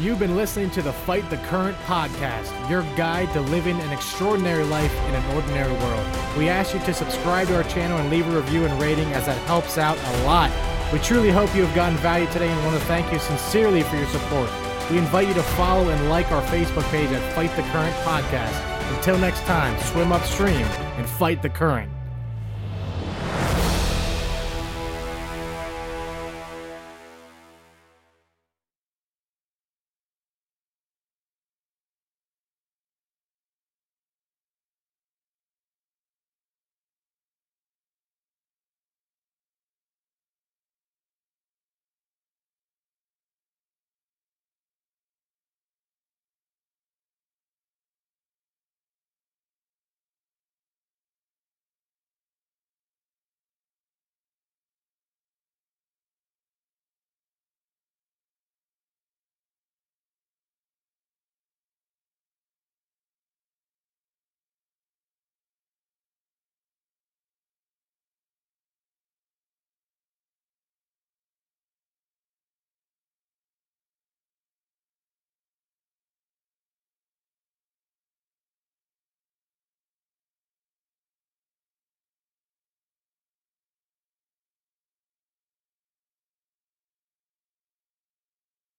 You've 0.00 0.20
been 0.20 0.36
listening 0.36 0.70
to 0.70 0.82
the 0.82 0.92
Fight 0.92 1.28
the 1.28 1.38
Current 1.38 1.76
podcast, 1.78 2.70
your 2.70 2.82
guide 2.96 3.32
to 3.32 3.40
living 3.40 3.80
an 3.80 3.90
extraordinary 3.90 4.62
life 4.62 4.94
in 5.08 5.14
an 5.16 5.34
ordinary 5.34 5.72
world. 5.72 6.06
We 6.38 6.48
ask 6.48 6.72
you 6.72 6.78
to 6.78 6.94
subscribe 6.94 7.48
to 7.48 7.56
our 7.56 7.64
channel 7.64 7.98
and 7.98 8.08
leave 8.08 8.24
a 8.28 8.36
review 8.40 8.64
and 8.64 8.80
rating 8.80 9.12
as 9.12 9.26
that 9.26 9.36
helps 9.48 9.76
out 9.76 9.98
a 9.98 10.22
lot. 10.22 10.52
We 10.92 11.00
truly 11.00 11.30
hope 11.30 11.52
you 11.52 11.64
have 11.64 11.74
gotten 11.74 11.98
value 11.98 12.28
today 12.28 12.48
and 12.48 12.64
want 12.64 12.78
to 12.78 12.86
thank 12.86 13.12
you 13.12 13.18
sincerely 13.18 13.82
for 13.82 13.96
your 13.96 14.06
support. 14.06 14.48
We 14.88 14.98
invite 14.98 15.26
you 15.26 15.34
to 15.34 15.42
follow 15.42 15.88
and 15.88 16.08
like 16.08 16.30
our 16.30 16.42
Facebook 16.42 16.88
page 16.92 17.10
at 17.10 17.32
Fight 17.32 17.50
the 17.56 17.62
Current 17.62 17.96
Podcast. 18.04 18.96
Until 18.96 19.18
next 19.18 19.40
time, 19.46 19.76
swim 19.82 20.12
upstream 20.12 20.64
and 20.96 21.08
fight 21.08 21.42
the 21.42 21.50
current. 21.50 21.90